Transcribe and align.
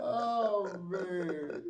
oh 0.00 0.70
man. 0.90 1.62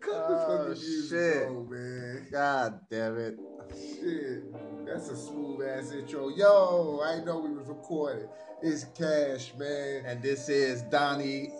Cut 0.00 0.14
Oh, 0.16 0.28
the 0.28 0.36
fucking 0.58 0.68
music 0.70 1.10
shit. 1.10 1.48
on, 1.48 1.70
man. 1.70 2.26
God 2.30 2.80
damn 2.90 3.18
it. 3.18 3.38
Shit. 3.74 4.86
That's 4.86 5.08
a 5.08 5.16
smooth 5.16 5.66
ass 5.66 5.92
intro. 5.92 6.28
Yo, 6.28 7.00
I 7.04 7.22
know 7.24 7.38
we 7.38 7.50
was 7.54 7.66
recording. 7.68 8.28
It's 8.62 8.84
Cash, 8.96 9.52
man. 9.58 10.04
And 10.06 10.22
this 10.22 10.48
is 10.48 10.82
Donnie 10.82 11.50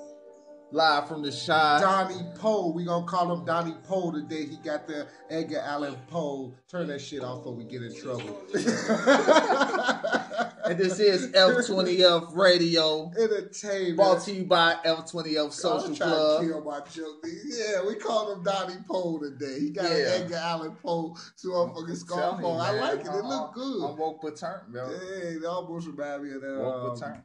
live 0.73 1.09
from 1.09 1.23
the 1.23 1.33
shot. 1.33 1.81
Donnie 1.81 2.23
Poe. 2.37 2.71
We 2.71 2.85
gonna 2.85 3.07
call 3.07 3.33
him 3.33 3.45
Donnie 3.45 3.77
Poe 3.85 4.11
today. 4.13 4.47
He 4.47 4.57
got 4.57 4.87
the 4.87 5.07
Edgar 5.31 5.61
Allan 5.61 5.97
Poe. 6.09 6.55
Turn 6.69 6.87
that 6.89 7.01
shit 7.01 7.23
off 7.25 7.39
before 7.41 7.55
we 7.55 7.65
get 7.65 7.83
in 7.83 7.95
trouble. 8.01 8.41
and 10.65 10.79
this 10.79 10.99
is 11.01 11.29
F20F 11.33 12.37
Radio. 12.37 13.11
Entertainment. 13.19 13.97
Brought 13.97 14.23
to 14.23 14.33
you 14.33 14.45
by 14.45 14.77
F20F 14.85 15.39
I 15.39 15.43
was 15.43 15.55
Social 15.55 15.95
trying 15.95 16.11
Club. 16.11 16.41
To 16.43 16.47
kill 16.49 16.65
my 16.65 16.81
joke. 16.81 17.25
Yeah, 17.45 17.87
we 17.87 17.95
called 17.97 18.39
him 18.39 18.45
Donnie 18.45 18.77
Poe 18.89 19.19
today. 19.19 19.61
He 19.61 19.71
got 19.71 19.85
Yeah. 19.85 19.97
an 19.97 20.23
Edgar 20.23 20.35
Allan 20.37 20.77
Poe 20.83 21.17
to 21.43 21.49
motherfucking 21.49 21.87
Tell 21.87 21.97
scarf 21.97 22.45
on. 22.45 22.61
I 22.61 22.71
like 22.81 23.01
it. 23.01 23.07
It 23.07 23.11
I'm- 23.11 23.29
look 23.29 23.55
good. 23.55 23.85
I'm 23.85 23.97
woke 23.97 24.23
patern, 24.23 24.61
bro. 24.69 24.89
Hey, 24.89 25.35
it 25.35 25.45
almost 25.45 25.87
remind 25.87 26.23
me 26.25 26.33
of 26.35 26.41
that. 26.43 26.59
Woke 26.59 26.91
um, 26.93 26.99
patern. 27.01 27.25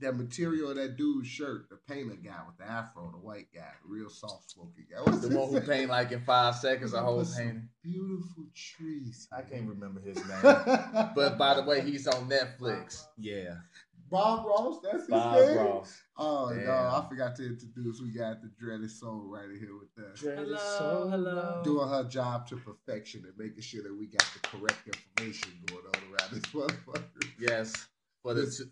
That 0.00 0.16
material 0.16 0.70
of 0.70 0.76
that 0.76 0.96
dude's 0.96 1.26
shirt, 1.28 1.68
the 1.70 1.76
painter 1.92 2.16
guy 2.16 2.36
with 2.46 2.58
the 2.58 2.64
afro, 2.70 3.10
the 3.12 3.18
white 3.18 3.46
guy, 3.54 3.70
the 3.82 3.88
real 3.88 4.10
soft 4.10 4.50
smoking 4.50 4.84
guy. 4.90 5.00
What's 5.02 5.26
The 5.26 5.36
one 5.36 5.48
who 5.48 5.54
name? 5.58 5.62
paint 5.68 5.90
like 5.90 6.12
in 6.12 6.20
five 6.22 6.54
seconds 6.56 6.92
a 6.92 7.00
whole 7.00 7.24
painting. 7.24 7.68
Beautiful 7.82 8.44
trees. 8.54 9.26
I 9.32 9.42
can't 9.42 9.66
remember 9.68 10.00
his 10.00 10.16
name. 10.16 10.40
but 10.42 11.12
but 11.14 11.38
by 11.38 11.54
the 11.54 11.62
way, 11.62 11.80
he's 11.80 12.06
on 12.06 12.28
Netflix. 12.28 13.00
Uh-huh. 13.04 13.08
Yeah. 13.18 13.54
Bob 14.08 14.46
Ross, 14.46 14.78
that's 14.84 14.98
his 14.98 15.08
name? 15.08 15.18
Bob 15.18 15.40
name. 15.40 15.56
Ross. 15.56 16.02
Oh 16.16 16.50
Damn. 16.54 16.64
no, 16.66 16.72
I 16.72 17.06
forgot 17.08 17.34
to 17.36 17.46
introduce. 17.46 18.00
We 18.00 18.10
got 18.12 18.40
the 18.42 18.50
dreaded 18.58 18.90
soul 18.90 19.26
right 19.28 19.48
here 19.58 19.74
with 19.78 20.06
us, 20.12 20.20
Hello, 20.20 21.08
hello. 21.08 21.60
doing 21.64 21.88
her 21.88 22.04
job 22.04 22.46
to 22.48 22.56
perfection 22.56 23.24
and 23.26 23.32
making 23.36 23.62
sure 23.62 23.82
that 23.82 23.98
we 23.98 24.06
got 24.06 24.24
the 24.34 24.46
correct 24.48 24.88
information 25.18 25.52
going 25.66 25.82
on 25.86 26.02
around 26.12 26.32
this 26.32 26.44
motherfucker. 26.52 27.02
Yes. 27.40 27.74
But 28.22 28.36
it's 28.36 28.62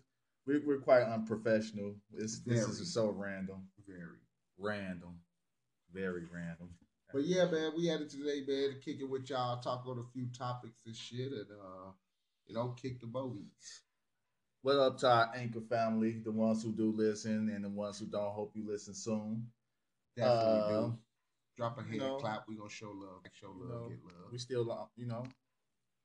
we, 0.45 0.59
we're 0.59 0.79
quite 0.79 1.03
unprofessional. 1.03 1.95
This 2.11 2.39
this 2.39 2.67
is 2.67 2.93
so 2.93 3.09
random. 3.09 3.67
Very. 3.87 4.17
Random. 4.57 5.19
Very 5.93 6.25
random. 6.33 6.69
But 7.13 7.23
yeah, 7.25 7.45
man, 7.45 7.71
we 7.77 7.87
had 7.87 8.01
it 8.01 8.09
today, 8.09 8.43
man, 8.47 8.73
to 8.73 8.79
kick 8.83 8.99
it 8.99 9.09
with 9.09 9.29
y'all, 9.29 9.61
talk 9.61 9.85
on 9.87 9.99
a 9.99 10.11
few 10.13 10.27
topics 10.37 10.79
and 10.85 10.95
shit, 10.95 11.31
and 11.31 11.45
uh, 11.51 11.91
you 12.47 12.55
know, 12.55 12.75
kick 12.81 12.99
the 12.99 13.07
bogeys. 13.07 13.81
What 14.61 14.77
up 14.77 14.97
to 14.99 15.07
our 15.09 15.31
anchor 15.35 15.61
family, 15.61 16.19
the 16.23 16.31
ones 16.31 16.63
who 16.63 16.71
do 16.73 16.91
listen 16.91 17.49
and 17.53 17.63
the 17.63 17.69
ones 17.69 17.99
who 17.99 18.07
don't. 18.07 18.33
Hope 18.33 18.51
you 18.55 18.67
listen 18.67 18.95
soon. 18.95 19.47
Definitely 20.17 20.59
Uh, 20.59 20.69
do. 20.87 20.97
Drop 21.57 21.77
a 21.77 21.83
hand 21.83 21.97
know, 21.99 22.17
clap. 22.17 22.45
We 22.49 22.55
gonna 22.55 22.69
show 22.69 22.91
love. 22.91 23.21
Show 23.39 23.53
You 23.55 23.63
love. 23.69 23.81
know, 23.83 23.87
get 23.89 24.03
love. 24.03 24.31
we 24.31 24.37
still, 24.39 24.69
uh, 24.71 24.85
you 24.97 25.05
know, 25.05 25.23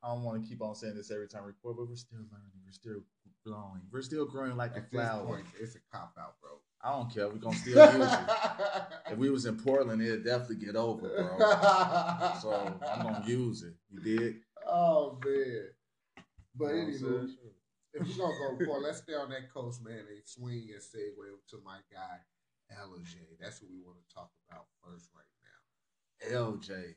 I 0.03 0.09
don't 0.09 0.23
want 0.25 0.43
to 0.43 0.49
keep 0.49 0.63
on 0.63 0.75
saying 0.75 0.95
this 0.97 1.11
every 1.11 1.29
time 1.29 1.43
we 1.43 1.49
record, 1.49 1.77
but 1.77 1.89
we're 1.89 1.97
still 1.97 2.19
learning. 2.19 2.51
We're 2.65 2.73
still 2.73 3.03
growing. 3.45 3.83
We're 3.93 4.03
still 4.03 4.27
growing 4.27 4.57
like 4.57 4.73
a 4.73 4.79
At 4.79 4.91
this 4.91 5.01
flower. 5.01 5.27
point, 5.27 5.47
it's 5.61 5.75
a 5.77 5.79
cop 5.93 6.15
out, 6.19 6.35
bro. 6.41 6.51
I 6.83 6.93
don't 6.93 7.13
care. 7.13 7.29
We're 7.29 7.35
gonna 7.37 7.57
still 7.57 7.93
use 7.99 8.13
it. 8.13 8.21
If 9.13 9.19
we 9.19 9.29
was 9.29 9.45
in 9.45 9.57
Portland, 9.59 10.01
it'd 10.01 10.25
definitely 10.25 10.65
get 10.65 10.77
over, 10.77 11.09
bro. 11.09 11.37
So 12.41 12.79
I'm 12.91 13.03
gonna 13.03 13.25
use 13.27 13.63
it. 13.63 13.75
You 13.91 14.01
did? 14.01 14.37
oh 14.67 15.19
man. 15.25 15.65
But 16.57 16.69
You 16.69 16.73
know 16.73 16.79
what 16.79 16.87
I'm 16.87 16.91
anywho, 16.93 17.27
saying? 17.27 17.37
if 17.95 18.09
we're 18.19 18.25
gonna 18.27 18.59
go 18.59 18.65
for 18.65 18.81
let's 18.81 18.99
stay 18.99 19.15
on 19.15 19.29
that 19.31 19.53
coast, 19.53 19.85
man, 19.85 19.99
and 19.99 20.23
swing 20.25 20.69
and 20.73 20.81
segue 20.81 21.49
to 21.51 21.57
my 21.65 21.79
guy, 21.93 22.19
LJ. 22.73 23.17
That's 23.41 23.61
what 23.61 23.71
we 23.71 23.81
want 23.85 23.99
to 24.09 24.15
talk 24.15 24.31
about 24.49 24.65
first 24.83 25.11
right 25.15 26.31
now. 26.33 26.39
LJ. 26.39 26.95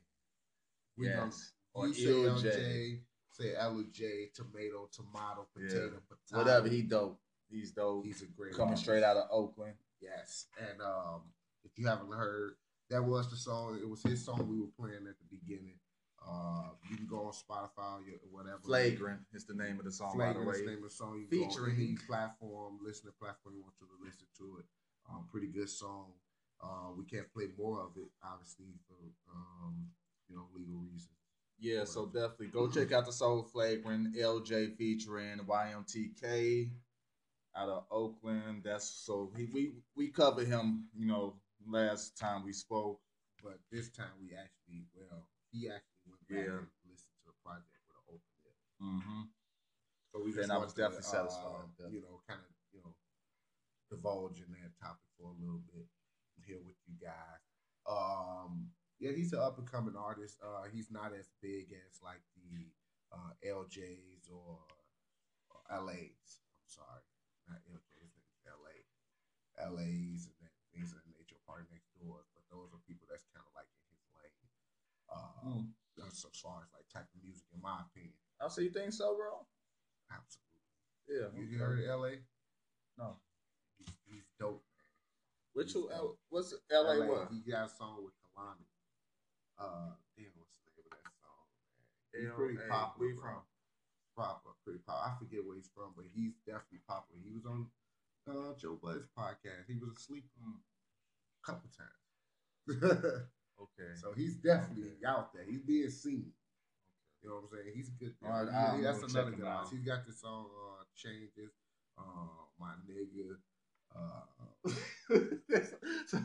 We 0.96 1.08
Yes. 1.08 1.52
Or 1.74 1.88
you 1.88 1.94
say 1.94 2.10
LJ. 2.10 2.44
LJ, 2.44 2.98
say 3.32 3.52
LJ, 3.60 4.32
tomato, 4.32 4.88
tomato, 4.92 5.46
potato, 5.52 6.00
potato. 6.08 6.38
Whatever. 6.38 6.68
He 6.68 6.82
dope. 6.82 7.20
He's 7.50 7.72
dope. 7.72 8.04
He's 8.04 8.22
a 8.22 8.26
great 8.26 8.54
Coming 8.54 8.76
straight 8.76 9.02
out 9.02 9.16
of 9.16 9.28
Oakland. 9.30 9.74
Yes, 10.00 10.46
and 10.58 10.80
um, 10.80 11.22
if 11.64 11.72
you 11.76 11.86
haven't 11.86 12.12
heard, 12.12 12.54
that 12.90 13.02
was 13.02 13.30
the 13.30 13.36
song. 13.36 13.78
It 13.80 13.88
was 13.88 14.02
his 14.02 14.24
song 14.24 14.46
we 14.48 14.60
were 14.60 14.72
playing 14.78 15.06
at 15.08 15.16
the 15.18 15.28
beginning. 15.30 15.78
Uh, 16.26 16.70
you 16.90 16.96
can 16.96 17.06
go 17.06 17.26
on 17.26 17.32
Spotify 17.32 18.00
or 18.00 18.28
whatever. 18.30 18.58
Flagrant 18.64 19.20
is 19.34 19.44
the 19.44 19.54
name 19.54 19.78
of 19.78 19.84
the 19.84 19.92
song, 19.92 20.16
by 20.16 20.28
the 20.28 20.34
Flagrant 20.40 20.56
is 20.56 20.60
the 20.60 20.66
name 20.70 20.78
of 20.78 20.88
the 20.88 20.94
song. 20.94 21.18
You 21.20 21.26
can 21.26 21.38
go 21.38 21.44
on 21.44 21.50
Featuring- 21.50 21.76
any 21.76 21.96
platform, 22.06 22.78
listening 22.82 23.12
platform 23.20 23.56
you 23.56 23.62
want 23.62 23.76
to 23.78 23.86
listen 24.00 24.26
to 24.38 24.56
it. 24.60 24.66
Um, 25.10 25.26
pretty 25.30 25.48
good 25.48 25.68
song. 25.68 26.12
Uh, 26.62 26.92
we 26.96 27.04
can't 27.04 27.30
play 27.32 27.48
more 27.58 27.80
of 27.82 27.96
it, 27.96 28.08
obviously, 28.22 28.72
for 28.88 28.96
um, 29.32 29.90
you 30.28 30.36
know 30.36 30.48
legal 30.54 30.80
reasons. 30.80 31.12
Yeah, 31.64 31.84
so 31.84 32.04
definitely 32.04 32.48
go 32.48 32.68
check 32.68 32.92
out 32.92 33.06
the 33.06 33.12
Soul 33.12 33.42
Flagrant 33.42 34.14
LJ 34.14 34.76
featuring 34.76 35.38
YMTK 35.48 36.68
out 37.56 37.70
of 37.70 37.84
Oakland. 37.90 38.64
That's 38.64 38.84
so 39.06 39.32
he, 39.34 39.46
we 39.46 39.72
we 39.96 40.08
covered 40.08 40.46
him, 40.46 40.88
you 40.94 41.06
know, 41.06 41.36
last 41.66 42.18
time 42.18 42.44
we 42.44 42.52
spoke. 42.52 43.00
But 43.42 43.60
this 43.72 43.88
time 43.88 44.12
we 44.20 44.36
actually, 44.36 44.84
well, 44.92 45.24
he 45.52 45.68
actually 45.72 46.04
went 46.04 46.28
back 46.28 46.36
Yeah. 46.44 46.58
and 46.60 46.68
listened 46.84 47.16
to 47.24 47.32
the 47.32 47.36
project 47.40 47.80
with 47.80 47.96
an 47.96 48.04
open 48.12 48.32
ear. 48.44 48.56
Mm-hmm. 48.84 49.22
So 50.12 50.20
we 50.20 50.32
Then 50.32 50.42
just 50.44 50.52
I 50.52 50.58
was 50.58 50.74
definitely 50.74 51.08
to, 51.08 51.08
uh, 51.08 51.16
satisfied, 51.16 51.68
yeah. 51.80 51.88
You 51.88 52.00
know, 52.04 52.20
kind 52.28 52.40
of, 52.44 52.52
you 52.76 52.80
know, 52.84 52.92
divulge 53.88 54.36
in 54.44 54.52
that 54.52 54.76
topic 54.76 55.08
for 55.16 55.32
a 55.32 55.36
little 55.40 55.64
bit 55.72 55.88
here 56.44 56.60
with 56.60 56.76
you 56.84 56.96
guys. 57.00 57.40
Um, 57.88 58.68
yeah, 59.00 59.12
he's 59.12 59.32
an 59.32 59.40
up 59.40 59.58
and 59.58 59.70
coming 59.70 59.94
artist. 59.96 60.38
Uh, 60.42 60.64
he's 60.72 60.90
not 60.90 61.12
as 61.18 61.28
big 61.42 61.72
as 61.72 62.00
like 62.02 62.22
the 62.36 62.68
uh, 63.12 63.32
LJs 63.44 64.30
or, 64.32 64.58
or 65.50 65.58
LAs. 65.70 66.40
I'm 66.58 66.68
sorry, 66.70 67.04
not 67.48 67.60
LJs, 67.68 68.14
LA, 68.48 68.76
LAs 69.60 70.26
and 70.30 70.36
that, 70.42 70.54
things 70.72 70.90
of 70.92 70.98
that 71.02 71.08
nature. 71.12 71.36
Party 71.46 71.68
next 71.70 71.92
doors, 72.00 72.24
but 72.32 72.40
those 72.48 72.72
are 72.72 72.80
people 72.88 73.04
that's 73.10 73.28
kind 73.36 73.44
of 73.44 73.52
like 73.52 73.68
in 73.68 73.84
his 73.92 74.06
lane. 74.16 74.48
Uh, 75.12 75.30
Mm. 75.44 75.68
As 76.08 76.24
far 76.42 76.64
as 76.64 76.72
like 76.74 76.88
type 76.90 77.06
of 77.14 77.20
music, 77.22 77.44
in 77.54 77.60
my 77.62 77.78
opinion. 77.86 78.16
I 78.42 78.48
so 78.48 78.60
you 78.64 78.70
think 78.70 78.90
so, 78.92 79.14
bro? 79.14 79.44
Absolutely. 80.10 80.66
Yeah. 81.06 81.28
You, 81.38 81.44
you 81.46 81.58
heard 81.62 81.78
of 81.78 81.86
LA? 82.00 82.24
No. 82.98 83.20
He's, 83.78 83.94
he's 84.10 84.26
dope, 84.40 84.64
man. 84.74 84.90
Which 85.54 85.72
He's 85.76 85.84
one- 85.84 85.92
dope. 85.94 86.18
what's 86.30 86.54
LA, 86.72 87.04
what? 87.06 87.28
He 87.30 87.44
got 87.50 87.66
a 87.66 87.68
song 87.70 88.02
with 88.02 88.14
Kehlani. 88.18 88.66
Uh, 89.58 89.94
damn, 90.18 90.32
what's 90.36 90.54
the 90.58 90.66
name 90.74 90.90
of 90.90 90.98
that 90.98 91.14
song, 91.22 91.44
man? 91.54 92.22
He's 92.26 92.32
pretty 92.34 92.58
popular. 92.68 92.98
where 92.98 93.10
you 93.14 93.20
from? 93.20 93.42
Popular, 94.16 94.54
pretty 94.64 94.80
popular. 94.86 95.06
I 95.06 95.18
forget 95.18 95.42
where 95.46 95.56
he's 95.56 95.70
from, 95.74 95.90
but 95.96 96.06
he's 96.14 96.34
definitely 96.46 96.82
popular. 96.86 97.18
He 97.22 97.32
was 97.34 97.46
on 97.46 97.66
uh, 98.30 98.54
Joe 98.58 98.78
Budden's 98.80 99.10
podcast. 99.16 99.66
He 99.68 99.74
was 99.78 99.90
asleep 99.96 100.24
Mm. 100.42 100.58
a 100.58 101.42
couple 101.46 101.70
times. 101.74 102.02
Okay. 103.54 103.94
so 103.94 104.12
he's 104.12 104.34
definitely 104.34 104.98
Okay. 104.98 105.06
out 105.06 105.32
there. 105.32 105.44
He's 105.44 105.62
being 105.62 105.88
seen. 105.88 106.32
You 107.22 107.28
know 107.28 107.34
what 107.36 107.44
I'm 107.44 107.48
saying? 107.64 107.72
He's 107.76 107.88
a 107.88 107.92
good. 107.92 108.14
All 108.26 108.44
right, 108.44 108.76
He- 108.76 108.82
that's 108.82 109.02
another 109.02 109.30
good 109.30 109.46
artist. 109.46 109.72
He's 109.72 109.84
got 109.86 110.04
this 110.04 110.20
song 110.20 110.50
uh, 110.50 110.82
"Changes." 110.96 111.52
Uh, 111.96 112.02
my 112.58 112.74
nigga. 112.84 113.38
Uh, 113.94 114.26
so 116.06 116.18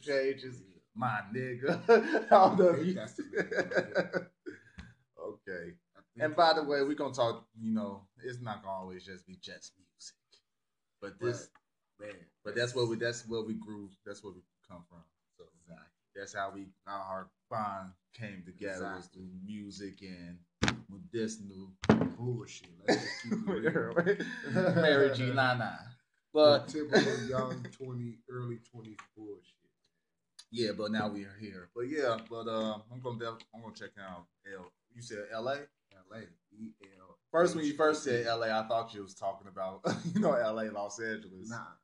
changes. 0.00 0.62
My 0.94 1.20
nigga. 1.34 1.80
I 2.26 2.28
don't 2.30 2.58
know 2.58 2.68
I 2.68 2.72
if 2.72 2.76
think 2.76 2.86
you- 2.88 2.94
that's 2.94 3.12
the 3.14 3.22
name. 3.24 4.26
okay. 5.18 5.72
And 6.20 6.36
by 6.36 6.52
the 6.52 6.62
way, 6.62 6.82
we're 6.82 6.94
gonna 6.94 7.12
talk. 7.14 7.44
You 7.60 7.72
know, 7.74 8.02
it's 8.22 8.40
not 8.40 8.62
gonna 8.62 8.74
always 8.76 9.04
just 9.04 9.26
be 9.26 9.36
just 9.42 9.72
music, 9.78 10.14
but 11.00 11.18
this, 11.20 11.48
man, 12.00 12.10
but 12.44 12.54
that's 12.54 12.74
where 12.74 12.86
we. 12.86 12.96
That's 12.96 13.26
where 13.28 13.42
we 13.42 13.54
grew. 13.54 13.90
That's 14.06 14.22
where 14.22 14.32
we 14.32 14.42
come 14.68 14.84
from. 14.88 15.00
So 15.36 15.44
exactly. 15.60 15.88
that's 16.14 16.32
how 16.34 16.52
we 16.54 16.66
our 16.86 17.28
bond 17.50 17.90
came 18.16 18.44
together 18.46 18.94
was 18.96 19.06
through 19.06 19.26
music 19.44 19.94
and 20.02 20.38
medicinal. 20.88 21.72
bullshit. 22.16 22.68
Let's 22.86 23.02
just 23.02 23.22
keep 23.24 23.32
it 23.32 23.74
real. 24.54 24.74
Mary 24.76 25.10
G. 25.16 25.32
Nana. 25.32 25.78
But 26.32 26.68
typical 26.68 27.26
young 27.28 27.66
twenty, 27.76 28.18
early 28.30 28.58
twenties 28.70 28.98
bullshit. 29.16 29.54
Yeah, 30.54 30.70
but 30.76 30.92
now 30.92 31.08
we 31.08 31.24
are 31.24 31.36
here. 31.40 31.68
But 31.74 31.88
yeah, 31.88 32.16
but 32.30 32.46
uh, 32.46 32.78
I'm 32.92 33.00
gonna 33.02 33.18
def- 33.18 33.44
I'm 33.54 33.62
gonna 33.62 33.74
check 33.74 33.90
out 34.00 34.26
L. 34.56 34.70
You 34.94 35.02
said 35.02 35.26
L.A. 35.32 35.56
L.A. 35.92 36.20
E 36.52 36.70
L. 37.00 37.18
First, 37.32 37.56
when 37.56 37.64
you 37.64 37.74
first 37.74 38.04
said 38.04 38.26
LA, 38.26 38.46
I 38.46 38.66
thought 38.68 38.94
you 38.94 39.02
was 39.02 39.14
talking 39.14 39.48
about 39.48 39.80
you 40.14 40.20
know 40.20 40.30
LA, 40.30 40.70
Los 40.72 41.00
Angeles. 41.00 41.50
Nah, 41.50 41.74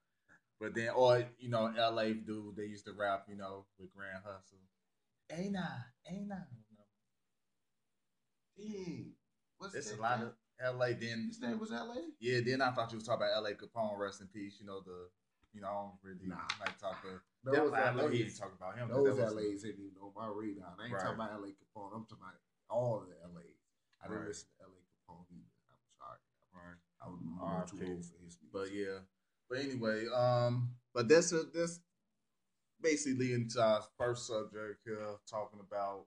But 0.60 0.74
then, 0.74 0.90
or 0.90 1.24
you 1.38 1.48
know, 1.50 1.72
LA 1.76 2.12
dude, 2.24 2.54
they 2.56 2.66
used 2.66 2.86
to 2.86 2.92
rap, 2.92 3.26
you 3.28 3.36
know, 3.36 3.64
with 3.78 3.90
Grand 3.94 4.22
Hustle. 4.24 4.58
Ain't 5.32 5.56
I? 5.56 6.12
Ain't 6.12 6.30
I? 6.32 6.42
dang. 8.56 9.12
What's 9.58 9.72
There's 9.74 9.90
that 9.90 9.98
a 9.98 10.02
lot 10.02 10.22
of 10.22 10.76
LA. 10.78 10.88
Then 10.98 11.26
His 11.28 11.40
name 11.40 11.58
was 11.58 11.72
L.A. 11.72 12.00
yeah, 12.20 12.40
then 12.44 12.62
I 12.62 12.70
thought 12.70 12.92
you 12.92 12.98
was 12.98 13.06
talking 13.06 13.26
about 13.26 13.42
LA 13.42 13.50
Capone, 13.50 13.98
rest 13.98 14.20
in 14.20 14.28
peace. 14.28 14.56
You 14.60 14.66
know 14.66 14.80
the 14.80 15.08
You 15.52 15.60
know, 15.62 15.68
I 15.68 15.72
don't 15.82 15.92
really 16.02 16.26
Nah. 16.28 16.36
like 16.60 16.78
talk 16.78 17.02
to. 17.02 17.20
Those 17.42 17.72
I 17.72 17.94
know 17.94 18.04
LAs, 18.06 18.14
ain't 18.20 18.36
talking 18.36 18.56
about 18.60 18.76
him. 18.78 18.88
those 18.88 19.16
that 19.16 19.24
was- 19.24 19.34
LAs 19.34 19.64
ain't 19.64 19.78
even 19.80 19.96
on 20.02 20.12
my 20.14 20.28
radar. 20.28 20.74
I 20.78 20.84
ain't 20.84 20.92
Right. 20.92 21.00
talking 21.00 21.14
about 21.14 21.32
LA 21.40 21.48
Capone. 21.52 21.94
I'm 21.96 22.04
talking 22.06 22.18
about 22.24 22.40
all 22.68 23.00
the 23.00 23.16
LAs. 23.26 23.56
I 24.00 24.08
didn't 24.08 24.18
Right. 24.18 24.28
listen 24.28 24.48
to 24.58 24.64
LA 24.64 24.80
Capone 25.08 25.26
either. 25.30 25.50
I'm 25.70 25.78
sorry. 25.98 26.18
Right. 26.52 26.76
I 27.00 27.08
was 27.08 27.20
a 27.20 27.24
too 27.24 27.86
old 27.86 28.04
for 28.04 28.18
his 28.18 28.20
music. 28.20 28.40
But 28.52 28.72
yeah. 28.72 29.00
But 29.48 29.58
anyway, 29.58 30.06
um, 30.08 30.76
but 30.92 31.08
that's 31.08 31.32
a, 31.32 31.44
that's 31.44 31.80
basically 32.80 33.32
into 33.32 33.60
our 33.62 33.82
first 33.96 34.26
subject 34.26 34.80
here, 34.84 35.18
talking 35.26 35.60
about 35.60 36.06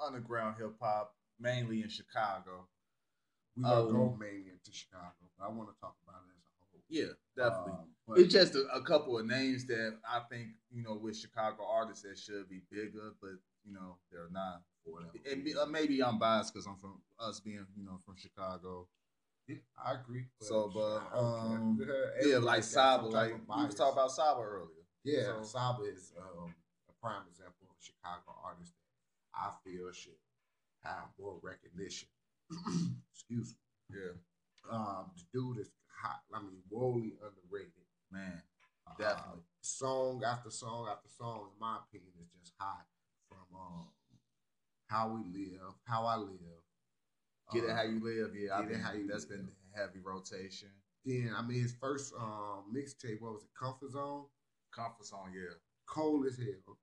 underground 0.00 0.56
hip 0.58 0.78
hop, 0.80 1.16
mainly 1.38 1.82
in 1.82 1.88
Chicago. 1.88 2.68
we 3.56 3.62
gonna 3.62 3.86
um, 3.86 3.92
go 3.92 4.16
mainly 4.16 4.50
into 4.50 4.72
Chicago, 4.72 5.14
but 5.38 5.44
I 5.44 5.48
want 5.48 5.72
to 5.72 5.80
talk 5.80 5.96
about 6.06 6.22
it 6.26 6.34
as 6.36 6.44
a 6.44 6.64
whole. 6.64 6.82
Yeah, 6.88 7.12
definitely. 7.36 7.72
Um, 7.72 7.93
but 8.06 8.18
it's 8.18 8.32
just 8.32 8.54
a, 8.54 8.64
a 8.74 8.82
couple 8.82 9.18
of 9.18 9.26
names 9.26 9.64
that 9.66 9.96
I 10.08 10.20
think 10.30 10.48
you 10.72 10.82
know 10.82 10.94
with 10.94 11.16
Chicago 11.16 11.64
artists 11.70 12.02
that 12.02 12.18
should 12.18 12.48
be 12.48 12.60
bigger, 12.70 13.14
but 13.20 13.36
you 13.64 13.72
know 13.72 13.96
they're 14.12 14.28
not. 14.30 14.62
And 15.30 15.46
uh, 15.58 15.64
maybe 15.66 16.02
I'm 16.02 16.18
biased 16.18 16.52
because 16.52 16.66
I'm 16.66 16.76
from 16.76 17.00
us 17.18 17.40
being 17.40 17.64
you 17.76 17.84
know 17.84 17.98
from 18.04 18.16
Chicago. 18.16 18.86
yeah, 19.48 19.56
I 19.82 19.94
agree. 19.94 20.26
So, 20.40 20.70
but, 20.74 21.00
don't 21.14 21.78
care. 21.78 21.96
um, 21.96 22.10
yeah, 22.26 22.38
like 22.38 22.62
Saba, 22.64 23.06
like 23.06 23.32
we 23.32 23.64
was 23.64 23.74
talking 23.74 23.94
about 23.94 24.10
Saba 24.10 24.40
earlier. 24.42 24.84
Yeah, 25.04 25.40
So- 25.40 25.42
Saba 25.42 25.82
is 25.84 26.12
um, 26.18 26.54
a 26.88 26.92
prime 27.00 27.22
example 27.30 27.68
of 27.70 27.76
a 27.78 27.82
Chicago 27.82 28.36
artist 28.44 28.72
that 28.74 29.40
I 29.40 29.50
feel 29.64 29.90
should 29.92 30.12
have 30.82 31.08
more 31.18 31.38
recognition. 31.42 32.08
Excuse 33.14 33.54
me. 33.90 33.96
Yeah, 33.98 34.70
Um, 34.70 35.10
the 35.16 35.22
dude 35.32 35.58
is 35.60 35.70
hot. 36.02 36.20
I 36.32 36.40
mean, 36.42 36.60
woefully 36.70 37.14
underrated. 37.20 37.83
Man, 38.14 38.42
Uh, 38.86 38.94
Definitely. 38.98 39.42
song 39.60 40.22
after 40.24 40.50
song 40.50 40.88
after 40.90 41.08
song, 41.08 41.50
in 41.52 41.58
my 41.60 41.78
opinion, 41.82 42.12
is 42.22 42.30
just 42.40 42.52
hot. 42.60 42.86
From 43.28 43.46
um, 43.58 43.88
how 44.86 45.08
we 45.08 45.22
live, 45.32 45.60
how 45.84 46.06
I 46.06 46.16
live. 46.16 46.62
get 47.52 47.64
it 47.64 47.70
Uh, 47.70 47.74
how 47.76 47.82
you 47.82 48.00
live. 48.02 48.34
Yeah, 48.36 48.56
I 48.56 48.62
Get 48.62 48.70
It 48.70 48.72
think 48.74 48.84
How 48.84 48.92
You 48.92 49.06
that's 49.08 49.28
Live. 49.28 49.38
been 49.40 49.48
heavy 49.74 50.00
rotation. 50.00 50.68
Then 51.04 51.32
I 51.36 51.42
mean, 51.42 51.60
his 51.62 51.74
first 51.74 52.14
um 52.14 52.72
mixtape, 52.74 53.20
what 53.20 53.32
was 53.34 53.42
it, 53.42 53.50
Comfort 53.58 53.90
Zone? 53.92 54.26
Comfort 54.74 55.06
Zone, 55.06 55.32
yeah. 55.34 55.54
Cold 55.86 56.26
as 56.26 56.36
hell. 56.38 56.78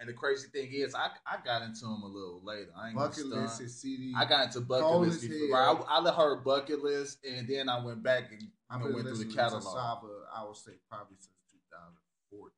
And 0.00 0.08
the 0.08 0.12
crazy 0.12 0.48
thing 0.48 0.70
is, 0.72 0.94
I 0.94 1.08
I 1.26 1.36
got 1.44 1.62
into 1.62 1.86
him 1.86 2.02
a 2.02 2.06
little 2.06 2.40
later. 2.44 2.70
I 2.76 2.88
ain't 2.88 2.96
Bucket 2.96 3.26
list, 3.26 3.56
stunt. 3.56 3.70
CD. 3.70 4.12
I 4.16 4.24
got 4.24 4.44
into 4.46 4.60
bucket 4.60 4.84
Cold 4.86 5.06
list 5.06 5.20
before. 5.28 5.56
I, 5.56 6.00
I 6.00 6.10
heard 6.12 6.42
bucket 6.44 6.82
list, 6.82 7.18
and 7.24 7.46
then 7.46 7.68
I 7.68 7.82
went 7.84 8.02
back 8.02 8.32
and 8.32 8.48
I've 8.68 8.82
been 8.82 8.92
went 8.92 9.08
through 9.08 9.18
the 9.18 9.32
catalog. 9.32 9.62
to 9.62 9.68
Saba, 9.68 10.08
I 10.34 10.44
would 10.44 10.56
say 10.56 10.72
probably 10.90 11.16
since 11.16 11.38
2014. 11.52 12.50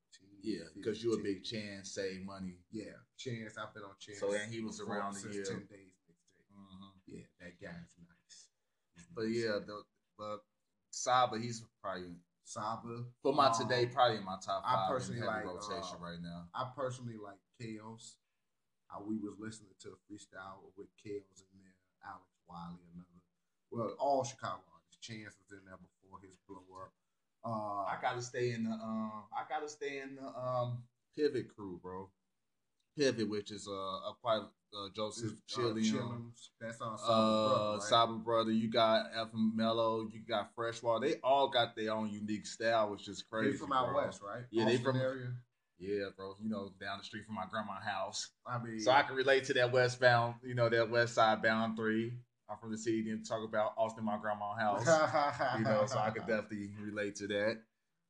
Yeah, 0.42 0.64
because 0.74 1.02
you 1.02 1.12
a 1.12 1.22
big 1.22 1.44
chance 1.44 1.92
save 1.92 2.24
money. 2.24 2.58
Yeah, 2.70 2.96
Chance. 3.18 3.58
I've 3.58 3.74
been 3.74 3.82
on 3.82 3.96
Chance. 3.98 4.20
So 4.20 4.32
then 4.32 4.48
he 4.50 4.60
was 4.60 4.80
around 4.80 5.14
the 5.14 5.28
year. 5.28 5.44
ten 5.44 5.66
days. 5.68 5.92
Mhm. 6.56 6.92
Yeah, 7.06 7.26
that 7.40 7.60
guy's 7.60 7.94
nice. 7.98 8.48
But 9.14 9.28
yeah, 9.28 9.58
the, 9.66 9.82
but 10.18 10.38
Saba, 10.90 11.38
he's 11.38 11.62
probably 11.82 12.14
Saba 12.46 13.02
for 13.22 13.34
my 13.34 13.48
um, 13.48 13.58
today 13.58 13.86
probably 13.86 14.18
in 14.18 14.24
my 14.24 14.38
top 14.38 14.62
I 14.64 14.86
five 14.86 14.90
in 14.90 14.94
personally 14.94 15.26
like, 15.26 15.44
rotation 15.44 15.98
uh, 15.98 16.04
right 16.06 16.22
now. 16.22 16.46
I 16.54 16.70
personally 16.76 17.18
like 17.18 17.42
Chaos. 17.60 18.16
How 18.86 19.02
we 19.02 19.18
was 19.18 19.34
listening 19.38 19.74
to 19.82 19.88
a 19.88 19.98
freestyle 20.06 20.62
with 20.78 20.86
Chaos 21.02 21.42
in 21.42 21.58
there, 21.58 21.74
Alex 22.06 22.30
Wiley, 22.48 22.86
another. 22.94 23.18
Well, 23.72 23.96
all 23.98 24.22
Chicago 24.22 24.62
artists. 24.72 25.02
Chance 25.02 25.34
was 25.42 25.58
in 25.58 25.66
there 25.66 25.76
before 25.76 26.22
his 26.22 26.38
blow 26.48 26.62
up. 26.82 26.92
Uh, 27.44 27.82
I 27.90 27.98
gotta 28.00 28.22
stay 28.22 28.52
in 28.52 28.64
the 28.64 28.70
um. 28.70 29.26
I 29.34 29.42
gotta 29.48 29.68
stay 29.68 29.98
in 29.98 30.14
the 30.14 30.26
um 30.26 30.84
pivot 31.16 31.54
crew, 31.54 31.80
bro. 31.82 32.08
Pivot, 32.96 33.28
which 33.28 33.50
is 33.50 33.68
uh, 33.68 33.72
a 33.72 34.12
quite 34.22 34.40
uh, 34.74 34.88
Joseph 34.94 35.32
uh, 35.58 35.74
That's 36.60 36.80
on 36.80 36.98
Saba's 37.80 37.90
uh, 37.90 38.24
brother. 38.24 38.50
You 38.52 38.70
got 38.70 39.06
F 39.16 39.28
Mello. 39.34 40.08
You 40.12 40.20
got 40.28 40.54
Freshwater. 40.54 41.06
They 41.06 41.14
all 41.22 41.48
got 41.48 41.76
their 41.76 41.92
own 41.92 42.10
unique 42.10 42.46
style, 42.46 42.90
which 42.90 43.08
is 43.08 43.22
crazy. 43.22 43.52
They 43.52 43.56
from 43.58 43.72
out 43.72 43.94
west, 43.94 44.20
right? 44.22 44.44
Yeah, 44.50 44.64
they 44.64 44.78
from- 44.78 44.96
area. 44.96 45.32
Yeah, 45.78 46.06
bro. 46.16 46.34
You 46.42 46.48
know, 46.48 46.70
down 46.80 46.98
the 46.98 47.04
street 47.04 47.26
from 47.26 47.34
my 47.34 47.44
grandma's 47.50 47.84
house. 47.84 48.30
I 48.46 48.58
mean, 48.62 48.80
So 48.80 48.90
I 48.92 49.02
can 49.02 49.14
relate 49.14 49.44
to 49.44 49.54
that 49.54 49.72
westbound, 49.72 50.36
you 50.42 50.54
know, 50.54 50.70
that 50.70 50.88
west 50.90 51.14
side 51.14 51.42
bound 51.42 51.76
three. 51.76 52.14
I'm 52.48 52.56
from 52.58 52.70
the 52.72 52.78
city 52.78 53.10
and 53.10 53.26
talk 53.26 53.44
about 53.46 53.74
Austin, 53.76 54.04
my 54.04 54.16
grandma's 54.18 54.58
house. 54.86 55.58
you 55.58 55.64
know, 55.64 55.84
so 55.84 55.98
I 55.98 56.10
could 56.10 56.26
definitely 56.26 56.70
relate 56.80 57.16
to 57.16 57.26
that. 57.26 57.60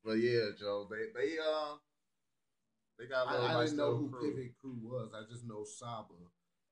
But 0.04 0.18
yeah, 0.18 0.50
Joe, 0.56 0.86
they 0.88 1.06
they 1.20 1.32
uh 1.38 1.74
they 2.98 3.06
got 3.06 3.28
I, 3.28 3.60
I 3.60 3.64
didn't 3.64 3.76
know 3.76 3.96
who 3.96 4.08
crew. 4.08 4.32
Pivot 4.32 4.56
Crew 4.60 4.76
was. 4.82 5.12
I 5.12 5.22
just 5.30 5.46
know 5.46 5.64
Saba. 5.64 6.16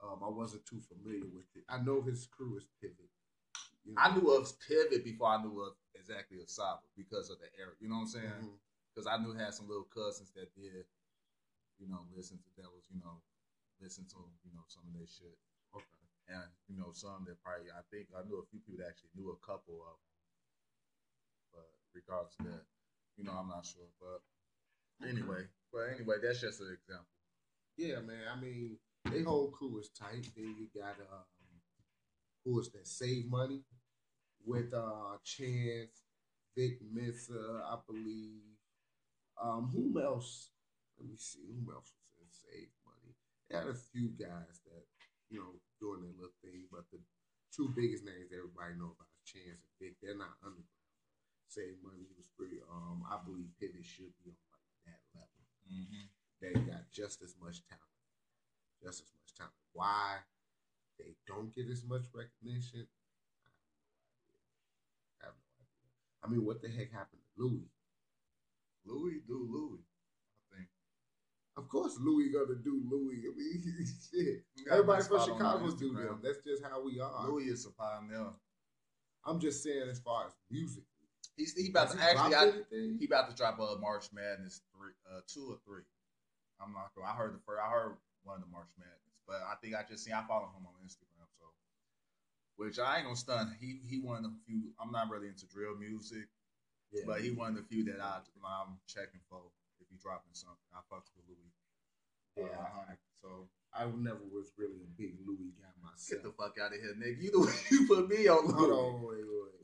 Um, 0.03 0.21
I 0.25 0.29
wasn't 0.29 0.67
too 0.67 0.81
familiar 0.81 1.29
with 1.33 1.49
it. 1.55 1.65
I 1.69 1.79
know 1.79 2.03
his 2.03 2.27
crew 2.27 2.57
is 2.57 2.67
Pivot. 2.81 3.09
You 3.85 3.95
know. 3.95 4.01
I 4.01 4.13
knew 4.17 4.33
of 4.33 4.49
Pivot 4.65 5.05
before 5.05 5.29
I 5.29 5.43
knew 5.43 5.61
of 5.61 5.77
exactly 5.95 6.41
of 6.41 6.49
Saba 6.49 6.85
because 6.97 7.31
of 7.31 7.39
the 7.41 7.49
era. 7.61 7.73
You 7.81 7.89
know 7.89 8.05
what 8.05 8.13
I'm 8.13 8.21
saying? 8.21 8.49
Because 8.93 9.09
I 9.09 9.21
knew 9.21 9.37
had 9.37 9.53
some 9.53 9.69
little 9.69 9.89
cousins 9.93 10.33
that 10.37 10.55
did, 10.55 10.87
you 11.81 11.89
know, 11.89 12.07
listen 12.15 12.39
to 12.39 12.51
that 12.57 12.71
was, 12.71 12.87
you 12.89 13.01
know, 13.01 13.21
listen 13.81 14.05
to 14.09 14.21
you 14.45 14.53
know 14.55 14.65
some 14.69 14.85
of 14.89 14.95
their 14.97 15.09
shit. 15.09 15.37
Okay. 15.75 16.05
and 16.31 16.49
you 16.71 16.79
know 16.79 16.95
some 16.95 17.27
that 17.27 17.43
probably 17.43 17.69
I 17.69 17.83
think 17.91 18.09
I 18.15 18.23
knew 18.25 18.41
a 18.41 18.49
few 18.49 18.63
people 18.65 18.81
that 18.81 18.95
actually 18.95 19.13
knew 19.17 19.35
a 19.35 19.45
couple 19.45 19.83
of 19.85 19.97
them. 19.99 20.13
But 21.53 21.69
regardless 21.93 22.37
of 22.41 22.49
that, 22.49 22.65
you 23.17 23.25
know, 23.25 23.35
I'm 23.37 23.51
not 23.51 23.67
sure. 23.67 23.89
But 24.01 24.23
anyway, 25.05 25.45
but 25.75 25.91
anyway, 25.91 26.23
that's 26.23 26.41
just 26.41 26.61
an 26.61 26.71
example. 26.71 27.11
Yeah, 27.77 27.99
man. 28.07 28.31
I 28.31 28.41
mean, 28.41 28.79
they 29.11 29.23
whole 29.23 29.51
crew 29.51 29.77
is 29.81 29.91
tight. 29.91 30.31
Then 30.37 30.55
you 30.55 30.71
got 30.71 30.95
um, 31.03 31.27
who 32.45 32.61
is 32.61 32.71
that? 32.71 32.87
Save 32.87 33.29
Money 33.29 33.63
with 34.47 34.73
uh 34.73 35.19
Chance, 35.25 36.07
Vic 36.57 36.79
Mensa, 36.93 37.67
I 37.67 37.77
believe. 37.91 38.55
Um, 39.35 39.69
whom 39.75 39.99
else? 39.99 40.55
Let 40.97 41.11
me 41.11 41.17
see. 41.19 41.43
Whom 41.51 41.67
else 41.75 41.91
was 41.91 42.23
in 42.23 42.31
Save 42.31 42.71
Money? 42.87 43.11
They 43.51 43.59
had 43.59 43.67
a 43.67 43.75
few 43.75 44.15
guys 44.15 44.63
that 44.71 44.87
you 45.29 45.43
know 45.43 45.59
doing 45.83 46.07
their 46.07 46.15
little 46.15 46.39
thing, 46.39 46.71
but 46.71 46.87
the 46.95 47.03
two 47.51 47.75
biggest 47.75 48.07
names 48.07 48.31
everybody 48.31 48.79
know 48.79 48.95
about 48.95 49.11
Chance 49.27 49.59
and 49.59 49.75
Vic. 49.83 49.99
They're 49.99 50.15
not 50.15 50.39
underground. 50.39 50.71
Save 51.51 51.83
Money 51.83 52.07
was 52.15 52.31
pretty. 52.39 52.63
Um, 52.71 53.03
I 53.11 53.19
believe 53.27 53.51
Pivot 53.59 53.83
should 53.83 54.15
be 54.23 54.31
on 54.31 54.54
Mm-hmm. 55.75 56.07
they 56.41 56.53
got 56.71 56.91
just 56.93 57.23
as 57.23 57.35
much 57.43 57.67
talent. 57.67 57.99
Just 58.83 59.03
as 59.03 59.11
much 59.11 59.35
talent. 59.37 59.55
Why 59.73 60.19
they 60.99 61.17
don't 61.27 61.55
get 61.55 61.69
as 61.69 61.83
much 61.85 62.05
recognition? 62.15 62.87
I 63.43 63.51
have 63.51 63.59
no 63.75 64.31
idea. 64.31 64.63
I 65.21 65.25
have 65.27 65.35
no 65.35 65.51
idea. 65.67 66.23
I 66.23 66.27
mean, 66.31 66.45
what 66.47 66.63
the 66.63 66.69
heck 66.69 66.93
happened 66.93 67.23
to 67.23 67.43
Louie? 67.43 67.71
Louie 68.87 69.21
do 69.27 69.49
Louie, 69.51 69.83
I 69.83 70.57
think. 70.57 70.69
Of 71.57 71.69
course, 71.69 71.99
Louie 71.99 72.31
gonna 72.31 72.61
do 72.63 72.83
Louie. 72.89 73.25
I 73.27 73.35
mean, 73.35 73.87
shit. 74.13 74.45
Everybody 74.71 75.03
from 75.03 75.25
Chicago 75.25 75.71
do 75.73 75.95
them. 75.95 76.21
That's 76.23 76.39
just 76.47 76.63
how 76.63 76.85
we 76.85 77.01
are. 77.01 77.27
Louie 77.27 77.45
is 77.45 77.67
a 77.67 77.71
pioneer. 77.71 78.31
I'm 79.27 79.41
just 79.41 79.63
saying, 79.63 79.89
as 79.91 80.01
far 80.01 80.27
as 80.27 80.33
music, 80.51 80.85
He's 81.37 81.53
he 81.55 81.71
about 81.71 81.91
Has 81.91 81.97
to 81.97 81.99
he 81.99 82.35
actually 82.35 82.63
I, 82.71 82.97
he 82.99 83.05
about 83.07 83.31
to 83.31 83.35
drop 83.35 83.59
a 83.59 83.79
March 83.79 84.07
Madness 84.15 84.63
three, 84.71 84.95
uh, 85.11 85.21
two 85.27 85.51
or 85.51 85.59
three. 85.67 85.83
I'm 86.63 86.73
not 86.73 86.95
going. 86.95 87.09
I 87.11 87.15
heard 87.19 87.35
the 87.35 87.43
first. 87.43 87.59
I 87.59 87.71
heard 87.71 87.99
one 88.23 88.39
of 88.39 88.47
the 88.47 88.53
March 88.55 88.71
Madness, 88.79 89.19
but 89.27 89.43
I 89.43 89.59
think 89.59 89.75
I 89.75 89.83
just 89.83 90.05
seen. 90.07 90.15
I 90.15 90.23
follow 90.31 90.47
him 90.55 90.63
on 90.63 90.79
Instagram, 90.87 91.27
so 91.39 91.51
which 92.57 92.79
I 92.79 93.03
ain't 93.03 93.11
gonna 93.11 93.19
stun. 93.19 93.57
He 93.59 93.83
he 93.83 93.99
one 93.99 94.23
of 94.23 94.31
the 94.31 94.35
few. 94.47 94.71
I'm 94.79 94.95
not 94.95 95.11
really 95.11 95.27
into 95.27 95.47
drill 95.51 95.75
music, 95.75 96.31
yeah. 96.95 97.03
but 97.07 97.21
he 97.21 97.35
one 97.35 97.51
of 97.51 97.57
the 97.59 97.67
few 97.67 97.83
that 97.91 97.99
I 97.99 98.23
I'm 98.47 98.79
checking 98.87 99.21
for 99.29 99.43
if 99.83 99.91
he 99.91 99.99
dropping 99.99 100.39
something. 100.39 100.71
I 100.71 100.87
fucks 100.87 101.11
with 101.19 101.27
Louie. 101.27 102.47
Yeah, 102.47 102.55
Uh, 102.63 102.95
I- 102.95 103.03
so 103.23 103.49
I 103.73 103.87
never 103.87 104.21
was 104.31 104.53
really 104.59 104.85
a 104.85 104.91
big 105.01 105.17
Louie 105.27 105.57
guy 105.59 105.73
myself. 105.83 106.23
get 106.23 106.23
the 106.23 106.33
fuck 106.37 106.55
out 106.61 106.75
of 106.75 106.79
here, 106.81 106.95
nigga. 106.95 107.23
You 107.23 107.31
the 107.33 107.41
way 107.41 107.53
you 107.71 107.87
put 107.89 108.09
me 108.09 108.29
on 108.29 108.47
Louie. 108.47 108.71
Hold 108.71 108.71
on, 108.71 109.03
wait, 109.03 109.25
wait. 109.25 109.64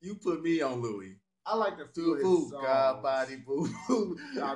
You 0.00 0.14
put 0.14 0.42
me 0.42 0.60
on 0.62 0.80
Louie. 0.80 1.16
I 1.46 1.56
like 1.56 1.78
the 1.78 1.84
Too 1.84 2.16
few 2.16 2.22
boo, 2.22 2.48
songs. 2.50 2.64
God 2.64 3.02
body 3.02 3.36
boo. 3.36 3.68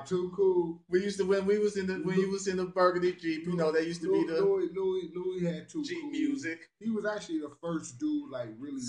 Too 0.07 0.33
cool. 0.37 0.83
We 0.89 1.03
used 1.03 1.19
to 1.19 1.25
when 1.25 1.47
we 1.47 1.59
was 1.59 1.77
in 1.77 1.87
the 1.87 1.95
when 1.95 2.19
you 2.19 2.31
was 2.31 2.47
in 2.47 2.57
the 2.59 2.67
Burgundy 2.67 3.13
Jeep, 3.13 3.47
you 3.47 3.57
know, 3.57 3.73
they 3.73 3.83
used 3.83 4.03
to 4.03 4.13
be 4.13 4.27
the 4.27 4.41
Louie, 4.41 4.69
Louie, 4.75 5.11
Louie 5.15 5.45
had 5.45 5.69
two 5.69 5.83
Jeep 5.85 6.01
cool. 6.03 6.11
music. 6.11 6.61
He 6.79 6.91
was 6.91 7.05
actually 7.07 7.41
the 7.41 7.53
first 7.63 7.99
dude 7.99 8.31
like 8.31 8.49
really 8.59 8.83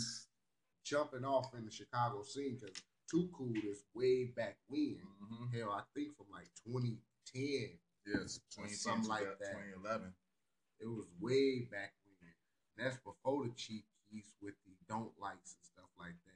jumping 0.84 1.26
off 1.26 1.54
in 1.58 1.66
the 1.66 1.72
Chicago 1.72 2.22
scene 2.24 2.58
because 2.60 2.76
Too 3.10 3.30
Cool 3.36 3.54
is 3.64 3.84
way 3.94 4.26
back 4.36 4.58
when. 4.68 4.98
Mm-hmm. 5.24 5.58
Hell, 5.58 5.72
I 5.72 5.82
think 5.96 6.16
from 6.18 6.28
like 6.32 6.50
2010. 6.68 7.80
Yes, 8.06 8.40
2010 8.54 8.70
Something 8.78 9.10
like 9.10 9.24
that 9.24 9.40
that. 9.40 9.52
2011. 9.82 10.14
It 10.82 10.88
was 10.88 11.08
way 11.20 11.68
back 11.72 11.94
when. 12.06 12.30
And 12.78 12.86
that's 12.86 12.98
before 13.02 13.46
the 13.46 13.54
Chief 13.56 13.84
Keefs 14.12 14.36
with 14.42 14.54
the 14.68 14.74
don't 14.88 15.12
likes 15.20 15.56
and 15.56 15.64
stuff 15.64 15.90
like 15.98 16.14
that. 16.28 16.35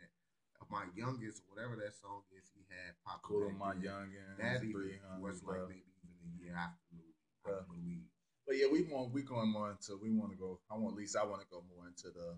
My 0.69 0.85
youngest, 0.93 1.41
whatever 1.49 1.73
that 1.81 1.97
song 1.97 2.21
is, 2.37 2.45
he 2.53 2.61
had 2.69 2.93
Pop 3.01 3.25
Cool 3.25 3.49
on 3.49 3.57
my 3.57 3.73
youngin. 3.73 4.37
That 4.37 4.61
even 4.61 5.01
300 5.01 5.17
was 5.17 5.41
like 5.41 5.65
maybe 5.65 5.81
even 6.05 6.21
a 6.21 6.31
year 6.37 6.53
after 6.53 6.77
Louie. 6.93 7.17
I 7.49 7.65
believe. 7.65 8.05
But 8.45 8.57
yeah, 8.57 8.69
we 8.69 8.85
want 8.85 9.09
we 9.09 9.25
going 9.25 9.49
more 9.49 9.73
into 9.73 9.97
we 9.97 10.13
want 10.13 10.29
to 10.31 10.37
go. 10.37 10.61
I 10.69 10.77
want 10.77 10.93
at 10.93 11.01
least 11.01 11.17
I 11.17 11.25
want 11.25 11.41
to 11.41 11.49
go 11.49 11.65
more 11.73 11.89
into 11.89 12.13
the 12.13 12.37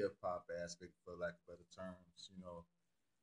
hip 0.00 0.16
hop 0.24 0.48
aspect, 0.64 0.96
for 1.04 1.12
lack 1.20 1.36
of 1.36 1.44
better 1.44 1.68
terms. 1.68 2.32
You 2.32 2.40
know, 2.40 2.64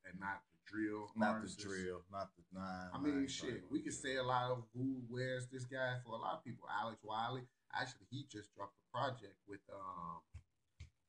And 0.05 0.21
not 0.21 0.45
the 0.53 0.57
drill. 0.69 1.09
not 1.17 1.41
artists. 1.41 1.57
the 1.57 1.65
drill, 1.65 2.05
not 2.13 2.29
the 2.37 2.45
nine. 2.53 2.89
I 2.93 2.97
mean, 3.01 3.25
nine 3.25 3.27
shit. 3.27 3.65
We 3.73 3.81
could 3.81 3.97
say 3.97 4.17
a 4.17 4.23
lot 4.23 4.51
of 4.53 4.69
who 4.77 5.01
wears 5.09 5.49
this 5.49 5.65
guy 5.65 5.97
for 6.05 6.13
a 6.13 6.21
lot 6.21 6.37
of 6.37 6.45
people. 6.45 6.69
Alex 6.69 7.01
Wiley. 7.01 7.41
Actually, 7.73 8.05
he 8.13 8.25
just 8.29 8.53
dropped 8.53 8.75
a 8.77 8.85
project 8.93 9.37
with 9.47 9.61
um, 9.73 10.21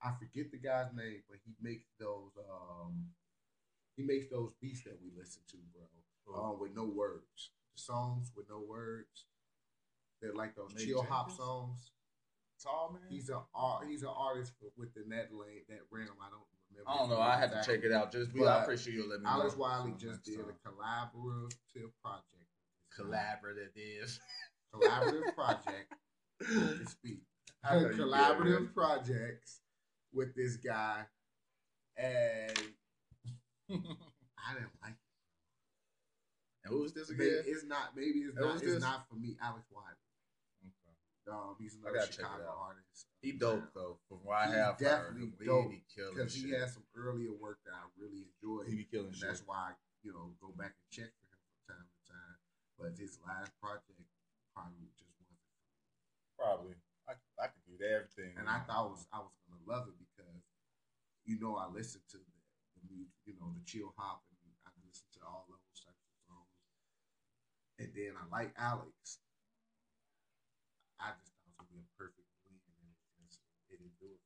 I 0.03 0.11
forget 0.19 0.51
the 0.51 0.59
guy's 0.59 0.93
name, 0.95 1.23
but 1.29 1.39
he 1.45 1.55
makes 1.63 1.87
those 1.99 2.33
um, 2.51 3.07
he 3.97 4.03
makes 4.03 4.27
those 4.31 4.53
beats 4.61 4.83
that 4.85 4.99
we 5.03 5.11
listen 5.17 5.43
to, 5.51 5.57
bro. 5.73 6.35
Um, 6.35 6.61
with 6.61 6.75
no 6.75 6.85
words. 6.85 7.51
Songs 7.75 8.33
with 8.37 8.47
no 8.49 8.61
words. 8.69 9.27
They're 10.21 10.35
like 10.35 10.55
those 10.55 10.75
Nate 10.77 10.87
chill 10.87 11.03
hop 11.03 11.31
songs. 11.31 11.91
tall 12.63 12.93
man. 12.95 13.03
He's 13.09 13.31
a 13.31 13.43
he's 13.89 14.03
an 14.03 14.11
artist 14.17 14.53
within 14.77 15.09
that 15.11 15.29
lane 15.33 15.63
that 15.69 15.81
realm. 15.91 16.17
I 16.21 16.31
don't 16.31 16.47
remember. 16.71 16.91
I 16.91 16.97
don't 16.99 17.11
know. 17.11 17.21
I 17.21 17.39
had 17.39 17.51
to 17.51 17.63
check 17.65 17.85
it 17.85 17.93
out. 17.93 18.13
Just 18.13 18.33
we, 18.33 18.41
But 18.41 18.49
I 18.49 18.63
appreciate 18.63 18.95
you 18.95 19.09
let 19.09 19.21
me 19.21 19.27
Alex 19.27 19.55
know. 19.55 19.61
Wiley 19.63 19.95
just 19.99 20.25
did 20.25 20.41
a 20.41 20.69
collaborative 20.69 21.91
project. 22.03 22.51
collaborative. 22.99 23.71
Is 23.77 24.21
collaborative 24.75 25.35
project. 25.35 25.95
to 26.41 26.87
speak. 26.87 27.21
Collaborative 27.65 28.75
projects 28.75 29.61
with 30.13 30.35
this 30.35 30.57
guy, 30.57 31.05
and 31.97 32.59
I 33.71 34.55
didn't 34.55 34.77
like 34.83 34.93
it. 34.97 35.09
and 36.65 36.73
who 36.73 36.83
was 36.83 36.93
this 36.93 37.11
Maybe 37.11 37.31
again? 37.31 37.45
it's 37.47 37.65
not. 37.65 37.97
Maybe 37.97 38.21
it's 38.29 38.37
not. 38.37 38.63
It's 38.63 38.81
not 38.81 39.09
for 39.09 39.17
me. 39.17 39.37
Alex 39.43 39.65
Wiley. 39.73 39.97
Okay. 40.65 40.97
Um, 41.33 41.55
he's 41.59 41.77
another 41.79 41.99
gotta 41.99 42.11
check 42.11 42.27
it 42.27 42.29
Chicago 42.29 42.51
artist. 42.59 43.07
He 43.23 43.33
dope 43.33 43.71
though. 43.75 43.99
From 44.09 44.19
what 44.25 44.37
I 44.39 44.47
have 44.51 44.79
heard, 44.79 44.85
definitely 44.85 45.31
him, 45.31 45.35
he 45.39 45.47
dope, 45.47 45.71
because 45.71 46.35
he 46.35 46.51
shit. 46.51 46.59
has 46.59 46.75
some 46.75 46.85
earlier 46.97 47.33
work 47.33 47.59
that 47.65 47.75
I 47.79 47.87
really 47.97 48.27
enjoyed. 48.27 48.67
he 48.69 48.77
be 48.77 48.89
killing 48.91 49.15
and 49.15 49.17
shit. 49.17 49.29
that's 49.31 49.43
why 49.47 49.71
I, 49.71 49.73
you 50.03 50.13
know, 50.13 50.35
go 50.43 50.51
back 50.59 50.75
and 50.75 50.89
check 50.91 51.11
for 51.15 51.27
him 51.31 51.41
from 51.47 51.79
time 51.79 51.87
to 51.87 51.99
time. 52.11 52.37
But 52.77 52.99
his 52.99 53.17
last 53.23 53.55
project 53.63 54.03
probably 54.51 54.91
just 54.99 55.15
wasn't. 55.15 55.39
Probably. 56.37 56.75
I 57.07 57.15
I 57.39 57.47
could 57.55 57.65
do 57.71 57.79
everything. 57.79 58.35
And 58.39 58.51
I 58.51 58.59
thought 58.67 58.91
was 58.91 59.07
I 59.15 59.23
was 59.23 59.31
love 59.67 59.89
it 59.89 59.97
because, 59.99 60.43
you 61.25 61.39
know, 61.39 61.57
I 61.57 61.67
listen 61.71 62.01
to 62.13 62.19
the, 62.19 62.35
the 62.77 62.83
music, 62.91 63.15
you 63.27 63.35
know, 63.39 63.51
the 63.55 63.65
chill 63.65 63.95
hop, 63.97 64.23
and 64.31 64.53
I 64.67 64.71
listen 64.87 65.07
to 65.19 65.21
all 65.27 65.47
those 65.49 65.79
types 65.83 66.03
of 66.07 66.19
songs. 66.27 66.57
And 67.79 67.91
then 67.95 68.15
I 68.19 68.25
like 68.31 68.53
Alex. 68.59 69.19
I 71.03 71.11
just 71.19 71.35
thought 71.35 71.43
it 71.43 71.51
was 71.51 71.57
gonna 71.59 71.73
be 71.75 71.83
a 71.83 71.89
perfect 71.99 72.29
win, 72.47 72.55
and 72.55 72.79
it 72.87 72.99
just 73.27 73.43
it 73.71 73.79
didn't 73.79 73.97
do 73.99 74.11
it. 74.15 74.23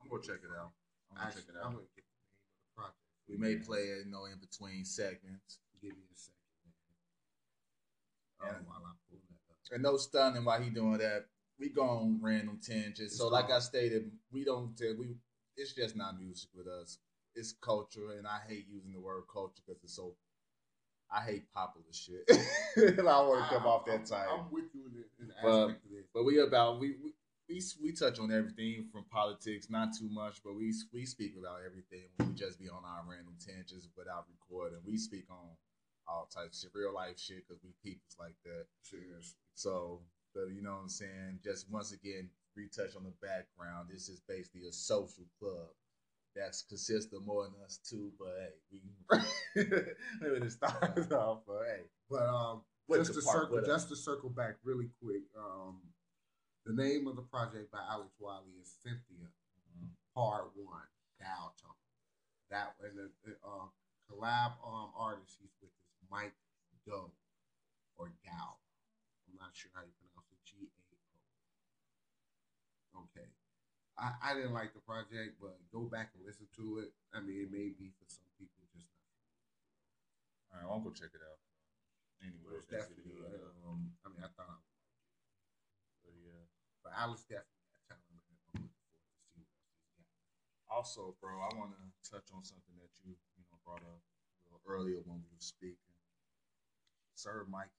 I'm 0.00 0.08
gonna 0.12 0.20
check 0.24 0.44
it 0.44 0.52
out. 0.52 0.76
I'm 1.12 1.16
gonna 1.16 1.32
check 1.32 1.48
Actually, 1.48 1.56
it 1.56 1.64
I'm 1.64 1.72
out. 1.72 1.80
gonna 1.80 1.94
get 1.96 2.04
the 2.04 2.16
name 2.20 2.36
of 2.36 2.52
the 2.60 2.72
project. 2.76 3.00
We 3.28 3.36
may 3.40 3.54
play 3.62 3.84
it, 3.96 4.04
you 4.04 4.12
know, 4.12 4.26
in 4.28 4.36
between 4.42 4.84
segments. 4.84 5.60
Give 5.80 5.96
me 5.96 6.04
a 6.12 6.18
second, 6.18 6.52
man. 6.64 6.76
Yeah. 8.44 8.60
Um, 8.60 8.64
while 8.68 8.84
I 8.84 8.92
pull 9.08 9.20
that 9.24 9.40
up. 9.48 9.56
And 9.72 9.82
no 9.84 9.96
stunning 9.96 10.44
while 10.44 10.60
he 10.60 10.68
doing 10.68 10.98
that. 10.98 11.24
We 11.60 11.68
go 11.68 11.82
on 11.82 12.18
random 12.22 12.58
tangents. 12.66 13.18
So, 13.18 13.28
like 13.28 13.50
I 13.50 13.58
stated, 13.60 14.10
we 14.32 14.44
don't 14.44 14.76
tell 14.76 14.94
we. 14.98 15.16
It's 15.56 15.74
just 15.74 15.94
not 15.94 16.18
music 16.18 16.48
with 16.54 16.66
us. 16.66 16.98
It's 17.34 17.52
culture, 17.52 18.12
and 18.16 18.26
I 18.26 18.38
hate 18.48 18.66
using 18.68 18.92
the 18.92 19.00
word 19.00 19.24
culture 19.32 19.62
because 19.66 19.82
it's 19.84 19.94
so. 19.96 20.14
I 21.12 21.20
hate 21.22 21.52
popular 21.52 21.86
shit. 21.92 22.22
and 22.76 23.00
I 23.08 23.20
want 23.20 23.42
to 23.44 23.54
come 23.54 23.64
ah, 23.66 23.70
off 23.76 23.88
I'm- 23.88 23.98
that 23.98 24.08
side. 24.08 24.26
I'm 24.30 24.50
with 24.50 24.72
you 24.72 24.86
in 25.20 25.28
But- 25.42 25.62
aspect 25.64 25.84
of 25.84 25.90
this. 25.90 26.06
But 26.14 26.24
we 26.24 26.40
about 26.40 26.80
we 26.80 26.94
we 27.02 27.12
we, 27.48 27.60
we 27.82 27.92
touch 27.92 28.18
on 28.20 28.32
everything 28.32 28.86
from 28.92 29.04
politics, 29.10 29.68
not 29.68 29.88
too 29.98 30.08
much, 30.08 30.40
but 30.44 30.54
we 30.54 30.72
we 30.94 31.04
speak 31.04 31.34
about 31.38 31.58
everything. 31.66 32.08
We 32.20 32.32
just 32.34 32.58
be 32.58 32.68
on 32.68 32.84
our 32.86 33.02
random 33.10 33.34
tangents 33.44 33.88
without 33.96 34.24
recording. 34.30 34.78
We 34.86 34.96
speak 34.96 35.24
on 35.30 35.56
all 36.08 36.26
types 36.32 36.64
of 36.64 36.70
shit, 36.70 36.74
real 36.74 36.94
life 36.94 37.18
shit, 37.18 37.42
because 37.46 37.62
we 37.62 37.70
peoples 37.84 38.16
like 38.18 38.34
that. 38.44 38.64
Seriously. 38.82 39.36
So, 39.54 40.00
but 40.34 40.50
you 40.54 40.62
know 40.62 40.72
what 40.72 40.82
I'm 40.82 40.88
saying? 40.88 41.40
Just 41.42 41.70
once 41.70 41.92
again, 41.92 42.28
retouch 42.56 42.96
on 42.96 43.04
the 43.04 43.12
background. 43.26 43.88
This 43.90 44.08
is 44.08 44.20
basically 44.28 44.66
a 44.68 44.72
social 44.72 45.24
club 45.38 45.68
that's 46.36 46.62
consists 46.62 47.12
of 47.12 47.24
more 47.26 47.44
than 47.44 47.54
us 47.64 47.78
too. 47.78 48.12
But 48.18 48.34
hey, 48.38 48.80
we 49.56 49.62
let 50.22 50.32
me 50.32 50.40
just 50.40 50.58
start 50.58 50.92
it 50.96 51.12
off. 51.12 51.40
But 51.46 51.62
hey, 51.66 51.82
But 52.08 52.26
um, 52.28 52.62
just 52.92 53.14
to 53.14 53.22
circle, 53.22 53.60
just 53.64 53.88
to 53.88 53.96
circle 53.96 54.30
back 54.30 54.56
really 54.64 54.88
quick. 55.02 55.22
Um, 55.36 55.78
the 56.66 56.74
name 56.74 57.08
of 57.08 57.16
the 57.16 57.22
project 57.22 57.72
by 57.72 57.80
Alex 57.90 58.12
Wiley 58.18 58.52
is 58.60 58.72
Cynthia 58.82 59.26
Mhm. 59.78 59.88
Part 60.14 60.50
One 60.54 60.82
Gal 61.18 61.54
Tone. 61.60 61.72
That 62.50 62.74
and 62.84 62.98
the, 62.98 63.10
the 63.24 63.32
uh, 63.44 63.66
collab 64.10 64.52
um 64.66 64.90
artist 64.96 65.38
he's 65.40 65.50
with 65.62 65.70
is 65.70 66.10
Mike 66.10 66.34
Gao 66.86 67.10
or 67.96 68.12
Gal. 68.24 68.59
Not 69.50 69.58
sure 69.58 69.74
how 69.74 69.82
you 69.82 69.90
pronounce 69.98 70.30
it. 70.30 70.38
G 70.46 70.70
A 70.70 70.78
O. 72.94 73.02
Okay. 73.10 73.26
I, 73.98 74.14
I 74.22 74.38
didn't 74.38 74.54
like 74.54 74.78
the 74.78 74.84
project, 74.86 75.42
but 75.42 75.58
go 75.74 75.90
back 75.90 76.14
and 76.14 76.22
listen 76.22 76.46
to 76.54 76.86
it. 76.86 76.94
I 77.10 77.18
mean, 77.18 77.42
it 77.42 77.50
may 77.50 77.74
be 77.74 77.90
for 77.98 78.06
some 78.06 78.30
people, 78.38 78.62
just 78.70 78.86
not 78.86 79.02
for 79.10 79.18
me. 79.18 79.34
all 80.46 80.54
right, 80.54 80.70
I'll 80.70 80.78
go 80.86 80.94
check 80.94 81.10
it 81.18 81.22
out. 81.26 81.42
Anyway, 82.22 82.62
it's 82.62 82.70
definitely. 82.70 83.26
it. 83.26 83.42
Um, 83.66 83.90
I 84.06 84.14
mean, 84.14 84.22
I 84.22 84.30
thought 84.38 84.54
I 84.54 84.54
would. 84.54 84.70
But 86.06 86.14
yeah. 86.22 86.46
But 86.86 86.94
Alex 86.94 87.26
definitely 87.26 87.66
got 87.74 87.82
talent, 87.90 88.06
man. 88.14 88.22
I'm 88.54 88.70
looking 88.70 88.78
forward 88.86 89.18
to 89.18 89.26
see 89.34 89.42
what 89.42 89.66
else 89.74 89.90
he's 89.98 90.14
got. 90.14 90.30
Also, 90.70 91.18
bro, 91.18 91.42
I 91.42 91.50
want 91.58 91.74
to 91.74 91.82
touch 92.06 92.30
on 92.30 92.46
something 92.46 92.78
that 92.78 92.94
you 93.02 93.18
you 93.34 93.42
know 93.50 93.58
brought 93.66 93.82
up 93.82 93.98
a 93.98 94.46
little 94.46 94.62
earlier 94.70 95.02
when 95.02 95.18
we 95.18 95.26
were 95.34 95.42
speaking. 95.42 95.90
Sir 97.18 97.42
Mike. 97.50 97.74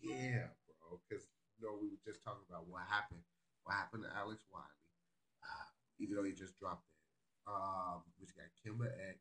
Yeah, 0.00 0.52
bro. 0.80 1.00
Because 1.08 1.24
you 1.58 1.66
know 1.66 1.76
we 1.80 1.88
were 1.88 2.02
just 2.04 2.22
talking 2.22 2.44
about 2.48 2.68
what 2.68 2.82
happened. 2.88 3.22
What 3.64 3.74
happened 3.74 4.04
to 4.04 4.12
Alex 4.16 4.44
Wiley? 4.52 4.80
Uh, 5.42 5.68
even 5.98 6.16
though 6.16 6.24
he 6.24 6.32
just 6.32 6.56
dropped 6.58 6.84
it. 6.86 6.94
Um, 7.50 8.02
we 8.18 8.26
got 8.34 8.50
Kembe 8.58 8.86
X. 8.86 9.18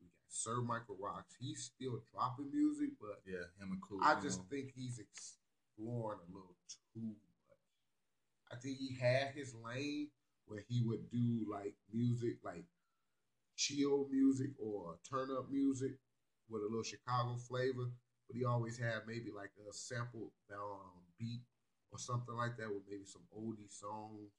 We 0.00 0.08
got 0.08 0.28
Sir 0.28 0.60
Michael 0.60 0.96
Rocks. 1.00 1.36
He's 1.38 1.70
still 1.72 2.00
dropping 2.12 2.50
music, 2.52 2.90
but 3.00 3.20
Yeah, 3.26 3.44
him 3.60 3.72
and 3.72 3.82
Cool. 3.82 4.00
I 4.02 4.16
you 4.16 4.22
just 4.22 4.44
think 4.48 4.72
he's 4.74 4.98
exploring 4.98 6.20
a 6.24 6.28
little 6.32 6.56
too 6.94 7.00
much. 7.06 7.60
I 8.52 8.56
think 8.56 8.78
he 8.78 8.96
had 8.96 9.34
his 9.34 9.54
lane 9.54 10.08
where 10.46 10.64
he 10.68 10.82
would 10.82 11.10
do 11.10 11.46
like 11.50 11.74
music, 11.92 12.36
like 12.42 12.64
chill 13.56 14.08
music 14.10 14.50
or 14.58 14.96
turn 15.08 15.28
up 15.36 15.50
music 15.50 15.92
with 16.48 16.62
a 16.62 16.66
little 16.66 16.82
Chicago 16.82 17.36
flavor. 17.36 17.90
But 18.28 18.36
he 18.36 18.44
always 18.44 18.78
had 18.78 19.06
maybe 19.06 19.30
like 19.34 19.50
a 19.68 19.72
sample 19.72 20.30
um, 20.52 21.00
beat 21.18 21.40
or 21.90 21.98
something 21.98 22.36
like 22.36 22.56
that 22.58 22.68
with 22.68 22.84
maybe 22.88 23.04
some 23.04 23.22
oldie 23.36 23.72
songs 23.72 24.30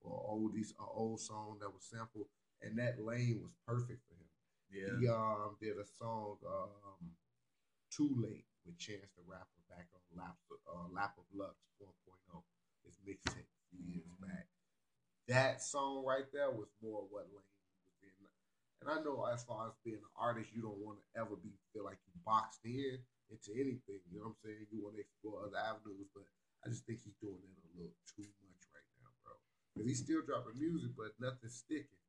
or 0.00 0.12
oldies, 0.32 0.70
an 0.80 0.86
old 0.94 1.20
song 1.20 1.56
that 1.60 1.68
was 1.72 1.84
sampled, 1.84 2.26
and 2.62 2.78
that 2.78 3.00
lane 3.04 3.40
was 3.42 3.52
perfect 3.68 4.00
for 4.08 4.14
him. 4.16 4.30
yeah, 4.72 4.98
He 5.00 5.08
um 5.08 5.56
did 5.60 5.76
a 5.78 5.84
song 5.98 6.36
um 6.46 7.12
Too 7.90 8.10
Late 8.20 8.46
with 8.66 8.78
Chance 8.78 9.12
the 9.16 9.22
Rapper 9.28 9.60
back 9.68 9.86
on 9.92 10.00
Lap 10.18 10.36
uh, 10.50 10.88
Lap 10.92 11.14
of 11.18 11.24
Lux 11.36 11.54
4.0. 11.80 12.42
His 12.84 12.96
mixtape 13.06 13.44
a 13.44 13.64
few 13.70 13.84
years 13.92 14.08
Mhm. 14.20 14.26
back. 14.28 14.46
That 15.28 15.62
song 15.62 16.04
right 16.04 16.30
there 16.32 16.50
was 16.50 16.68
more 16.82 17.02
what 17.10 17.26
Lane 17.32 17.54
was 18.02 18.12
in. 18.20 18.28
And 18.80 18.90
I 18.90 19.02
know 19.02 19.24
as 19.24 19.44
far 19.44 19.68
as 19.68 19.74
being 19.84 19.96
an 19.96 20.12
artist, 20.16 20.50
you 20.54 20.62
don't 20.62 20.78
want 20.78 20.98
to 21.00 21.20
ever 21.20 21.36
be 21.36 21.52
feel 21.72 21.84
like 21.84 21.98
you 22.06 22.12
boxed 22.24 22.64
in 22.64 22.98
into 23.30 23.52
anything. 23.56 24.00
You 24.10 24.20
know 24.20 24.32
what 24.32 24.40
I'm 24.40 24.42
saying? 24.44 24.66
You 24.72 24.84
want 24.84 24.96
to 24.98 25.04
explore 25.04 25.44
other 25.46 25.60
avenues, 25.60 26.08
but 26.12 26.26
I 26.64 26.68
just 26.72 26.84
think 26.88 27.00
he's 27.04 27.16
doing 27.20 27.40
that 27.40 27.64
a 27.64 27.72
little 27.76 27.96
too 28.08 28.28
much 28.48 28.64
right 28.72 28.88
now, 29.00 29.10
bro. 29.24 29.34
Because 29.72 29.86
he's 29.88 30.02
still 30.04 30.22
dropping 30.24 30.56
music, 30.60 30.92
but 30.96 31.12
nothing's 31.20 31.60
sticking. 31.64 32.00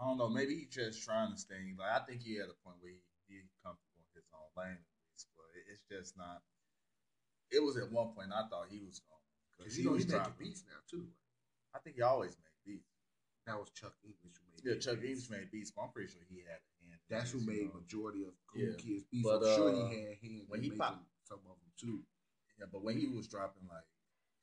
I 0.00 0.08
don't 0.08 0.16
know. 0.16 0.32
Maybe 0.32 0.56
he's 0.64 0.72
just 0.72 1.04
trying 1.04 1.32
to 1.34 1.38
stay. 1.38 1.60
Like 1.76 1.92
I 1.92 2.00
think 2.08 2.24
he 2.24 2.40
had 2.40 2.48
a 2.48 2.56
point 2.64 2.80
where 2.80 2.92
he, 2.94 3.02
he 3.28 3.44
comfortable 3.60 4.00
in 4.00 4.08
his 4.16 4.28
own 4.32 4.48
lane, 4.56 4.80
at 4.80 4.96
least, 5.12 5.28
but 5.36 5.48
it's 5.68 5.84
just 5.86 6.16
not. 6.16 6.40
It 7.52 7.60
was 7.60 7.76
at 7.76 7.90
one 7.92 8.14
point 8.16 8.32
I 8.32 8.46
thought 8.48 8.70
he 8.70 8.80
was 8.80 9.02
going 9.04 9.26
Because 9.52 9.76
you 9.76 9.82
he 9.82 9.86
know 9.90 9.94
was 9.98 10.04
he's 10.06 10.12
making 10.14 10.38
beats 10.40 10.62
now 10.70 10.80
too. 10.88 11.04
I 11.76 11.78
think 11.84 11.96
he 11.96 12.02
always 12.02 12.32
made 12.40 12.56
beats. 12.64 12.88
That 13.44 13.58
was 13.60 13.68
Chuck 13.76 13.92
English 14.06 14.38
who 14.40 14.46
made 14.54 14.62
Yeah, 14.64 14.74
these 14.78 14.84
Chuck 14.86 14.98
beats. 15.02 15.28
English 15.28 15.30
made 15.36 15.48
beats, 15.52 15.70
but 15.74 15.82
I'm 15.84 15.92
pretty 15.92 16.08
sure 16.14 16.22
he 16.32 16.40
had 16.48 16.56
a 16.56 16.70
hand. 16.79 16.79
in 16.79 16.79
That's 17.10 17.30
who 17.32 17.40
made 17.40 17.66
know. 17.74 17.80
majority 17.80 18.22
of 18.22 18.32
Cool 18.46 18.62
Yeah. 18.62 18.76
Kids 18.78 19.04
beats. 19.10 19.26
But, 19.28 19.42
I'm 19.44 19.56
sure 19.56 19.68
uh, 19.70 19.74
he 19.74 19.82
had 19.82 20.16
hands 20.22 20.44
when 20.48 20.62
he 20.62 20.68
making 20.70 20.78
pop- 20.78 21.04
some 21.24 21.38
of 21.38 21.56
them 21.58 21.72
too. 21.78 22.00
Yeah, 22.58 22.66
but 22.72 22.82
when 22.82 22.98
he 22.98 23.06
was 23.06 23.26
dropping 23.28 23.66
like 23.68 23.84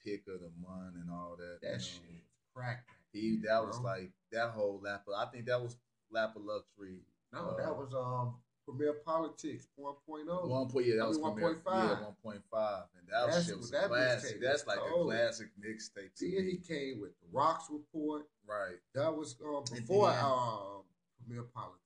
pick 0.04 0.28
of 0.28 0.42
the 0.42 0.52
month 0.62 0.96
and 0.96 1.10
all 1.12 1.36
that, 1.38 1.60
That 1.62 1.74
you 1.76 1.80
shit 1.80 2.02
know, 2.04 2.10
was 2.12 2.22
crack. 2.54 2.86
he 3.12 3.38
that 3.46 3.66
was 3.66 3.80
like 3.80 4.12
that 4.32 4.50
whole 4.52 4.80
lap. 4.84 5.06
I 5.16 5.26
think 5.26 5.46
that 5.46 5.62
was 5.62 5.78
Lap 6.12 6.36
of 6.36 6.44
Luxury. 6.44 7.00
No, 7.34 7.40
Uh, 7.40 7.58
that 7.58 7.76
was 7.76 7.94
um 7.94 8.36
Premier 8.66 8.94
Politics 9.06 9.68
1.0. 9.80 10.48
One 10.50 10.68
point, 10.68 10.88
yeah, 10.88 10.96
that 10.98 11.04
I 11.04 11.08
was 11.08 11.20
mean, 11.20 11.34
Premier- 11.36 11.56
1.5. 11.56 11.64
Yeah, 12.00 12.04
one 12.04 12.16
point 12.22 12.42
five, 12.52 12.84
and 13.00 13.08
that 13.08 13.32
That's 13.32 13.46
shit 13.48 13.58
was 13.58 13.72
that 13.72 13.88
classic. 13.88 14.42
That's 14.42 14.66
was 14.66 14.68
like 14.68 14.80
a 14.80 15.04
classic 15.04 15.48
mixtape 15.60 16.12
Then 16.20 16.48
he 16.50 16.58
came 16.58 17.00
with 17.00 17.12
the 17.22 17.28
Rocks 17.32 17.66
Report. 17.70 18.28
Right. 18.46 18.76
That 18.94 19.16
was 19.16 19.36
um 19.46 19.64
before 19.74 20.10
um 20.12 20.84
Premier 21.26 21.44
Politics. 21.44 21.84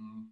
Mm-hmm. 0.00 0.22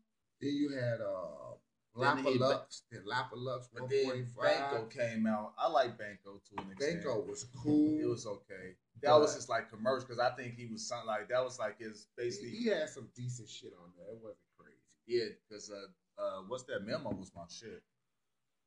Then 0.41 0.55
you 0.55 0.71
had 0.71 1.01
uh 1.01 1.57
Lapalux, 1.97 2.83
then 2.93 3.03
Lapalux 3.11 3.69
But 3.75 3.91
then 3.91 4.27
Banco 4.41 4.85
came 4.87 5.27
out. 5.27 5.53
I 5.59 5.69
like 5.69 5.99
Banco 5.99 6.41
to 6.41 6.63
an 6.63 6.71
extent. 6.71 7.03
Banco 7.03 7.25
was 7.29 7.47
cool. 7.61 7.99
It 8.01 8.07
was 8.07 8.27
okay. 8.27 8.77
That 9.03 9.19
was 9.19 9.35
just 9.35 9.49
like 9.49 9.71
commercial 9.71 10.07
because 10.07 10.21
I 10.21 10.31
think 10.31 10.55
he 10.55 10.67
was 10.67 10.87
something 10.87 11.07
like 11.07 11.29
that 11.29 11.43
was 11.43 11.59
like 11.59 11.79
his 11.79 12.07
basically 12.17 12.51
he 12.51 12.69
had 12.69 12.89
some 12.89 13.09
decent 13.17 13.49
shit 13.49 13.73
on 13.83 13.91
there. 13.97 14.15
It 14.15 14.21
wasn't 14.23 14.39
crazy. 14.59 14.79
yeah 15.07 15.35
because 15.49 15.71
uh 15.71 16.21
uh 16.23 16.43
what's 16.49 16.65
that 16.65 16.85
memo 16.85 17.11
was 17.11 17.33
my 17.35 17.43
shit. 17.49 17.83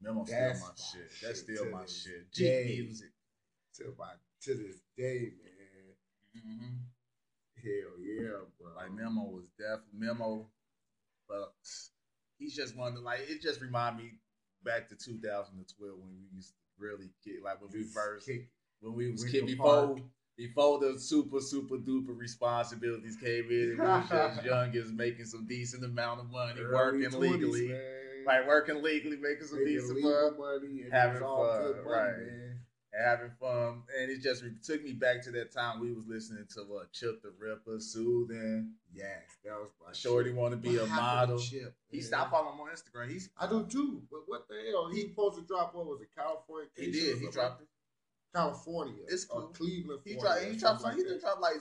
Memo 0.01 0.25
still 0.25 0.39
my 0.39 0.53
my 0.53 0.75
shit. 0.75 1.11
shit 1.11 1.27
That's 1.27 1.39
still 1.41 1.69
my 1.71 1.85
shit. 1.85 2.31
G 2.33 2.81
music. 2.83 3.11
To 3.77 3.93
my 3.97 4.11
to 4.41 4.53
this 4.55 4.81
day, 4.97 5.31
man. 5.43 6.43
Mm-hmm. 6.43 6.75
Hell 7.61 7.93
yeah, 7.99 8.41
bro. 8.59 8.73
Like 8.75 8.91
Memo 8.93 9.29
was 9.29 9.49
definitely 9.57 9.99
Memo, 9.99 10.47
but 11.31 11.53
he's 12.37 12.55
just 12.55 12.77
one 12.77 12.93
of 12.95 13.03
like 13.03 13.21
it 13.29 13.41
just 13.41 13.61
remind 13.61 13.97
me 13.97 14.11
back 14.63 14.89
to 14.89 14.95
2012 14.95 15.97
when 15.99 16.09
we 16.13 16.35
used 16.35 16.49
to 16.49 16.55
really 16.77 17.09
kick 17.23 17.43
like 17.43 17.61
when 17.61 17.71
we 17.71 17.83
first 17.83 18.29
when 18.81 18.95
we 18.95 19.09
was 19.11 19.23
kid 19.23 19.45
before 19.45 19.95
before 20.37 20.79
the 20.79 20.99
super 20.99 21.39
super 21.39 21.77
duper 21.77 22.17
responsibilities 22.17 23.15
came 23.15 23.45
in 23.49 23.71
and 23.71 23.79
we 23.79 23.85
was 23.85 24.09
just 24.09 24.43
young 24.45 24.75
as 24.75 24.91
making 24.91 25.25
some 25.25 25.45
decent 25.47 25.83
amount 25.85 26.19
of 26.19 26.29
money 26.29 26.59
early 26.59 27.01
working 27.03 27.19
20s, 27.19 27.19
legally 27.19 27.67
man. 27.69 28.25
like 28.25 28.47
working 28.47 28.81
legally 28.81 29.17
making 29.17 29.47
some 29.47 29.63
Making 29.63 29.79
decent 29.79 30.01
money 30.01 30.37
money 30.37 30.81
and 30.83 30.93
having 30.93 31.21
fun, 31.21 31.61
good 31.61 31.75
money, 31.85 31.85
right. 31.85 32.17
man. 32.17 32.50
Having 33.01 33.31
fun 33.39 33.83
and 33.99 34.11
it 34.11 34.21
just 34.21 34.43
took 34.63 34.83
me 34.83 34.93
back 34.93 35.21
to 35.23 35.31
that 35.31 35.51
time 35.51 35.79
we 35.79 35.91
was 35.93 36.05
listening 36.07 36.45
to 36.53 36.61
what 36.61 36.91
Chip 36.93 37.21
the 37.21 37.31
Ripper 37.39 37.79
soothing 37.79 38.73
Yes, 38.93 39.23
that 39.45 39.53
was 39.53 39.69
my 39.85 39.93
Shorty 39.93 40.31
want 40.31 40.51
to 40.51 40.57
be 40.57 40.77
What 40.77 40.87
a 40.87 40.89
model 40.89 41.39
Chip, 41.39 41.75
he 41.89 41.97
man? 41.97 42.05
stopped 42.05 42.31
following 42.31 42.55
him 42.55 42.61
on 42.61 42.69
Instagram 42.69 43.11
he's 43.11 43.29
I 43.39 43.47
do 43.47 43.65
too, 43.69 44.01
but 44.11 44.21
what 44.27 44.47
the 44.47 44.55
hell? 44.69 44.89
He 44.91 45.01
supposed 45.09 45.39
to 45.39 45.45
drop 45.45 45.73
what 45.75 45.85
was 45.85 46.01
it, 46.01 46.09
California? 46.15 46.69
he 46.75 46.91
did 46.91 47.17
he 47.19 47.27
dropped 47.29 47.61
it 47.61 47.67
California. 48.33 49.03
It's 49.07 49.25
uh, 49.25 49.35
cool. 49.35 49.47
Cleveland. 49.53 50.01
he 50.05 50.15
dropped 50.15 50.41
he 50.43 50.55
dropped 50.57 50.83
like 50.83 50.95
he 50.95 51.03
didn't 51.03 51.21
drop 51.21 51.41
like 51.41 51.57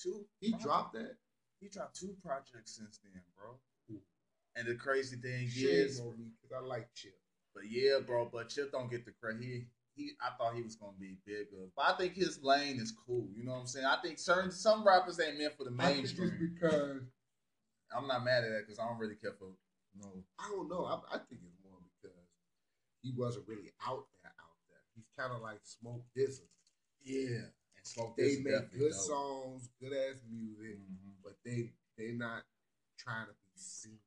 two 0.00 0.24
He 0.40 0.52
dropped 0.52 0.94
that. 0.94 1.16
He 1.60 1.68
dropped 1.68 1.98
two 1.98 2.14
projects 2.24 2.76
since 2.76 2.98
then, 3.02 3.22
bro. 3.36 3.54
Ooh. 3.90 4.00
And 4.56 4.66
the 4.66 4.74
crazy 4.74 5.16
thing 5.16 5.48
Shame 5.48 5.68
is, 5.68 6.00
because 6.00 6.56
I 6.56 6.66
like 6.66 6.88
Chip. 6.94 7.14
but 7.54 7.64
yeah, 7.68 7.98
bro. 8.04 8.28
But 8.32 8.48
Chip 8.48 8.72
don't 8.72 8.90
get 8.90 9.04
the 9.04 9.12
credit. 9.12 9.42
He, 9.42 9.64
he, 9.94 10.12
I 10.20 10.30
thought 10.36 10.54
he 10.54 10.62
was 10.62 10.76
gonna 10.76 10.96
be 10.98 11.16
bigger, 11.26 11.68
but 11.76 11.84
I 11.86 11.96
think 11.96 12.14
his 12.14 12.42
lane 12.42 12.80
is 12.80 12.92
cool. 13.06 13.28
You 13.34 13.44
know 13.44 13.52
what 13.52 13.60
I'm 13.60 13.66
saying? 13.66 13.86
I 13.86 13.98
think 14.02 14.18
certain 14.18 14.50
some 14.50 14.86
rappers 14.86 15.20
ain't 15.20 15.38
meant 15.38 15.56
for 15.56 15.64
the 15.64 15.74
I 15.78 15.92
think 15.92 16.04
it's 16.04 16.18
mainstream. 16.18 16.56
because 16.60 17.02
I'm 17.96 18.06
not 18.06 18.24
mad 18.24 18.44
at 18.44 18.50
that 18.50 18.62
because 18.66 18.78
I 18.78 18.86
don't 18.88 18.98
really 18.98 19.16
care 19.16 19.34
for 19.38 19.48
no. 20.00 20.08
I 20.38 20.48
don't 20.50 20.68
know. 20.68 20.86
I, 20.86 20.94
I 21.14 21.18
think 21.18 21.42
it's 21.44 21.58
more 21.62 21.76
because 22.00 22.16
he 23.02 23.12
wasn't 23.16 23.46
really 23.48 23.72
out 23.86 24.06
there. 24.22 24.32
Out 24.40 24.56
there, 24.68 24.80
he's 24.94 25.10
kind 25.18 25.32
of 25.32 25.42
like 25.42 25.58
Smoke 25.62 26.02
Dizzle. 26.16 26.48
Yeah, 27.04 27.52
and 27.76 27.84
Smoke 27.84 28.16
They 28.16 28.36
Dizzle 28.36 28.44
make 28.44 28.72
good 28.72 28.92
dope. 28.92 29.00
songs, 29.12 29.68
good 29.80 29.92
ass 29.92 30.22
music, 30.30 30.78
Mhm. 30.78 31.12
but 31.22 31.34
they 31.44 31.72
they're 31.98 32.14
not 32.14 32.44
trying 32.98 33.26
to 33.26 33.32
be 33.32 33.52
seen 33.60 33.98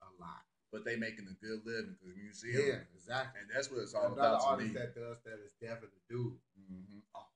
a 0.00 0.06
lot. 0.22 0.44
But 0.74 0.82
they 0.84 0.96
making 0.98 1.30
a 1.30 1.38
good 1.38 1.62
living 1.64 1.94
because 2.02 2.18
you 2.18 2.32
see 2.34 2.50
Yeah, 2.50 2.82
him, 2.82 2.86
exactly. 2.98 3.40
and 3.42 3.48
that's 3.54 3.70
what 3.70 3.78
it's 3.86 3.94
all 3.94 4.10
Another 4.10 4.34
about 4.34 4.40
to 4.42 4.46
artist 4.58 4.74
me. 4.74 4.74
that 4.74 4.90
does 4.98 5.22
that 5.22 5.38
is 5.38 5.54
Devin 5.62 5.86
the 5.86 6.02
Dude. 6.10 6.34
Mhm. 6.58 6.98
Oh, 7.14 7.28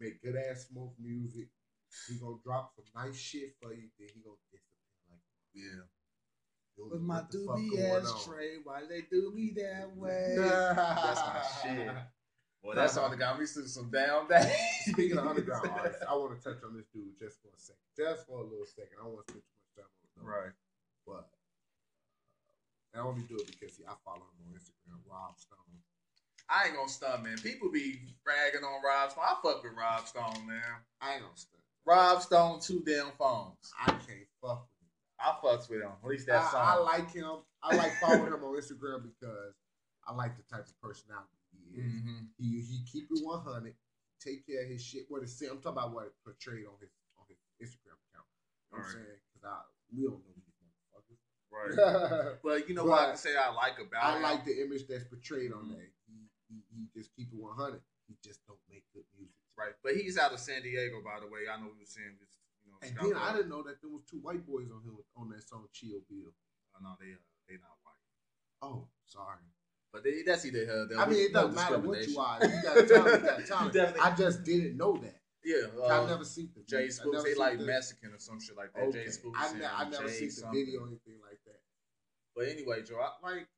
Make 0.00 0.20
good 0.20 0.34
ass 0.34 0.66
smoke 0.66 0.92
music. 0.98 1.46
He 2.08 2.18
gonna 2.18 2.42
drop 2.42 2.74
some 2.74 2.84
nice 2.96 3.14
shit 3.16 3.54
for 3.62 3.72
you, 3.72 3.86
then 3.96 4.08
he 4.12 4.20
gonna 4.26 4.36
disappear 4.50 5.06
like 5.08 5.22
yeah. 5.54 5.86
you 6.76 6.84
With 6.90 7.00
know 7.00 7.06
my 7.06 7.20
what 7.22 7.30
doobie 7.30 7.78
ass 7.78 8.10
on. 8.10 8.24
tray, 8.26 8.56
why 8.64 8.82
they 8.90 9.02
do 9.02 9.30
me 9.32 9.52
that 9.56 9.94
way? 9.96 10.34
That's 10.36 11.20
my 11.20 11.42
shit. 11.62 11.94
Well, 12.60 12.74
that's 12.74 12.96
all 12.96 13.08
that 13.08 13.18
got 13.20 13.38
me 13.38 13.46
through 13.46 13.68
some 13.68 13.88
down 13.88 14.26
days. 14.28 14.50
Speaking 14.90 15.16
of 15.16 15.28
underground 15.28 15.70
artists, 15.70 16.02
I 16.02 16.12
want 16.16 16.36
to 16.36 16.42
touch 16.42 16.60
on 16.64 16.74
this 16.76 16.86
dude 16.92 17.16
just 17.20 17.40
for 17.40 17.48
a 17.54 17.60
second, 17.60 17.86
just 17.96 18.26
for 18.26 18.40
a 18.40 18.42
little 18.42 18.66
second. 18.66 18.98
I 19.00 19.04
don't 19.04 19.14
want 19.14 19.26
to 19.28 19.32
spend 19.34 19.44
too 19.46 19.54
much 19.62 19.70
time 19.78 19.86
on 19.86 20.02
it, 20.02 20.10
though. 20.18 20.26
Right. 20.26 20.52
But 21.06 21.30
I 22.98 23.02
only 23.06 23.22
do 23.22 23.36
it 23.36 23.46
because 23.46 23.76
see, 23.76 23.84
I 23.86 23.94
follow 24.04 24.26
him 24.26 24.50
on 24.50 24.54
Instagram, 24.54 24.98
Rob 25.08 25.38
Stone. 25.38 25.58
I 26.48 26.66
ain't 26.66 26.76
gonna 26.76 26.88
stun, 26.88 27.22
man. 27.22 27.36
People 27.38 27.70
be 27.70 28.00
bragging 28.24 28.64
on 28.64 28.80
Rob 28.82 29.10
Stone. 29.10 29.24
I 29.24 29.36
fuck 29.42 29.62
with 29.62 29.72
Rob 29.76 30.06
Stone, 30.06 30.46
man. 30.46 30.62
I 31.00 31.14
ain't 31.14 31.22
gonna 31.22 31.36
stunt. 31.36 31.62
Rob 31.84 32.22
Stone, 32.22 32.60
two 32.60 32.82
damn 32.84 33.12
phones. 33.18 33.72
I 33.78 33.90
can't 33.90 34.28
fuck 34.40 34.66
with 34.66 34.80
him. 34.80 34.92
I 35.20 35.28
fucks 35.44 35.68
with 35.68 35.82
him. 35.82 35.92
At 36.02 36.08
least 36.08 36.26
that 36.26 36.50
song. 36.50 36.60
I 36.64 36.76
like 36.78 37.12
him. 37.12 37.44
I 37.62 37.76
like 37.76 37.92
following 38.00 38.32
him 38.32 38.44
on 38.44 38.56
Instagram 38.56 39.04
because 39.04 39.54
I 40.06 40.14
like 40.14 40.36
the 40.36 40.44
type 40.48 40.66
of 40.66 40.80
personality 40.80 41.36
he 41.52 41.80
is. 41.80 41.92
Mhm. 41.92 42.28
He 42.38 42.60
he 42.60 42.84
keep 42.90 43.08
it 43.10 43.24
one 43.24 43.40
hundred, 43.44 43.74
take 44.20 44.46
care 44.46 44.62
of 44.62 44.68
his 44.68 44.82
shit. 44.82 45.04
What 45.08 45.22
it 45.22 45.30
I'm 45.42 45.60
talking 45.60 45.78
about 45.78 45.92
what 45.92 46.06
it 46.06 46.14
portrayed 46.24 46.66
on 46.66 46.80
his 46.80 46.90
on 47.18 47.24
his 47.28 47.38
Instagram 47.60 48.00
account. 48.08 48.26
You 48.72 48.78
know 48.78 48.78
what 48.78 48.86
I'm 48.86 48.92
saying? 48.92 49.20
Because 49.32 49.44
I 49.44 49.60
we 49.94 50.04
don't 50.04 50.20
know. 50.24 50.37
Right. 51.50 52.36
But 52.44 52.68
you 52.68 52.74
know 52.74 52.84
what 52.84 53.00
I 53.00 53.06
can 53.08 53.16
say 53.16 53.34
I 53.36 53.50
like 53.52 53.78
about 53.80 54.04
I 54.04 54.16
him? 54.16 54.22
like 54.22 54.44
the 54.44 54.60
image 54.62 54.86
that's 54.86 55.04
portrayed 55.04 55.52
on 55.52 55.64
Mhm. 55.66 55.76
there. 55.76 55.90
He, 56.06 56.16
he 56.48 56.56
he 56.74 56.80
just 56.94 57.14
keep 57.16 57.28
it 57.32 57.38
one 57.38 57.56
hundred. 57.56 57.80
He 58.06 58.16
just 58.24 58.44
don't 58.46 58.60
make 58.70 58.84
good 58.92 59.04
music. 59.16 59.34
Right. 59.56 59.72
But 59.82 59.96
he's 59.96 60.16
out 60.18 60.32
of 60.32 60.38
San 60.40 60.62
Diego, 60.62 61.02
by 61.04 61.20
the 61.20 61.26
way. 61.26 61.48
I 61.50 61.56
know 61.60 61.66
we 61.72 61.80
were 61.80 61.88
saying 61.88 62.16
this, 62.20 62.38
you 62.64 62.70
know, 62.70 62.78
And 62.80 62.94
Scott 62.94 63.04
then 63.10 63.16
I 63.20 63.32
didn't 63.36 63.50
know 63.50 63.62
that 63.64 63.80
there 63.82 63.90
was 63.90 64.04
two 64.08 64.18
white 64.22 64.46
boys 64.46 64.70
on 64.70 64.80
him 64.86 64.96
on 65.16 65.28
that 65.30 65.42
song 65.48 65.66
Chill 65.72 66.00
Bill. 66.08 66.30
Oh, 66.76 66.78
no, 66.80 66.94
they, 67.00 67.10
uh, 67.12 67.18
they 67.48 67.54
not 67.54 67.74
white. 67.82 68.04
Oh, 68.62 68.86
sorry. 69.04 69.42
But 69.92 70.04
they, 70.04 70.22
that's 70.24 70.44
either 70.46 70.64
hell. 70.64 70.86
I 71.00 71.08
mean, 71.08 71.18
it 71.26 71.32
doesn't 71.32 71.54
matter 71.54 71.78
what 71.78 72.06
you 72.06 72.18
are. 72.18 72.38
You 72.44 72.62
got 72.62 72.88
talent, 72.88 73.22
you 73.22 73.28
got 73.28 73.46
talent. 73.74 73.96
I 74.00 74.14
just 74.14 74.44
didn't 74.44 74.76
know 74.76 74.96
that. 74.98 75.20
Yeah. 75.48 75.66
I 75.88 75.98
Uh, 76.04 76.06
never 76.06 76.24
seen 76.24 76.50
the 76.54 76.62
Jay 76.62 76.88
Spooks, 76.90 77.24
they 77.24 77.34
like 77.34 77.58
the- 77.58 77.64
Mexican 77.64 78.12
or 78.12 78.18
some 78.18 78.38
shit 78.40 78.56
like 78.56 78.72
that. 78.74 78.82
Okay. 78.92 79.04
Jay 79.04 79.10
Spooks. 79.10 79.38
I, 79.40 79.56
ne- 79.58 79.64
I 79.64 79.88
never 79.88 80.06
Jay 80.08 80.12
seen 80.14 80.28
the 80.28 80.32
something. 80.34 80.64
video 80.66 80.80
or 80.82 80.86
anything 80.88 81.20
like 81.22 81.40
that. 81.46 81.60
But 82.36 82.48
anyway, 82.48 82.82
Joe, 82.82 83.00
I 83.00 83.12
like 83.22 83.48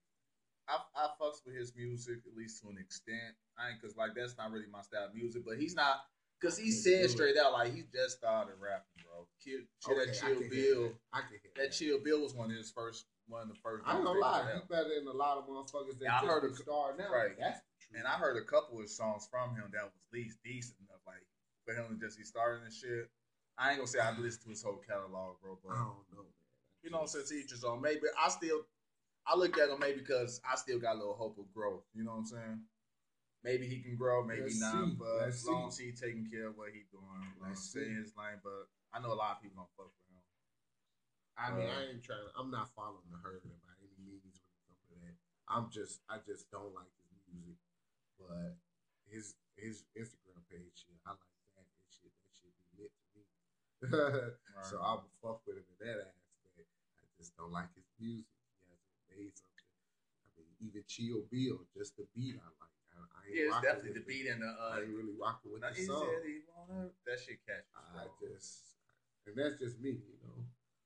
I 0.69 0.79
I 0.95 1.09
fucks 1.21 1.45
with 1.45 1.57
his 1.57 1.75
music 1.75 2.21
at 2.27 2.37
least 2.37 2.63
to 2.63 2.69
an 2.69 2.79
extent. 2.79 3.35
I 3.59 3.71
ain't 3.71 3.83
cause 3.83 3.97
like 3.97 4.15
that's 4.15 4.37
not 4.39 4.53
really 4.53 4.69
my 4.71 4.83
style 4.83 5.07
of 5.09 5.15
music, 5.15 5.43
but 5.45 5.59
he's 5.59 5.75
not 5.75 6.07
cause 6.41 6.57
he 6.57 6.71
said 6.71 7.11
straight 7.11 7.37
out 7.37 7.53
like 7.53 7.75
he 7.75 7.83
just 7.93 8.19
started 8.19 8.55
rapping, 8.61 9.03
bro. 9.05 9.27
Kid, 9.45 9.67
Okay, 9.85 10.07
that 10.07 10.15
Chill 10.15 10.41
Bill, 10.49 10.83
that. 10.89 10.95
I 11.13 11.21
can 11.23 11.31
hear 11.43 11.53
that 11.57 11.73
Chill 11.73 11.99
Bill 11.99 12.23
was 12.23 12.35
one 12.35 12.51
of 12.53 12.57
his 12.57 12.71
first 12.71 13.07
one 13.27 13.43
of 13.43 13.49
the 13.49 13.55
first. 13.57 13.83
I 13.87 13.97
ain't 13.97 14.05
gonna 14.05 14.19
lie, 14.19 14.53
he's 14.55 14.63
better 14.65 14.89
than 14.95 15.09
a 15.09 15.13
lot 15.13 15.39
of 15.39 15.47
motherfuckers 15.49 15.99
that 15.99 16.09
I 16.11 16.27
heard 16.27 16.45
a- 16.45 16.55
star 16.55 16.97
now. 16.97 17.11
right. 17.13 17.37
That's. 17.39 17.59
And 17.93 18.07
I 18.07 18.13
heard 18.13 18.37
a 18.37 18.45
couple 18.45 18.79
of 18.81 18.89
songs 18.89 19.27
from 19.29 19.57
him 19.57 19.69
that 19.73 19.83
was 19.83 19.93
at 19.97 20.13
least 20.15 20.39
decent 20.45 20.79
for 21.71 21.81
him 21.81 21.87
to 21.99 22.07
just 22.07 22.19
be 22.19 22.25
starting 22.25 22.65
and 22.65 22.73
shit. 22.75 23.11
I 23.59 23.71
ain't 23.71 23.79
gonna 23.79 23.89
say 23.89 24.01
I've 24.01 24.19
listened 24.19 24.45
to 24.45 24.51
his 24.51 24.63
whole 24.63 24.81
catalog, 24.83 25.37
bro, 25.43 25.59
but 25.63 25.73
I 25.77 25.85
don't 25.85 26.09
know, 26.11 26.25
man. 26.25 26.41
you 26.83 26.91
know, 26.91 27.05
since 27.07 27.31
each 27.33 27.51
his 27.51 27.63
own. 27.65 27.81
Maybe 27.81 28.09
I 28.17 28.29
still, 28.31 28.65
I 29.27 29.37
look 29.37 29.59
at 29.59 29.69
him 29.69 29.79
maybe 29.79 30.01
because 30.01 30.41
I 30.49 30.57
still 30.57 30.79
got 30.81 30.97
a 30.97 30.99
little 30.99 31.15
hope 31.19 31.37
of 31.39 31.53
growth. 31.53 31.85
You 31.95 32.05
know 32.05 32.13
what 32.17 32.25
I'm 32.25 32.27
saying? 32.27 32.59
Maybe 33.45 33.67
he 33.69 33.81
can 33.81 33.97
grow, 33.97 34.25
maybe 34.25 34.49
Let's 34.53 34.61
not. 34.61 34.85
see. 34.89 34.97
But 34.97 35.17
Let's 35.29 35.45
as 35.45 35.49
long 35.49 35.69
as 35.69 35.77
he 35.79 35.93
taking 35.93 36.29
care 36.29 36.49
of 36.49 36.57
what 36.57 36.73
he 36.73 36.85
doing, 36.93 37.25
Let's 37.41 37.69
stay 37.69 37.89
his 37.89 38.17
lane. 38.17 38.41
But 38.41 38.69
I 38.93 39.01
know 39.01 39.13
a 39.13 39.19
lot 39.21 39.37
of 39.37 39.43
people 39.45 39.61
don't 39.65 39.75
fuck 39.77 39.93
with 39.93 40.09
him. 40.09 40.25
I 41.37 41.53
mean, 41.57 41.69
Uh, 41.69 41.77
I 41.77 41.79
ain't 41.93 42.05
trying. 42.05 42.25
I'm 42.37 42.51
not 42.53 42.73
following 42.73 43.09
the 43.13 43.21
herd 43.21 43.45
by 43.45 43.73
any 43.81 43.97
means 44.01 44.25
when 44.25 44.33
it 44.57 44.61
comes 44.65 44.81
to 44.89 44.95
that. 45.05 45.17
I'm 45.49 45.69
just, 45.69 46.01
I 46.09 46.21
just 46.25 46.49
don't 46.53 46.73
like 46.77 46.93
his 46.97 47.25
music, 47.29 47.61
but 48.17 48.57
his 49.09 49.37
his 49.57 49.85
Instagram 49.93 50.41
page, 50.49 50.73
shit, 50.85 50.97
I 51.05 51.13
like 51.13 51.37
that. 51.57 51.65
That 51.69 51.89
shit, 51.93 52.13
that 52.17 52.33
shit 52.33 52.53
be 52.57 52.85
lit 52.85 52.93
to 53.13 53.21
So 54.63 54.77
I 54.85 54.93
would 55.01 55.09
fuck 55.23 55.41
with 55.49 55.57
him 55.57 55.65
in 55.73 55.79
that 55.89 55.99
aspect. 56.05 56.69
I 57.01 57.05
just 57.17 57.33
don't 57.37 57.53
like 57.53 57.73
his 57.75 57.89
music. 57.99 58.29
He 58.29 58.69
hasn't 58.69 59.01
made 59.09 59.33
something. 59.33 59.69
I 60.25 60.29
mean, 60.37 60.53
even 60.61 60.85
Chill 60.87 61.25
Bill, 61.33 61.65
just 61.73 61.97
the 61.97 62.05
beat 62.15 62.37
I 62.37 62.45
like. 62.61 62.77
I, 62.93 63.01
I 63.01 63.21
ain't 63.25 63.33
yeah, 63.33 63.49
it's 63.57 63.65
definitely 63.65 63.97
with 63.97 64.05
the 64.05 64.07
beat 64.09 64.27
and 64.29 64.43
the. 64.45 64.51
I 64.53 64.53
Uh, 64.53 64.81
ain't 64.85 64.93
really 64.93 65.17
rocking 65.17 65.53
with 65.53 65.63
now, 65.65 65.73
the 65.73 65.81
he 65.81 65.85
song. 65.89 66.05
said 66.05 66.21
he 66.29 66.45
wanna. 66.53 66.93
That 67.09 67.19
shit 67.25 67.41
catch. 67.49 67.65
me, 67.73 67.81
I 67.97 68.05
just, 68.21 68.77
and 69.25 69.33
that's 69.37 69.57
just 69.57 69.81
me, 69.81 69.97
you 69.97 70.19
know. 70.21 70.45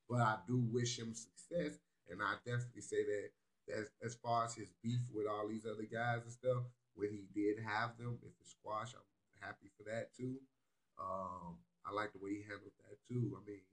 But 0.08 0.20
I 0.22 0.38
do 0.46 0.58
wish 0.70 0.98
him 0.98 1.10
success, 1.14 1.80
and 2.10 2.22
I 2.22 2.38
definitely 2.46 2.82
say 2.86 3.02
that 3.02 3.26
as 3.74 3.90
as 4.04 4.14
far 4.14 4.44
as 4.46 4.54
his 4.54 4.70
beef 4.84 5.00
with 5.10 5.26
all 5.26 5.48
these 5.48 5.66
other 5.66 5.88
guys 5.90 6.22
and 6.22 6.30
stuff, 6.30 6.62
when 6.94 7.10
he 7.10 7.26
did 7.34 7.58
have 7.58 7.96
them, 7.98 8.18
if 8.22 8.30
it's 8.40 8.52
squash, 8.54 8.94
I'm 8.94 9.02
happy 9.42 9.66
for 9.76 9.82
that 9.90 10.14
too. 10.14 10.38
Um, 11.00 11.58
I 11.84 11.92
like 11.92 12.12
the 12.16 12.22
way 12.22 12.40
he 12.40 12.42
handled 12.48 12.72
that 12.88 12.96
too. 13.04 13.36
I 13.36 13.40
mean, 13.44 13.64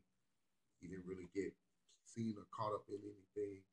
he 0.84 0.92
didn't 0.92 1.08
really 1.08 1.32
get 1.32 1.56
seen 2.04 2.36
or 2.36 2.44
caught 2.52 2.76
up 2.76 2.84
in 2.92 3.00
anything. 3.00 3.64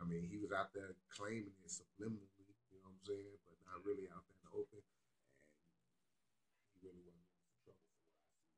I 0.00 0.08
mean, 0.08 0.24
he 0.24 0.40
was 0.40 0.48
out 0.48 0.72
there 0.72 0.96
claiming 1.12 1.52
it 1.60 1.68
subliminally, 1.68 2.48
you 2.72 2.80
know 2.80 2.88
what 2.88 2.96
I'm 2.96 3.04
saying, 3.04 3.36
but 3.44 3.60
not 3.68 3.84
really 3.84 4.08
out 4.08 4.24
there 4.24 4.40
in 4.40 4.44
the 4.48 4.52
open. 4.56 4.80
And 4.80 6.72
he 6.72 6.80
really 6.80 7.04
wasn't 7.04 7.20
in 7.20 7.36
trouble 7.60 7.84
for 7.84 8.00
what 8.00 8.08
I 8.08 8.16
see. 8.16 8.56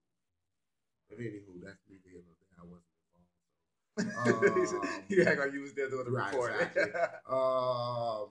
But 1.10 1.18
anywho, 1.18 1.52
that's 1.58 1.82
neither 1.90 2.06
here 2.06 2.22
nor 2.22 2.38
there. 2.38 2.54
I 2.54 2.66
wasn't 2.70 2.94
involved. 3.02 3.34
So. 3.42 4.06
Um, 4.22 4.86
you 5.10 5.26
act 5.26 5.42
like 5.42 5.50
you 5.50 5.66
was 5.66 5.74
there 5.74 5.90
doing 5.90 6.06
the 6.06 6.14
right, 6.14 6.30
recording. 6.30 6.62
exactly. 6.62 6.94
Um, 7.26 8.30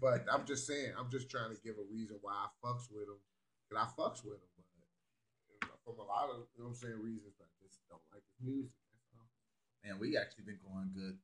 but 0.00 0.26
I'm 0.30 0.42
just 0.46 0.66
saying, 0.66 0.98
I'm 0.98 1.10
just 1.10 1.30
trying 1.30 1.54
to 1.54 1.58
give 1.62 1.78
a 1.78 1.86
reason 1.86 2.18
why 2.22 2.34
I 2.34 2.50
fucks 2.58 2.90
with 2.90 3.06
him. 3.06 3.18
Cause 3.70 3.78
I 3.78 3.86
fucks 3.94 4.24
with 4.24 4.42
him, 4.42 4.50
but 4.56 4.57
you 4.57 4.57
know, 4.57 4.57
from 5.88 6.04
a 6.04 6.08
lot 6.08 6.28
of 6.28 6.44
you 6.52 6.60
know 6.60 6.68
what 6.68 6.76
I'm 6.76 6.80
saying 6.80 7.00
reasons, 7.00 7.40
I 7.40 7.48
just 7.64 7.80
don't 7.88 8.02
like 8.12 8.22
his 8.28 8.36
music. 8.44 8.72
Man, 9.84 9.96
we 9.98 10.16
actually 10.16 10.44
been 10.44 10.60
going 10.60 10.90
good. 10.92 11.16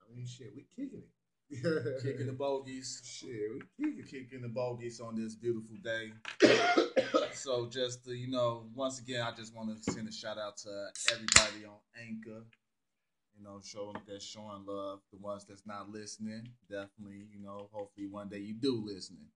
I 0.00 0.16
mean, 0.16 0.26
shit, 0.26 0.52
we 0.56 0.64
kicking 0.74 1.02
it. 1.04 2.02
Kicking 2.02 2.26
the 2.26 2.32
bogeys. 2.32 3.02
shit, 3.04 3.28
we 3.78 3.86
kicking 3.92 4.06
Kicking 4.06 4.42
the 4.42 4.48
bogeys 4.48 5.00
on 5.00 5.16
this 5.16 5.34
beautiful 5.34 5.76
day. 5.82 6.12
So 7.32 7.68
just 7.68 8.04
to, 8.04 8.12
you 8.12 8.30
know, 8.30 8.66
once 8.74 9.00
again, 9.00 9.22
I 9.22 9.32
just 9.32 9.54
want 9.54 9.70
to 9.70 9.92
send 9.92 10.08
a 10.08 10.12
shout 10.12 10.38
out 10.38 10.58
to 10.58 10.88
everybody 11.12 11.64
on 11.64 11.78
Anchor. 11.98 12.44
You 13.36 13.44
know, 13.44 13.60
showing 13.64 13.96
that 14.06 14.22
showing 14.22 14.64
love. 14.66 15.00
The 15.12 15.18
ones 15.18 15.44
that's 15.48 15.66
not 15.66 15.90
listening, 15.90 16.48
definitely, 16.68 17.26
you 17.32 17.40
know, 17.42 17.68
hopefully 17.72 18.06
one 18.06 18.28
day 18.28 18.38
you 18.38 18.54
do 18.54 18.84
listening. 18.84 19.28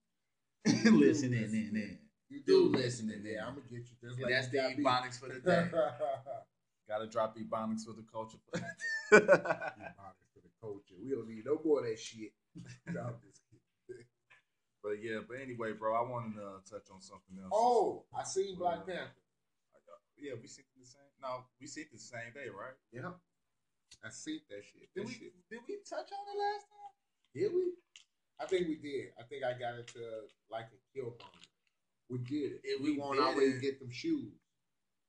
Listening 0.64 1.42
in 1.44 1.77
in. 1.77 1.98
You 2.31 2.40
do 2.46 2.68
listen 2.68 3.11
in 3.11 3.22
there. 3.22 3.40
I'm 3.46 3.55
gonna 3.55 3.66
get 3.70 3.85
you 3.88 3.96
just 4.00 4.16
And 4.16 4.22
like 4.22 4.33
that's 4.33 4.48
the 4.48 4.59
ebonics 4.59 5.20
for 5.20 5.29
the 5.29 5.40
day. 5.40 5.68
Gotta 6.88 7.07
drop 7.07 7.37
ebonics 7.37 7.85
for 7.85 7.92
the 7.92 8.05
culture. 8.11 8.38
Ebonics 9.12 10.29
for 10.33 10.40
the 10.42 10.53
culture. 10.61 10.94
We 11.03 11.11
don't 11.11 11.29
need 11.29 11.44
no 11.46 11.61
more 11.64 11.81
of 11.81 11.87
that 11.87 11.98
shit. 11.98 12.33
No, 12.92 13.00
I'm 13.00 13.14
just 13.24 13.40
kidding. 13.88 14.05
but 14.83 15.00
yeah, 15.03 15.20
but 15.27 15.38
anyway, 15.40 15.72
bro, 15.72 15.94
I 15.94 16.03
wanted 16.09 16.35
to 16.37 16.61
touch 16.68 16.88
on 16.92 17.00
something 17.00 17.37
else. 17.42 17.53
Oh, 17.53 18.05
I 18.16 18.24
seen 18.24 18.57
Black 18.57 18.79
uh, 18.79 18.87
Panther. 18.87 19.12
yeah, 20.18 20.33
we 20.40 20.46
seen 20.48 20.64
the 20.79 20.87
same. 20.87 21.09
No, 21.22 21.44
we 21.61 21.66
seen 21.66 21.87
the 21.92 21.98
same 21.98 22.33
day, 22.35 22.48
right? 22.53 22.77
Yeah, 22.92 23.12
I 24.05 24.11
seen 24.11 24.40
that 24.50 24.64
shit. 24.64 24.88
Did 24.94 25.05
That 25.05 25.09
we 25.09 25.12
shit. 25.14 25.33
did 25.50 25.61
we 25.68 25.77
touch 25.88 26.09
on 26.12 26.24
it 26.29 26.38
last 26.40 26.66
time? 26.68 26.92
Did 27.35 27.53
we? 27.55 27.72
I 28.40 28.47
think 28.47 28.68
we 28.68 28.77
did. 28.77 29.12
I 29.18 29.23
think 29.25 29.44
I 29.44 29.53
got 29.59 29.79
into 29.79 30.01
like 30.51 30.66
a 30.75 30.79
Killmonger. 30.99 31.47
We 32.11 32.18
did 32.18 32.53
it. 32.53 32.61
If 32.64 32.83
we 32.83 32.92
we 32.92 32.99
way 32.99 33.53
to 33.53 33.61
get 33.61 33.79
them 33.81 33.90
shoes. 33.90 34.33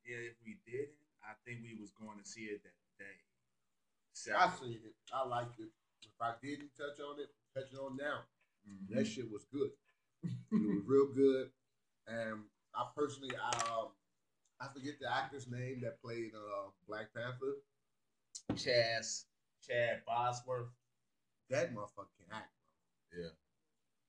Yeah, 0.06 0.18
if 0.18 0.38
we 0.46 0.58
didn't, 0.66 0.94
I 1.24 1.34
think 1.46 1.62
we 1.64 1.76
was 1.82 1.92
going 1.92 2.20
to 2.22 2.28
see 2.28 2.46
it 2.46 2.62
that 2.64 2.78
day. 3.00 3.18
I 4.38 4.50
seen 4.60 4.80
it. 4.86 4.96
I 5.12 5.26
liked 5.28 5.60
it. 5.60 5.70
If 6.04 6.22
I 6.22 6.34
didn't 6.42 6.70
touch 6.78 7.00
on 7.02 7.20
it, 7.20 7.30
touch 7.54 7.74
it 7.74 7.80
on 7.80 7.98
now. 7.98 8.22
Mhm. 8.70 8.96
That 8.96 9.06
shit 9.06 9.30
was 9.30 9.46
good. 9.46 9.72
it 10.24 10.32
was 10.52 10.84
real 10.86 11.08
good. 11.08 11.52
And 12.08 12.44
I 12.74 12.88
personally, 12.96 13.36
I 13.36 13.52
um, 13.72 13.90
I 14.60 14.68
forget 14.74 15.00
the 15.00 15.12
actor's 15.12 15.50
name 15.50 15.82
that 15.82 16.02
played 16.02 16.32
uh, 16.36 16.70
Black 16.88 17.14
Panther. 17.14 17.58
Chaz, 18.54 19.26
Chad 19.68 20.02
Bosworth. 20.06 20.70
That 21.50 21.74
motherfucker 21.74 22.14
can 22.18 22.32
act. 22.32 22.52
Yeah. 23.18 23.30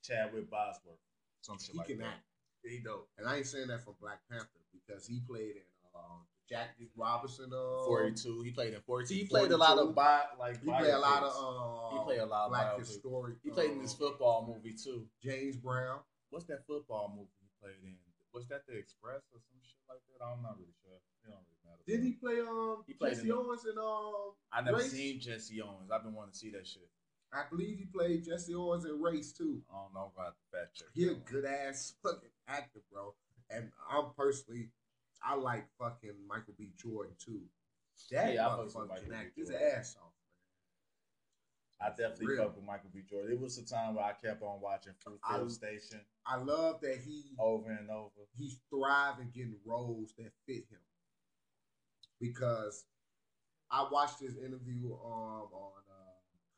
Chadwick 0.03 0.51
Bosworth. 0.51 0.99
Some 1.41 1.59
shit 1.59 1.73
He 1.73 1.79
like 1.79 1.87
can 1.89 1.99
that. 1.99 2.07
act. 2.07 2.25
He 2.63 2.81
dope. 2.85 3.09
And 3.19 3.29
I 3.29 3.37
ain't 3.37 3.47
saying 3.47 3.69
that 3.69 3.85
for 3.85 3.95
Black 4.01 4.21
Panther 4.31 4.47
because 4.73 5.07
he 5.07 5.21
played 5.21 5.57
in 5.57 5.69
uh, 5.95 6.19
Jackie 6.49 6.91
Robinson. 6.97 7.51
Uh, 7.53 7.85
42. 7.87 8.43
He 8.43 8.51
played 8.51 8.75
in 8.75 8.81
42. 8.81 9.15
He 9.15 9.25
played 9.27 9.51
a 9.53 9.57
lot 9.57 9.79
of 9.79 9.95
bi- 9.95 10.25
like 10.39 10.61
He 10.63 10.67
played 10.69 10.91
a 10.95 10.99
lot 10.99 11.23
of. 11.23 11.33
Uh, 11.33 11.97
He 11.99 12.05
played 12.05 12.21
a 12.21 12.27
lot 12.27 12.47
of 12.47 12.51
black 12.51 12.75
biopics. 12.75 12.89
historic. 12.89 13.37
He 13.45 13.51
played 13.51 13.71
in 13.71 13.83
this 13.83 13.95
uh, 13.95 13.99
football 13.99 14.45
movie 14.47 14.75
too. 14.77 15.07
James 15.23 15.57
Brown. 15.57 16.01
What's 16.31 16.47
that 16.47 16.67
football 16.67 17.13
movie 17.15 17.31
he 17.41 17.47
played 17.63 17.79
in? 17.85 17.95
Was 18.35 18.47
that 18.49 18.67
The 18.69 18.77
Express 18.77 19.23
or 19.33 19.39
some 19.41 19.61
shit 19.63 19.81
like 19.89 20.03
that? 20.11 20.25
I'm 20.25 20.43
not 20.43 20.59
really 20.59 20.75
sure. 20.83 20.99
It 21.25 21.31
don't 21.31 21.41
really 21.47 21.63
matter. 21.65 21.83
Did 21.87 22.03
he 22.03 22.13
play 22.19 22.41
um 22.43 22.83
He 22.87 22.93
played 22.95 23.15
Jesse 23.15 23.23
in 23.23 23.29
the- 23.29 23.37
Owens 23.39 23.65
and 23.65 23.79
um 23.79 24.35
I 24.53 24.61
never 24.61 24.79
Race? 24.79 24.91
seen 24.93 25.21
Jesse 25.21 25.63
Owens. 25.63 25.91
I've 25.91 26.03
been 26.03 26.13
wanting 26.13 26.33
to 26.33 26.39
see 26.39 26.51
that 26.51 26.67
shit. 26.67 26.89
I 27.33 27.43
believe 27.51 27.79
he 27.79 27.85
played 27.87 28.25
Jesse 28.25 28.55
Owens 28.55 28.85
in 28.85 29.01
Race 29.01 29.33
too. 29.33 29.61
I 29.73 29.83
don't 29.83 29.95
know 29.95 30.13
about 30.15 30.35
the 30.37 30.59
fact 30.59 30.75
check. 30.77 30.89
He 30.95 31.09
a 31.09 31.15
good 31.15 31.45
ass 31.45 31.95
fucking 32.03 32.31
actor, 32.49 32.81
bro. 32.93 33.15
And 33.51 33.71
I'm 33.91 34.07
personally, 34.17 34.71
I 35.23 35.35
like 35.35 35.67
fucking 35.79 36.15
Michael 36.29 36.55
B. 36.59 36.71
Jordan 36.81 37.15
too. 37.19 37.41
That 38.11 38.35
Yeah, 38.35 38.47
I 38.47 38.51
fucks 38.51 38.65
with 38.65 38.75
motherfucker 38.75 38.89
Michael 38.89 39.03
can 39.03 39.11
B. 39.11 39.17
act 39.17 39.37
his 39.39 39.51
ass 39.51 39.97
off. 40.03 40.13
I 41.81 41.91
definitely 41.91 42.27
Real. 42.29 42.45
fuck 42.45 42.57
with 42.57 42.65
Michael 42.65 42.91
B. 42.95 43.03
Jordan. 43.09 43.33
It 43.33 43.41
was 43.41 43.59
a 43.59 43.65
time 43.65 43.95
where 43.95 44.05
I 44.05 44.13
kept 44.13 44.43
on 44.43 44.61
watching 44.63 44.95
Fruitvale 45.05 45.51
Station 45.51 46.01
I 46.25 46.37
love 46.37 46.81
that 46.81 46.99
he 47.05 47.35
over 47.39 47.71
and 47.71 47.91
over. 47.91 48.27
he's 48.39 48.59
thriving 48.71 49.31
getting 49.35 49.57
roles 49.65 50.15
that 50.19 50.33
fit 50.47 50.65
him. 50.71 50.81
Because 52.21 52.85
I 53.71 53.87
watched 53.93 54.21
his 54.21 54.37
interview 54.39 54.95
um, 55.05 55.49
on 55.53 55.73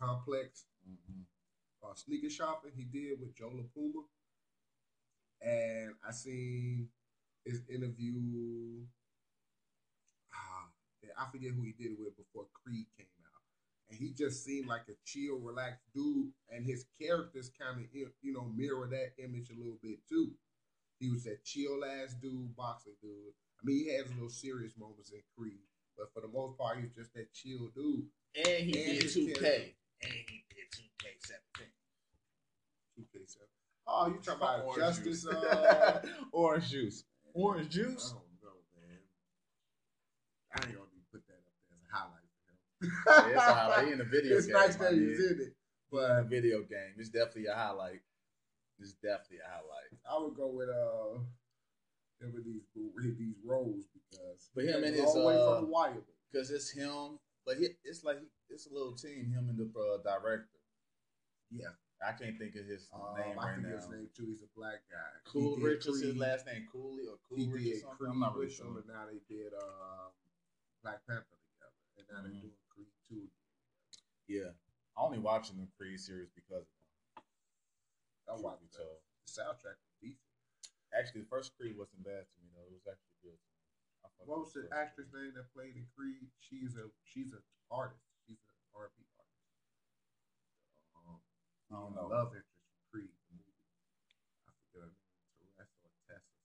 Complex 0.00 0.64
Mm-hmm. 0.88 1.20
uh, 1.84 1.94
sneaker 1.94 2.30
shopping 2.30 2.70
he 2.74 2.84
did 2.84 3.20
with 3.20 3.34
Joe 3.36 3.50
LaPuma. 3.52 4.04
And 5.42 5.92
I 6.06 6.12
seen 6.12 6.88
his 7.44 7.62
interview. 7.68 8.14
Ah, 10.32 10.68
I 11.18 11.30
forget 11.30 11.50
who 11.50 11.62
he 11.62 11.72
did 11.72 11.92
it 11.92 11.98
with 12.00 12.16
before 12.16 12.46
Creed 12.54 12.86
came 12.96 13.06
out. 13.24 13.42
And 13.90 13.98
he 13.98 14.12
just 14.12 14.44
seemed 14.44 14.66
like 14.68 14.82
a 14.88 14.94
chill, 15.04 15.36
relaxed 15.38 15.84
dude. 15.94 16.30
And 16.50 16.64
his 16.64 16.86
characters 17.00 17.50
kind 17.60 17.80
of, 17.80 17.86
you 17.92 18.32
know, 18.32 18.50
mirror 18.56 18.88
that 18.90 19.22
image 19.22 19.50
a 19.50 19.58
little 19.58 19.78
bit 19.82 19.98
too. 20.08 20.32
He 21.00 21.10
was 21.10 21.24
that 21.24 21.44
chill 21.44 21.84
ass 21.84 22.14
dude, 22.14 22.56
boxing 22.56 22.94
dude. 23.02 23.34
I 23.60 23.60
mean, 23.64 23.84
he 23.84 23.94
has 23.96 24.08
little 24.14 24.30
serious 24.30 24.72
moments 24.78 25.10
in 25.12 25.20
Creed, 25.36 25.60
but 25.96 26.12
for 26.14 26.20
the 26.20 26.28
most 26.28 26.56
part, 26.58 26.78
he 26.78 26.84
was 26.84 26.94
just 26.94 27.12
that 27.14 27.32
chill 27.34 27.68
dude. 27.74 28.06
And 28.36 28.46
he 28.46 28.82
And 28.82 28.92
did 28.92 29.02
his 29.02 29.16
2K. 29.16 29.34
character. 29.38 29.72
And 30.02 30.12
he 30.12 30.44
did 30.50 30.68
2K17. 30.72 31.66
2K7. 32.98 33.36
Oh, 33.86 34.06
you 34.08 34.14
talking 34.22 34.42
about 34.42 34.64
Orange 34.64 34.78
Justice? 34.78 35.22
juice. 35.22 35.26
Uh, 35.26 36.00
Orange 36.32 36.68
juice. 36.70 37.04
Orange 37.34 37.68
juice? 37.70 38.14
I 38.14 38.18
don't 38.18 38.42
know, 38.42 38.58
man. 38.76 39.00
I 40.52 40.66
ain't 40.66 40.76
gonna 40.76 40.88
put 41.12 41.26
that 41.26 41.40
up 41.40 41.56
there 41.68 41.78
as 41.78 41.82
a 41.82 41.96
highlight 41.96 42.28
for 42.36 43.24
him. 43.24 43.30
Yeah, 43.30 43.34
it's 43.34 43.48
a 43.48 43.54
highlight. 43.54 43.92
In 43.92 43.98
the 43.98 44.04
video 44.04 44.28
game. 44.30 44.38
it's 44.38 44.46
game, 44.46 44.54
nice 44.54 44.76
that 44.76 44.92
he's 44.92 45.18
in 45.20 45.38
it, 45.40 45.54
But 45.90 46.08
but 46.08 46.18
a 46.18 46.22
video 46.24 46.58
game. 46.62 46.94
It's 46.98 47.08
definitely 47.08 47.46
a 47.46 47.54
highlight. 47.54 48.00
It's 48.78 48.92
definitely 48.92 49.38
a 49.44 49.48
highlight. 49.48 49.90
I 50.08 50.22
would 50.22 50.36
go 50.36 50.48
with 50.48 50.68
uh 50.68 51.18
with 52.20 52.44
these 52.44 52.62
with 52.74 53.18
these 53.18 53.36
roles 53.44 53.84
because 53.94 54.50
But 54.54 54.64
him 54.64 54.84
and 54.84 54.94
his, 54.94 55.04
all 55.04 55.14
the 55.14 55.66
way 55.66 55.86
uh. 55.88 55.92
Because 56.30 56.50
it's 56.50 56.70
him, 56.70 57.18
but 57.48 57.56
he, 57.56 57.68
it's 57.82 58.04
like 58.04 58.20
it's 58.52 58.68
a 58.68 58.72
little 58.72 58.92
team, 58.92 59.32
him 59.32 59.48
and 59.48 59.56
the 59.56 59.64
uh, 59.72 59.96
director. 60.04 60.60
Yeah, 61.50 61.72
I 62.04 62.12
can't 62.12 62.36
think 62.36 62.52
of 62.60 62.68
his 62.68 62.92
um, 62.92 63.16
name 63.16 63.40
I 63.40 63.56
right 63.56 63.62
now. 63.64 63.72
his 63.72 63.88
name 63.88 64.12
too. 64.12 64.28
He's 64.28 64.44
a 64.44 64.52
black 64.52 64.84
guy. 64.92 65.16
Cool 65.24 65.56
did 65.56 65.64
Rich 65.64 65.86
is 65.88 66.02
his 66.04 66.16
last 66.20 66.44
name. 66.44 66.68
Cooley 66.68 67.08
or 67.08 67.16
Cool 67.24 67.48
Rich 67.48 67.64
did 67.64 67.76
or 67.80 67.96
something? 67.96 68.06
I'm 68.12 68.20
not 68.20 68.36
really 68.36 68.52
sure. 68.52 68.68
now 68.84 69.08
they 69.08 69.24
did 69.32 69.56
uh, 69.56 70.12
Black 70.84 71.00
Panther 71.08 71.24
together, 71.40 71.72
and 71.96 72.04
now 72.12 72.20
Mhm. 72.20 72.24
they're 72.28 72.40
doing 72.44 72.60
Creed 72.68 72.92
two. 73.08 73.24
Yeah, 74.28 74.52
I 74.92 75.00
only 75.00 75.18
watching 75.18 75.56
the 75.56 75.66
Creed 75.80 75.98
series 75.98 76.28
because 76.36 76.68
of. 76.68 77.24
I 78.28 78.36
watched 78.36 78.68
that. 78.76 79.00
The 79.24 79.32
soundtrack 79.40 79.80
was 79.80 79.96
decent. 80.04 80.20
Actually, 80.92 81.22
the 81.24 81.32
first 81.32 81.56
Creed 81.56 81.76
wasn't 81.80 82.04
bad 82.04 82.28
to 82.28 82.34
me 82.44 82.52
though. 82.52 82.68
It 82.68 82.76
was 82.76 82.84
actually 82.84 83.16
good. 83.24 83.32
To 83.40 83.48
me. 83.48 83.56
I 84.04 84.07
fucked 84.07 84.07
What 84.26 84.44
was 84.44 84.52
the 84.52 84.68
actress 84.74 85.08
name 85.14 85.32
that 85.38 85.48
played 85.54 85.76
in 85.78 85.86
Creed? 85.94 86.28
She's 86.42 86.74
a 86.76 86.90
she's 87.06 87.32
an 87.32 87.42
artist. 87.70 88.02
She's 88.26 88.40
an 88.44 88.56
R 88.74 88.90
and 88.90 88.94
B 88.98 89.06
artist. 89.16 89.46
Um, 90.98 91.18
I 91.70 91.74
don't 91.78 91.94
know. 91.96 92.08
Love 92.10 92.34
interest 92.36 92.66
from 92.68 92.82
Creed 92.92 93.08
the 93.08 93.24
movie. 93.38 93.56
I 94.44 94.52
forget 94.68 94.84
her 94.84 94.92
name. 94.92 95.14
Teresa 95.38 95.64
or 95.86 95.92
Tessa. 96.10 96.36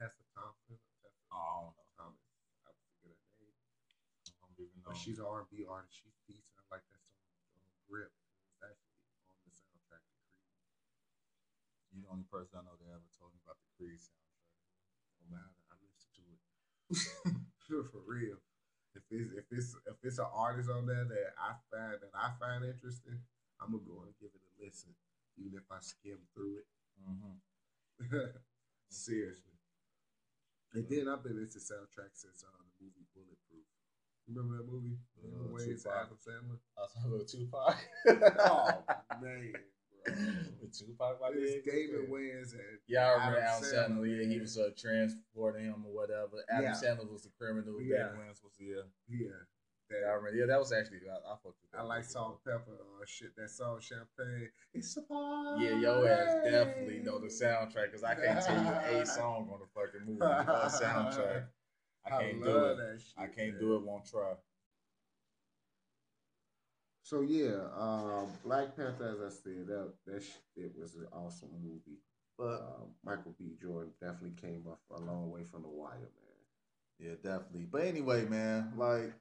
Tessa 0.00 0.24
Thompson 0.34 0.78
or 0.80 0.90
Tessa 1.04 1.22
Oh, 1.30 1.70
I 1.70 1.78
don't 1.78 1.78
know. 1.78 1.86
Thomas. 1.94 2.26
I 2.66 2.72
forget 2.96 3.14
her 3.14 3.30
name. 3.38 3.54
I 4.26 4.46
don't 4.48 4.58
even 4.58 4.78
know. 4.82 4.90
But 4.90 4.98
she's 4.98 5.20
an 5.22 5.26
R 5.28 5.44
and 5.46 5.50
B 5.52 5.62
artist. 5.68 5.94
She's 5.94 6.18
decent. 6.26 6.58
I 6.58 6.64
like 6.74 6.86
that 6.90 7.02
song. 7.06 7.22
Um, 7.54 7.70
Grip. 7.86 8.10
It's 8.50 8.62
actually 8.64 8.98
on 9.30 9.38
the 9.46 9.54
soundtrack 9.54 10.02
to 10.02 10.14
Creed. 10.26 10.50
You're 11.94 12.02
the 12.02 12.10
only 12.10 12.26
person 12.26 12.58
I 12.58 12.66
know 12.66 12.74
that 12.74 12.90
ever 12.90 13.10
told 13.14 13.30
me 13.30 13.38
about 13.46 13.60
the 13.62 13.70
Creed 13.78 14.00
soundtrack. 14.02 14.42
No 15.22 15.38
matter. 15.38 15.54
I 15.70 15.78
listen 15.86 16.10
to 16.18 16.24
it. 16.34 16.42
For 17.68 18.00
real. 18.06 18.40
If 18.94 19.02
it's 19.10 19.30
if 19.36 19.44
it's 19.52 19.76
if 19.86 19.96
it's 20.02 20.18
an 20.18 20.26
artist 20.34 20.70
on 20.70 20.86
there 20.86 21.04
that 21.04 21.36
I 21.38 21.52
find 21.70 22.00
that 22.00 22.10
I 22.16 22.30
find 22.40 22.64
interesting, 22.64 23.20
I'm 23.60 23.72
gonna 23.72 23.84
go 23.86 24.02
and 24.08 24.14
give 24.18 24.30
it 24.34 24.40
a 24.40 24.52
listen, 24.64 24.90
even 25.36 25.58
if 25.58 25.68
I 25.70 25.78
skim 25.80 26.18
through 26.34 26.64
Mm-hmm. 26.98 27.38
it. 28.16 28.34
Seriously. 28.90 29.54
And 30.74 30.84
then 30.88 31.06
I've 31.08 31.22
been 31.22 31.38
into 31.38 31.58
soundtracks 31.62 32.26
since 32.26 32.42
uh, 32.42 32.50
the 32.58 32.84
movie 32.84 33.06
Bulletproof. 33.14 33.66
Remember 34.26 34.56
that 34.58 34.66
movie? 34.70 34.98
Uh, 35.22 35.54
Wayne's 35.54 35.84
Tupac. 35.84 35.96
Adam 36.04 36.18
Sandler. 36.18 36.58
I 36.76 36.80
was 36.82 36.92
talking 36.92 37.12
about 37.14 37.28
Tupac. 37.28 37.78
Oh 38.50 38.84
man. 39.22 39.52
With 40.60 40.72
Tupac, 40.78 41.20
my 41.20 41.30
It's. 41.34 41.64
David 41.66 42.08
Wayans 42.10 42.52
and 42.52 42.78
Yeah, 42.86 43.06
I 43.06 43.12
remember 43.14 43.38
Adam 43.40 43.64
Adam 43.64 43.64
Sandler. 43.64 44.06
Sandler, 44.06 44.22
Yeah, 44.22 44.28
he 44.34 44.40
was 44.40 44.58
uh, 44.58 44.70
transporting 44.76 45.64
him 45.66 45.84
or 45.86 45.92
whatever. 45.94 46.44
Adam 46.50 46.64
Yeah. 46.64 46.72
Sandler 46.72 47.10
was 47.10 47.22
the 47.22 47.30
criminal. 47.38 47.80
Yeah. 47.80 48.08
David 48.08 48.18
Wayans 48.20 48.42
was 48.42 48.54
the 48.58 48.64
yeah. 48.64 48.82
yeah. 49.08 49.28
Yeah, 49.90 50.08
I 50.08 50.12
remember. 50.20 50.36
Yeah, 50.38 50.46
that 50.46 50.58
was 50.58 50.70
actually 50.70 50.98
I, 51.08 51.16
I 51.16 51.32
fucked 51.42 51.44
with 51.62 51.70
that. 51.72 51.78
I 51.80 51.82
like 51.82 52.04
Salt-N-Pepa. 52.04 52.60
Uh, 52.60 53.04
shit, 53.06 53.34
that 53.36 53.48
song 53.48 53.80
Champagne. 53.80 54.50
It's 54.74 54.94
a 54.98 55.02
party. 55.02 55.64
Yeah, 55.64 55.80
yo 55.80 56.04
ass 56.04 56.44
definitely 56.44 56.98
know 56.98 57.18
the 57.18 57.28
soundtrack 57.28 57.86
because 57.86 58.04
I 58.04 58.14
can't 58.14 58.44
tell 58.44 58.62
you 58.92 59.00
a 59.00 59.06
song 59.18 59.48
on 59.50 59.60
the 59.60 59.66
fucking 59.74 60.06
movie 60.06 60.20
soundtrack. 60.20 61.44
I 62.06 62.10
can't 62.10 62.42
do 62.42 62.50
love 62.50 62.70
it. 62.72 62.76
That 62.76 63.00
shit, 63.00 63.12
I 63.16 63.26
can't 63.26 63.52
man. 63.52 63.60
do 63.60 63.76
it. 63.76 63.82
Won't 63.82 64.04
try. 64.04 64.32
So 67.08 67.22
yeah, 67.22 67.56
um, 67.74 68.26
Black 68.44 68.76
Panther, 68.76 69.08
as 69.16 69.32
I 69.32 69.34
said, 69.34 69.66
that 69.68 69.92
that 70.06 70.22
shit 70.22 70.72
was 70.78 70.94
an 70.94 71.06
awesome 71.10 71.48
movie. 71.62 72.00
But 72.36 72.60
Um, 72.60 72.94
Michael 73.02 73.34
B. 73.38 73.56
Jordan 73.62 73.92
definitely 73.98 74.36
came 74.38 74.66
up 74.68 74.80
a 74.90 75.00
long 75.00 75.30
way 75.30 75.42
from 75.44 75.62
the 75.62 75.68
wire, 75.70 76.00
man. 76.00 76.38
yeah, 76.98 77.14
definitely. 77.22 77.64
But 77.64 77.86
anyway, 77.86 78.26
man, 78.26 78.74
like 78.76 79.14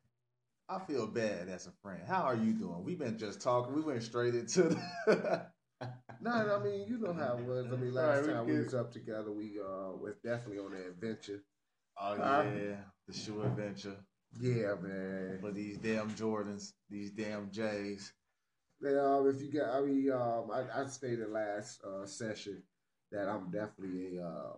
I 0.67 0.79
feel 0.79 1.07
bad 1.07 1.47
as 1.47 1.65
a 1.67 1.71
friend. 1.81 2.01
How 2.05 2.23
are 2.23 2.35
you 2.35 2.51
doing? 2.51 2.83
We've 2.83 2.99
been 2.99 3.17
just 3.17 3.39
talking. 3.41 3.73
We 3.73 3.81
went 3.81 4.03
straight 4.03 4.35
into 4.35 4.63
the. 5.07 5.45
No, 6.19 6.31
I 6.31 6.63
mean 6.63 6.87
you 6.89 6.97
know 6.97 7.13
how 7.13 7.37
it 7.37 7.45
was. 7.45 7.67
I 7.71 7.75
mean 7.77 7.93
last 7.93 8.17
right, 8.17 8.25
we 8.27 8.33
time 8.33 8.47
we 8.47 8.53
good. 8.55 8.65
was 8.65 8.73
up 8.73 8.91
together, 8.91 9.31
we 9.31 9.59
uh 9.59 9.91
was 9.95 10.15
definitely 10.25 10.59
on 10.59 10.73
an 10.73 10.81
adventure. 10.89 11.41
Oh 12.01 12.13
Uh, 12.15 12.43
yeah, 12.43 12.75
the 13.07 13.13
shoe 13.13 13.41
adventure 13.43 13.95
Yeah, 14.39 14.75
man. 14.81 15.39
But 15.41 15.55
these 15.55 15.77
damn 15.77 16.09
Jordans, 16.11 16.73
these 16.89 17.11
damn 17.11 17.49
J's. 17.51 18.13
Yeah, 18.81 18.99
um, 19.17 19.27
if 19.33 19.41
you 19.41 19.51
got, 19.51 19.75
I 19.75 19.81
mean, 19.81 20.11
um, 20.11 20.51
I, 20.53 20.81
I 20.81 20.85
stated 20.85 21.29
last 21.29 21.81
uh, 21.83 22.05
session 22.05 22.61
that 23.11 23.27
I'm 23.27 23.49
definitely 23.49 24.17
a 24.17 24.23
uh, 24.25 24.53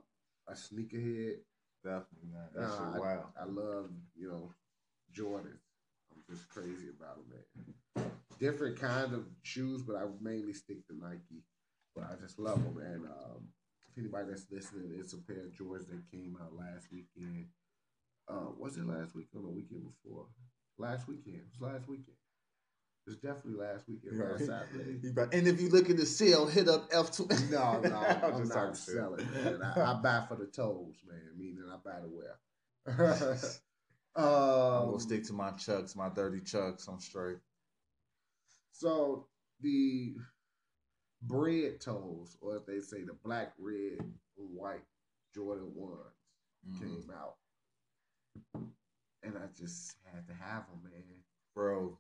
a 0.50 0.54
sneakerhead. 0.54 1.36
Definitely, 1.84 2.30
man. 2.34 2.48
That 2.54 2.64
Uh, 2.64 2.94
shit 2.94 3.02
wild. 3.02 3.24
I 3.40 3.46
love, 3.46 3.90
you 4.18 4.28
know, 4.30 4.52
Jordans. 5.16 5.62
I'm 6.12 6.36
just 6.36 6.50
crazy 6.50 6.90
about 6.90 7.16
them, 7.16 7.40
man. 7.96 8.12
Different 8.40 8.78
kind 8.80 9.14
of 9.14 9.26
shoes, 9.44 9.82
but 9.84 9.96
I 9.96 10.04
mainly 10.22 10.54
stick 10.54 10.86
to 10.88 10.96
Nike. 10.98 11.44
But 11.96 12.06
I 12.06 12.16
just 12.22 12.40
love 12.40 12.62
them. 12.64 12.78
And 12.84 13.06
um, 13.06 13.48
if 13.92 13.98
anybody 13.98 14.28
that's 14.30 14.48
listening, 14.52 14.92
it's 14.98 15.14
a 15.14 15.18
pair 15.18 15.46
of 15.46 15.52
Jordans 15.52 15.88
that 15.90 16.12
came 16.12 16.38
out 16.42 16.54
last 16.56 16.88
weekend. 16.92 17.48
Uh, 18.30 18.52
was 18.58 18.78
it 18.78 18.86
last 18.86 19.16
week 19.16 19.28
or 19.36 19.42
the 19.42 19.50
weekend 19.50 19.84
before? 19.84 20.26
Last 20.78 21.08
weekend. 21.08 21.38
It 21.38 21.46
was 21.52 21.74
last 21.74 21.88
weekend. 21.90 22.18
It 23.08 23.10
was 23.10 23.18
definitely 23.18 23.60
last 23.60 23.88
weekend, 23.88 24.20
last 24.20 24.40
Saturday. 24.46 25.00
Right. 25.16 25.34
And 25.34 25.48
if 25.48 25.60
you 25.60 25.70
look 25.70 25.82
looking 25.82 25.98
to 25.98 26.06
sell, 26.06 26.46
hit 26.46 26.68
up 26.68 26.90
F 26.92 27.12
two. 27.12 27.28
No, 27.50 27.82
no, 27.82 27.96
I'm 28.24 28.34
I'm 28.34 28.40
just 28.42 28.56
not 28.56 28.78
selling, 28.78 29.26
man. 29.32 29.62
I, 29.64 29.82
I 29.82 29.94
buy 30.04 30.26
for 30.28 30.36
the 30.36 30.46
toes, 30.46 30.96
man. 31.08 31.20
Meaning 31.38 31.64
I 31.72 31.78
buy 31.84 32.00
to 32.02 32.08
wear. 32.08 32.38
I'm 34.16 34.24
um, 34.26 34.86
gonna 34.88 35.00
stick 35.00 35.24
to 35.26 35.34
my 35.34 35.52
chucks, 35.52 35.96
my 35.96 36.10
dirty 36.10 36.42
chucks. 36.42 36.88
I'm 36.88 37.00
straight. 37.00 37.38
So 38.72 39.28
the 39.62 40.16
bread 41.24 41.82
toes, 41.82 42.38
or 42.42 42.58
if 42.58 42.66
they 42.66 42.80
say 42.80 43.04
the 43.04 43.14
black, 43.24 43.54
red, 43.58 44.00
and 44.00 44.14
white 44.38 44.84
Jordan 45.34 45.74
ones 45.76 46.16
Mhm. 46.68 46.80
came 46.80 47.12
out, 47.12 47.38
and 49.24 49.38
I 49.38 49.48
just 49.58 49.96
had 50.12 50.28
to 50.28 50.34
have 50.34 50.66
them, 50.68 50.82
man. 50.84 51.04
Bro, 51.56 51.98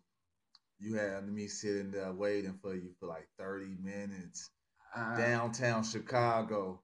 you 0.79 0.95
had 0.95 1.27
me 1.27 1.47
sitting 1.47 1.91
there 1.91 2.11
waiting 2.11 2.57
for 2.61 2.73
you 2.73 2.91
for 2.99 3.07
like 3.07 3.27
30 3.37 3.75
minutes. 3.81 4.49
I, 4.95 5.17
Downtown 5.17 5.83
Chicago. 5.83 6.81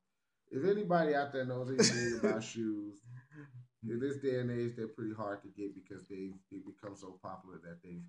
If 0.51 0.63
anybody 0.69 1.15
out 1.15 1.33
there 1.33 1.45
knows 1.45 1.69
anything 1.69 2.19
about 2.19 2.43
shoes, 2.43 2.99
in 3.89 3.99
this 3.99 4.17
day 4.17 4.39
and 4.39 4.51
age, 4.51 4.75
they're 4.75 4.87
pretty 4.87 5.13
hard 5.13 5.41
to 5.43 5.49
get 5.49 5.75
because 5.75 6.07
they 6.07 6.31
they 6.51 6.57
become 6.57 6.95
so 6.95 7.19
popular 7.23 7.59
that 7.63 7.81
they've 7.83 8.03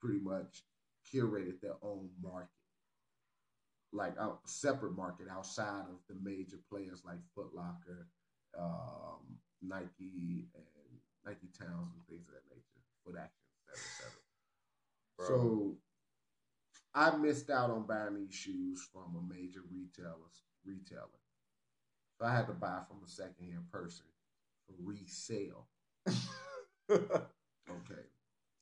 pretty 0.00 0.20
much 0.20 0.62
curated 1.12 1.60
their 1.60 1.76
own 1.82 2.10
market, 2.22 2.48
like 3.92 4.16
a 4.18 4.32
separate 4.46 4.96
market 4.96 5.26
outside 5.30 5.86
of 5.88 5.98
the 6.08 6.16
major 6.22 6.58
players 6.70 7.02
like 7.04 7.18
Foot 7.34 7.54
Locker, 7.54 8.08
um, 8.58 9.38
Nike, 9.60 10.46
and 10.54 10.64
Nike 11.24 11.48
Towns 11.58 11.94
and 11.94 12.06
things 12.08 12.28
of 12.28 12.34
that 12.34 12.48
nature, 12.50 12.82
Foot 13.04 13.16
Action, 13.16 13.46
et 13.70 13.78
cetera, 13.78 14.10
et 14.10 15.24
cetera. 15.24 15.38
So 15.38 15.76
I 16.94 17.16
missed 17.16 17.50
out 17.50 17.70
on 17.70 17.86
buying 17.86 18.16
these 18.16 18.34
shoes 18.34 18.88
from 18.92 19.16
a 19.16 19.34
major 19.34 19.62
retailers 19.70 20.42
retailer. 20.64 21.08
So 22.18 22.26
I 22.26 22.34
had 22.34 22.46
to 22.48 22.52
buy 22.52 22.80
from 22.88 23.02
a 23.04 23.08
secondhand 23.08 23.70
person 23.70 24.06
for 24.66 24.74
resale. 24.78 25.68
Okay. 27.70 28.02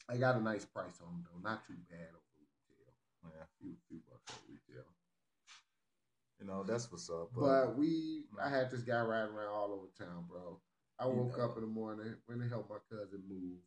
I 0.09 0.17
got 0.17 0.37
a 0.37 0.43
nice 0.43 0.65
price 0.65 1.01
on 1.01 1.13
them 1.13 1.25
though, 1.25 1.49
not 1.49 1.67
too 1.67 1.75
bad 1.89 2.13
over 2.13 2.31
retail. 2.37 2.93
Yeah. 3.25 3.45
Few 3.59 3.75
few 3.89 3.99
bucks 4.09 4.31
on 4.31 4.39
retail. 4.49 4.85
You 6.41 6.47
know, 6.47 6.63
that's 6.65 6.91
what's 6.91 7.09
up. 7.11 7.31
But, 7.35 7.41
But 7.41 7.79
we 7.79 8.25
mm. 8.35 8.45
I 8.45 8.49
had 8.49 8.71
this 8.71 8.83
guy 8.83 9.01
riding 9.01 9.35
around 9.35 9.53
all 9.53 9.73
over 9.73 9.89
town, 9.99 10.25
bro. 10.29 10.59
I 11.01 11.07
You 11.07 11.13
woke 11.13 11.39
know. 11.39 11.45
up 11.45 11.57
in 11.57 11.63
the 11.63 11.69
morning, 11.69 12.15
went 12.29 12.43
to 12.43 12.49
help 12.49 12.69
my 12.71 12.77
cousin 12.91 13.23
move. 13.29 13.59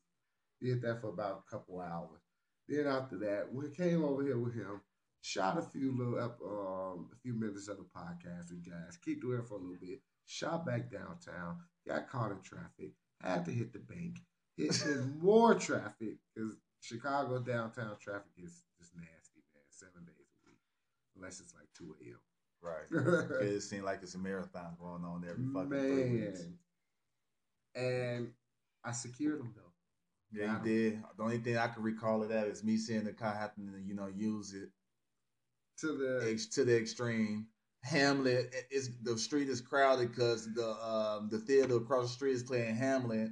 Did 0.62 0.82
that 0.84 1.02
for 1.02 1.10
about 1.10 1.44
a 1.48 1.52
couple 1.52 1.82
hours. 1.82 2.22
Then 2.68 2.88
after 2.88 3.18
that, 3.20 3.52
we 3.54 3.70
came 3.72 4.04
over 4.04 4.24
here 4.24 4.40
with 4.40 4.54
him, 4.56 4.82
shot 5.22 5.58
a 5.58 5.62
few 5.62 5.92
little 5.98 6.20
ep- 6.20 6.40
um 6.42 7.10
a 7.12 7.16
few 7.22 7.34
minutes 7.34 7.68
of 7.68 7.78
the 7.78 7.84
podcast 7.84 8.52
with 8.52 8.66
guys, 8.66 8.98
keep 9.04 9.22
doing 9.22 9.40
it 9.40 9.48
for 9.48 9.56
a 9.56 9.58
little 9.62 9.76
bit, 9.82 10.00
shot 10.26 10.66
back 10.66 10.90
downtown, 10.92 11.58
got 11.88 12.10
caught 12.10 12.32
in 12.32 12.40
traffic, 12.42 12.94
had 13.22 13.44
to 13.46 13.52
hit 13.52 13.74
the 13.74 13.80
bank, 13.80 14.20
hit 14.56 14.82
more 15.22 15.56
traffic 15.56 16.18
because 16.34 16.56
Chicago 16.80 17.40
downtown 17.40 17.98
traffic 18.00 18.32
is 18.38 18.64
just 18.78 18.96
nasty, 18.96 19.42
man. 19.54 19.64
Seven 19.70 20.06
days 20.06 20.30
a 20.32 20.48
week, 20.48 20.60
unless 21.18 21.40
it's 21.42 21.54
like 21.56 21.68
two 21.78 21.96
a.m. 22.06 22.20
right. 22.62 23.42
it 23.42 23.62
seems 23.62 23.84
like 23.84 24.00
it's 24.04 24.16
a 24.16 24.20
marathon 24.20 24.76
going 24.80 25.04
on 25.04 25.26
every 25.30 25.46
fucking 25.54 25.70
three 25.70 26.12
weeks. 26.26 26.42
Man. 26.44 26.58
And 27.76 28.32
I 28.84 28.92
secured 28.92 29.40
them 29.40 29.54
though. 29.56 29.62
Yeah, 30.32 30.58
you 30.60 30.64
did. 30.64 31.04
The 31.18 31.24
only 31.24 31.38
thing 31.40 31.58
I 31.58 31.68
can 31.68 31.84
recall 31.84 32.24
of 32.24 32.30
that 32.30 32.48
is 32.48 32.64
me 32.64 32.78
seeing 32.78 33.04
the 33.04 33.14
car 33.14 33.34
having 33.34 33.72
to, 33.72 33.80
you 33.80 33.94
know, 33.96 34.08
use 34.08 34.54
it 34.54 34.70
To 35.80 35.98
the 35.98 36.30
ex- 36.32 36.48
to 36.48 36.64
the 36.64 36.78
extreme. 36.78 37.48
Hamlet 37.84 38.54
is 38.72 38.92
the 39.02 39.18
street 39.18 39.50
is 39.50 39.60
crowded 39.60 40.10
because 40.10 40.52
the 40.54 40.70
um, 40.70 41.30
the 41.30 41.40
theater 41.40 41.78
across 41.78 42.04
the 42.08 42.14
street 42.14 42.34
is 42.34 42.44
playing 42.44 42.76
Hamlet, 42.76 43.32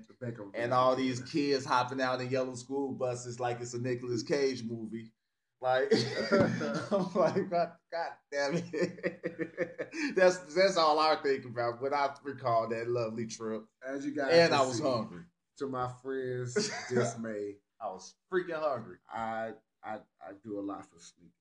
and 0.54 0.74
all 0.74 0.96
these 0.96 1.22
kids 1.22 1.64
hopping 1.66 2.02
out 2.02 2.20
in 2.20 2.30
yellow 2.30 2.56
school 2.56 2.92
buses 2.92 3.40
like 3.40 3.62
it's 3.62 3.74
a 3.74 3.80
Nicolas 3.80 4.24
Cage 4.24 4.64
movie. 4.64 5.14
Like 5.62 5.94
I'm 6.32 7.14
like, 7.14 7.50
God, 7.52 7.72
God 7.92 8.12
damn 8.32 8.56
it! 8.74 9.92
that's 10.16 10.38
that's 10.56 10.76
all 10.78 10.98
I 11.00 11.16
think 11.22 11.46
about 11.46 11.82
when 11.82 11.94
I 11.94 12.10
recall 12.24 12.68
that 12.70 12.90
lovely 12.90 13.28
trip. 13.28 13.64
As 13.88 14.04
you 14.04 14.12
guys 14.16 14.32
And 14.34 14.54
I 14.56 14.62
was 14.62 14.80
hungry. 14.80 15.24
To 15.60 15.68
my 15.68 15.88
friends' 16.02 16.56
dismay, 16.90 17.58
I 17.82 17.88
was 17.90 18.16
freaking 18.34 18.56
hungry. 18.60 18.98
I 19.14 19.52
I 19.84 19.98
I 20.20 20.32
do 20.44 20.60
a 20.60 20.62
lot 20.62 20.84
for 20.86 20.98
sneakers. 21.00 21.32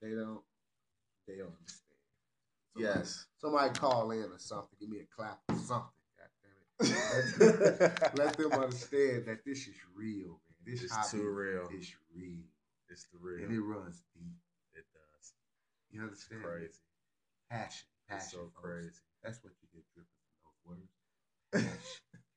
They 0.00 0.10
don't 0.10 0.40
they 1.28 1.34
don't 1.36 1.48
understand. 1.48 1.78
Somebody- 2.74 2.98
Yes. 3.00 3.26
Somebody 3.38 3.78
call 3.78 4.10
in 4.12 4.22
or 4.22 4.38
something. 4.38 4.70
Give 4.80 4.88
me 4.88 5.00
a 5.00 5.06
clap 5.14 5.40
or 5.50 5.56
something. 5.56 5.90
God 6.18 6.88
damn 6.88 6.90
it. 7.82 8.16
Let 8.16 8.36
them 8.38 8.52
understand 8.52 9.26
that 9.26 9.44
this 9.44 9.66
is 9.68 9.74
real, 9.94 10.40
man. 10.64 10.74
This 10.80 10.90
hobby 10.90 11.18
too 11.18 11.28
real. 11.28 11.68
It's 11.70 11.94
real. 12.16 12.38
It's 12.92 13.06
the 13.12 13.18
real. 13.20 13.44
And 13.44 13.52
it 13.56 13.60
runs 13.60 14.02
deep. 14.14 14.36
It 14.74 14.84
does. 14.92 15.32
You 15.90 16.02
understand? 16.02 16.42
Crazy. 16.44 16.78
Passion. 17.50 17.86
Passion. 18.08 18.22
It's 18.22 18.32
so 18.32 18.38
folks. 18.38 18.60
crazy. 18.62 19.00
That's 19.24 19.42
what 19.42 19.52
you 19.62 19.68
get 19.72 19.84
dripping 19.94 20.20
from 20.28 20.36
those 20.44 20.60
words. 20.68 21.78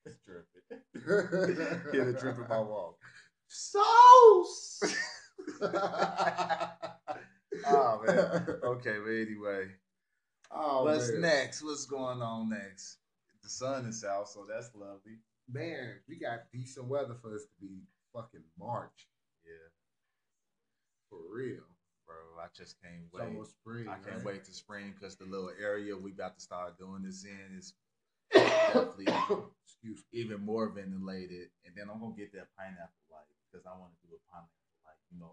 It's 0.08 0.20
dripping. 0.24 0.62
Get 1.92 2.08
it 2.10 2.20
dripping 2.20 2.48
my 2.48 2.60
walk. 2.60 3.00
Sauce. 3.48 4.80
oh 7.66 8.02
man. 8.06 8.48
Okay, 8.64 8.98
but 9.04 9.10
anyway. 9.12 9.66
Oh, 10.52 10.84
What's 10.84 11.12
man. 11.12 11.22
next? 11.22 11.64
What's 11.64 11.88
going 11.88 12.22
on 12.22 12.50
next? 12.50 12.98
The 13.42 13.50
sun 13.50 13.88
is 13.88 14.04
out, 14.04 14.30
so 14.30 14.46
that's 14.48 14.70
lovely. 14.76 15.18
Man, 15.52 15.96
we 16.08 16.20
got 16.20 16.52
decent 16.54 16.88
weather 16.88 17.16
for 17.20 17.34
us 17.34 17.42
to 17.44 17.54
be 17.60 17.82
fucking 18.14 18.44
March 18.60 19.08
Yeah, 19.44 19.70
for 21.16 21.36
real. 21.36 21.64
bro. 22.06 22.16
I 22.44 22.48
just 22.56 22.76
can't 22.82 23.04
It's 23.06 23.14
wait. 23.14 23.24
almost 23.24 23.52
spring. 23.52 23.88
I 23.88 23.96
can't 23.98 24.18
right? 24.18 24.26
wait 24.26 24.44
to 24.46 24.54
spring 24.54 24.94
because 24.94 25.16
the 25.16 25.26
little 25.26 25.52
area 25.60 25.96
we 25.96 26.12
about 26.12 26.36
to 26.36 26.42
start 26.42 26.78
doing 26.78 27.04
this 27.04 27.24
in 27.26 27.58
is 27.58 27.74
definitely 28.34 29.08
Excuse 29.66 30.04
even 30.12 30.44
more 30.44 30.70
ventilated. 30.70 31.50
And 31.66 31.74
then 31.76 31.90
I'm 31.92 32.00
gonna 32.00 32.16
get 32.16 32.32
that 32.34 32.48
pineapple 32.58 33.06
light 33.12 33.30
because 33.52 33.66
I 33.66 33.78
want 33.78 33.92
to 33.94 34.08
do 34.08 34.16
a 34.16 34.22
pineapple 34.32 34.80
light. 34.86 35.02
You 35.12 35.20
know, 35.20 35.32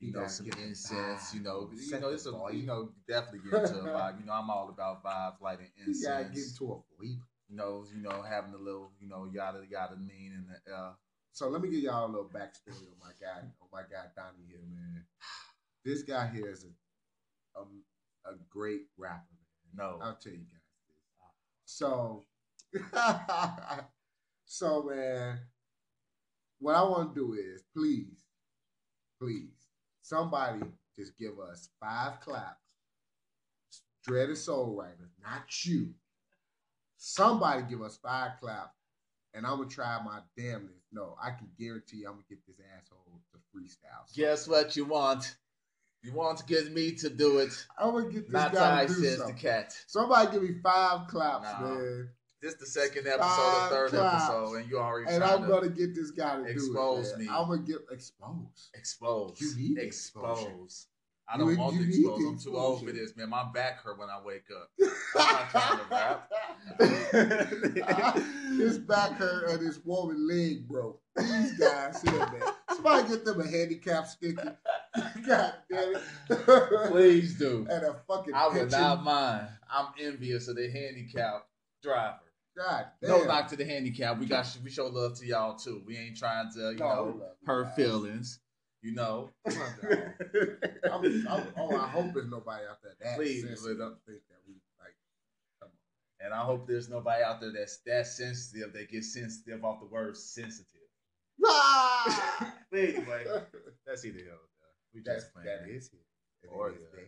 you, 0.00 0.08
You 0.08 0.12
know 0.14 0.26
some 0.28 0.46
incense. 0.62 1.34
You 1.34 1.40
know, 1.42 1.70
you 1.74 2.00
know 2.00 2.08
it's 2.10 2.26
a 2.26 2.32
you 2.52 2.66
know 2.66 2.90
definitely 3.08 3.50
get 3.50 3.62
into 3.62 3.80
a 3.80 3.88
vibe. 3.88 4.20
You 4.20 4.26
know, 4.26 4.32
I'm 4.32 4.50
all 4.50 4.68
about 4.68 5.04
vibes, 5.04 5.40
lighting 5.40 5.70
You 5.86 5.94
gotta 6.02 6.24
get 6.24 6.44
into 6.44 6.72
a 6.72 6.78
sleep. 6.96 7.18
You 7.48 7.56
know, 7.56 7.84
you 7.92 8.00
know, 8.00 8.22
having 8.22 8.54
a 8.54 8.58
little, 8.62 8.92
you 9.00 9.08
know, 9.08 9.28
yada 9.32 9.62
yada 9.68 9.96
mean 9.96 10.32
in 10.32 10.44
the 10.46 10.72
uh, 10.72 10.92
So 11.40 11.48
let 11.48 11.62
me 11.62 11.70
give 11.70 11.80
y'all 11.80 12.04
a 12.04 12.06
little 12.06 12.28
backstory 12.28 12.84
on 12.84 13.00
my 13.00 13.12
guy, 13.18 13.38
on 13.40 13.68
my 13.72 13.80
guy 13.80 14.04
Donnie 14.14 14.44
here, 14.46 14.60
man. 14.70 15.02
This 15.86 16.02
guy 16.02 16.28
here 16.34 16.50
is 16.50 16.66
a 16.66 17.58
um, 17.58 17.82
a 18.26 18.32
great 18.50 18.82
rapper, 18.98 19.24
man. 19.74 19.86
no. 19.86 19.98
I'll 20.02 20.16
tell 20.16 20.34
you 20.34 20.40
guys 20.40 20.60
this. 20.86 21.64
So, 21.64 22.26
so 24.44 24.82
man, 24.82 25.38
what 26.58 26.74
I 26.74 26.82
want 26.82 27.14
to 27.14 27.18
do 27.18 27.32
is 27.32 27.62
please, 27.74 28.26
please, 29.18 29.70
somebody 30.02 30.60
just 30.98 31.16
give 31.18 31.40
us 31.40 31.70
five 31.82 32.20
claps. 32.20 32.66
Dreaded 34.04 34.36
Soul 34.36 34.76
Writer, 34.78 35.08
not 35.22 35.44
you. 35.64 35.94
Somebody 36.98 37.62
give 37.62 37.80
us 37.80 37.96
five 37.96 38.32
claps, 38.42 38.76
and 39.32 39.46
I'm 39.46 39.56
gonna 39.56 39.70
try 39.70 39.98
my 40.04 40.18
damnedest. 40.36 40.79
No, 40.92 41.16
I 41.22 41.30
can 41.30 41.48
guarantee 41.58 42.04
I'm 42.04 42.12
gonna 42.14 42.24
get 42.28 42.44
this 42.46 42.56
asshole 42.76 43.20
to 43.32 43.38
freestyle. 43.56 44.14
Guess 44.14 44.48
what 44.48 44.74
you 44.76 44.84
want? 44.84 45.36
You 46.02 46.12
want 46.14 46.38
to 46.38 46.44
get 46.46 46.72
me 46.72 46.92
to 46.96 47.10
do 47.10 47.38
it. 47.38 47.52
I'm 47.78 47.92
gonna 47.92 48.10
get 48.10 48.24
this 48.26 48.32
Not 48.32 48.52
guy 48.54 48.86
to 48.86 48.88
do 48.88 48.94
says 48.94 49.12
the 49.18 49.18
something. 49.18 49.36
cat. 49.36 49.76
Somebody 49.86 50.32
give 50.32 50.42
me 50.42 50.54
five 50.62 51.06
claps, 51.08 51.44
Nah. 51.60 51.68
man. 51.68 52.10
This 52.42 52.54
the 52.54 52.64
second 52.66 53.06
episode, 53.06 53.20
Five 53.28 53.70
the 53.70 53.76
third 53.76 53.90
claps. 53.90 54.24
episode, 54.24 54.54
and 54.56 54.70
you 54.70 54.78
already 54.78 55.10
and 55.12 55.22
I'm 55.22 55.42
to 55.42 55.48
gonna 55.48 55.68
get 55.68 55.94
this 55.94 56.10
guy 56.10 56.36
to 56.38 56.44
expose 56.46 57.08
do 57.10 57.14
it. 57.16 57.18
me. 57.18 57.28
I'm 57.30 57.48
gonna 57.48 57.58
get 57.62 57.76
exposed. 57.90 58.70
expose. 58.74 59.38
You 59.40 59.54
need 59.74 59.78
expose. 59.78 60.38
exposure. 60.38 60.66
I 61.32 61.36
don't 61.36 61.56
want 61.56 61.76
to 61.76 61.86
expose. 61.86 62.24
I'm 62.24 62.38
too 62.38 62.56
old 62.56 62.84
for 62.84 62.92
this, 62.92 63.16
man. 63.16 63.30
My 63.30 63.44
back 63.52 63.82
hurt 63.82 63.98
when 63.98 64.08
I 64.08 64.20
wake 64.24 64.46
up. 64.50 64.70
I'm 65.16 65.32
not 65.32 65.50
trying 65.50 65.78
to 65.78 65.84
rap. 65.90 66.30
his 68.58 68.78
back 68.78 69.12
hurt 69.12 69.50
and 69.50 69.60
his 69.60 69.78
woman 69.84 70.26
leg 70.28 70.66
broke. 70.66 71.00
These 71.16 71.58
guys 71.58 72.02
here, 72.02 72.12
man. 72.12 72.42
Somebody 72.70 73.08
get 73.08 73.24
them 73.24 73.40
a 73.40 73.46
handicap 73.46 74.06
sticker. 74.06 74.56
God 75.26 75.54
damn 75.70 75.96
it. 75.96 76.88
Please 76.88 77.34
do. 77.34 77.66
And 77.70 77.84
a 77.84 77.94
fucking 78.08 78.34
I 78.34 78.48
would 78.48 78.70
not 78.70 79.04
mind. 79.04 79.48
I'm 79.72 79.86
envious 80.00 80.48
of 80.48 80.56
the 80.56 80.68
handicap 80.70 81.46
driver. 81.82 82.18
God 82.56 82.86
damn. 83.00 83.10
No 83.10 83.24
knock 83.24 83.48
to 83.48 83.56
the 83.56 83.64
handicap. 83.64 84.18
We 84.18 84.26
got 84.26 84.58
we 84.64 84.70
show 84.70 84.88
love 84.88 85.18
to 85.20 85.26
y'all 85.26 85.56
too. 85.56 85.82
We 85.86 85.96
ain't 85.96 86.16
trying 86.16 86.50
to, 86.54 86.72
you 86.72 86.78
No, 86.78 86.86
know, 86.86 87.22
hurt 87.46 87.76
feelings. 87.76 88.40
You 88.82 88.94
know. 88.94 89.30
I'm, 89.46 91.26
I'm, 91.28 91.46
oh, 91.58 91.76
I 91.76 91.86
hope 91.88 92.14
there's 92.14 92.30
nobody 92.30 92.64
out 92.68 92.78
there 92.82 92.92
that 93.00 93.16
Please, 93.16 93.42
sensitive 93.42 93.80
uh, 93.80 93.90
think 94.06 94.22
that 94.28 94.40
we 94.46 94.54
like. 94.80 94.94
Come 95.60 95.70
And 96.20 96.32
I 96.32 96.40
hope 96.40 96.66
there's 96.66 96.88
nobody 96.88 97.22
out 97.22 97.40
there 97.40 97.52
that's 97.52 97.78
that 97.86 98.06
sensitive 98.06 98.72
that 98.72 98.90
gets 98.90 99.12
sensitive 99.12 99.64
off 99.64 99.80
the 99.80 99.86
word 99.86 100.16
sensitive. 100.16 100.66
But 101.38 102.52
anyway, 102.72 103.24
that's 103.86 104.04
either 104.04 104.18
there. 104.18 104.34
We 104.94 105.02
That's, 105.04 105.24
just 105.24 105.34
playing. 105.34 105.46
that 105.46 105.68
is 105.68 105.90
it. 105.92 106.48
Or 106.48 106.70
is 106.70 106.76
there. 106.92 107.04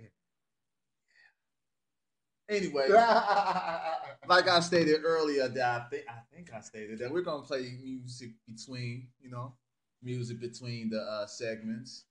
Anyway, 2.48 2.88
like 4.28 4.48
I 4.48 4.60
stated 4.60 5.00
earlier, 5.04 5.48
that 5.48 5.80
I 5.80 5.84
think 5.88 6.04
I 6.08 6.18
think 6.34 6.52
I 6.52 6.60
stated 6.60 6.98
that 6.98 7.10
we're 7.10 7.22
gonna 7.22 7.42
play 7.42 7.76
music 7.82 8.32
between, 8.46 9.08
you 9.20 9.30
know, 9.30 9.54
music 10.02 10.40
between 10.40 10.90
the 10.90 11.00
uh 11.00 11.26
segments 11.26 12.04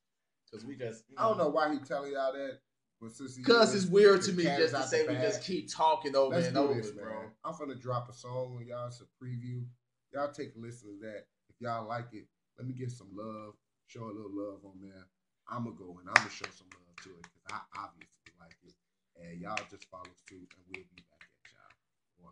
because 0.52 0.66
we 0.66 0.76
just. 0.76 1.04
You 1.10 1.16
I 1.18 1.28
don't 1.28 1.38
know 1.38 1.50
why 1.50 1.72
he 1.72 1.80
telling 1.80 2.12
y'all 2.12 2.34
that, 2.34 2.60
but 3.00 3.12
since 3.12 3.36
he 3.36 3.44
Because 3.44 3.74
it's 3.74 3.86
weird 3.86 4.22
to 4.24 4.34
me 4.34 4.44
just 4.44 4.76
to 4.76 4.84
say 4.84 5.08
we 5.08 5.16
just 5.16 5.44
keep 5.44 5.72
talking 5.74 6.16
over 6.16 6.36
Let's 6.36 6.48
and 6.48 6.58
over, 6.58 6.74
this, 6.74 6.92
bro. 6.92 7.06
man. 7.06 7.32
I'm 7.44 7.58
gonna 7.58 7.76
drop 7.76 8.10
a 8.10 8.14
song 8.14 8.58
on 8.60 8.66
y'all. 8.68 8.88
It's 8.88 9.02
a 9.02 9.06
preview. 9.24 9.66
Y'all 10.14 10.32
take 10.32 10.56
a 10.56 10.60
listen 10.60 11.00
to 11.00 11.08
that. 11.08 11.26
If 11.50 11.56
y'all 11.60 11.88
like 11.88 12.08
it, 12.14 12.26
let 12.58 12.68
me 12.68 12.74
get 12.74 12.92
some 12.92 13.08
love. 13.14 13.54
Show 13.88 14.04
a 14.04 14.14
little 14.14 14.32
love 14.32 14.60
on 14.66 14.80
there. 14.82 15.08
I'm 15.50 15.66
gonna 15.66 15.76
go 15.76 15.98
and 16.00 16.08
I'm 16.08 16.16
gonna 16.16 16.30
show 16.30 16.46
some 16.56 16.68
love 16.72 16.96
to 17.04 17.10
it 17.10 17.24
because 17.24 17.46
I 17.52 17.60
obviously 17.84 18.32
like 18.40 18.56
it. 18.64 18.74
And 19.22 19.42
y'all 19.42 19.58
just 19.70 19.86
follow 19.90 20.04
suit, 20.30 20.40
and 20.40 20.66
we'll 20.70 20.86
be 20.96 21.04
back 21.12 21.28
at 21.28 21.52
y'all. 21.52 22.32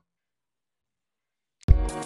One. 1.75 1.78
And 1.89 2.05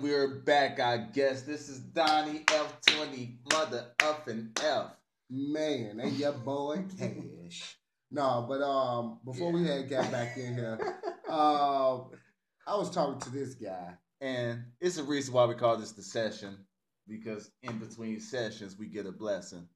we're 0.00 0.40
back, 0.44 0.78
I 0.78 0.98
guess. 1.12 1.42
This 1.42 1.68
is 1.68 1.80
Donnie 1.80 2.44
F20, 2.46 3.38
mother 3.52 3.86
up 4.04 4.28
and 4.28 4.56
F. 4.62 4.92
Man, 5.28 5.98
and 5.98 6.12
your 6.12 6.32
boy 6.32 6.84
Cash. 6.96 7.76
No, 8.12 8.46
but 8.48 8.62
um, 8.62 9.18
before 9.24 9.50
we 9.50 9.66
had 9.66 9.90
got 9.90 10.12
back 10.12 10.36
in 10.36 10.54
here, 10.54 10.78
um, 11.28 12.12
I 12.68 12.76
was 12.76 12.90
talking 12.90 13.18
to 13.20 13.30
this 13.30 13.54
guy. 13.54 13.96
And 14.22 14.62
it's 14.80 14.98
a 14.98 15.02
reason 15.02 15.34
why 15.34 15.46
we 15.46 15.54
call 15.56 15.76
this 15.76 15.90
the 15.90 16.02
session, 16.02 16.56
because 17.08 17.50
in 17.64 17.78
between 17.78 18.20
sessions 18.20 18.78
we 18.78 18.86
get 18.86 19.04
a 19.04 19.10
blessing. 19.10 19.66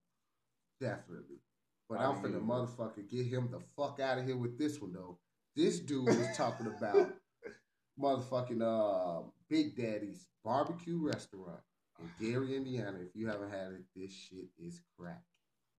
Definitely. 0.81 1.41
But 1.89 1.99
How 1.99 2.13
I'm 2.13 2.23
do 2.23 2.29
finna 2.29 2.47
motherfucker 2.47 3.11
get 3.11 3.27
him 3.27 3.49
the 3.51 3.59
fuck 3.77 3.99
out 3.99 4.19
of 4.19 4.25
here 4.25 4.37
with 4.37 4.57
this 4.57 4.81
one 4.81 4.93
though. 4.93 5.19
This 5.57 5.81
dude 5.81 6.11
is 6.11 6.37
talking 6.37 6.69
about 6.69 7.11
motherfucking 8.01 8.63
uh 8.63 9.25
Big 9.51 9.77
Daddy's 9.77 10.29
barbecue 10.45 10.99
restaurant 11.01 11.61
in 11.99 12.09
Gary, 12.25 12.55
Indiana. 12.55 12.99
If 13.03 13.17
you 13.17 13.27
haven't 13.27 13.51
had 13.51 13.73
it, 13.73 13.83
this 13.97 14.13
shit 14.13 14.47
is 14.59 14.81
crack. 14.97 15.23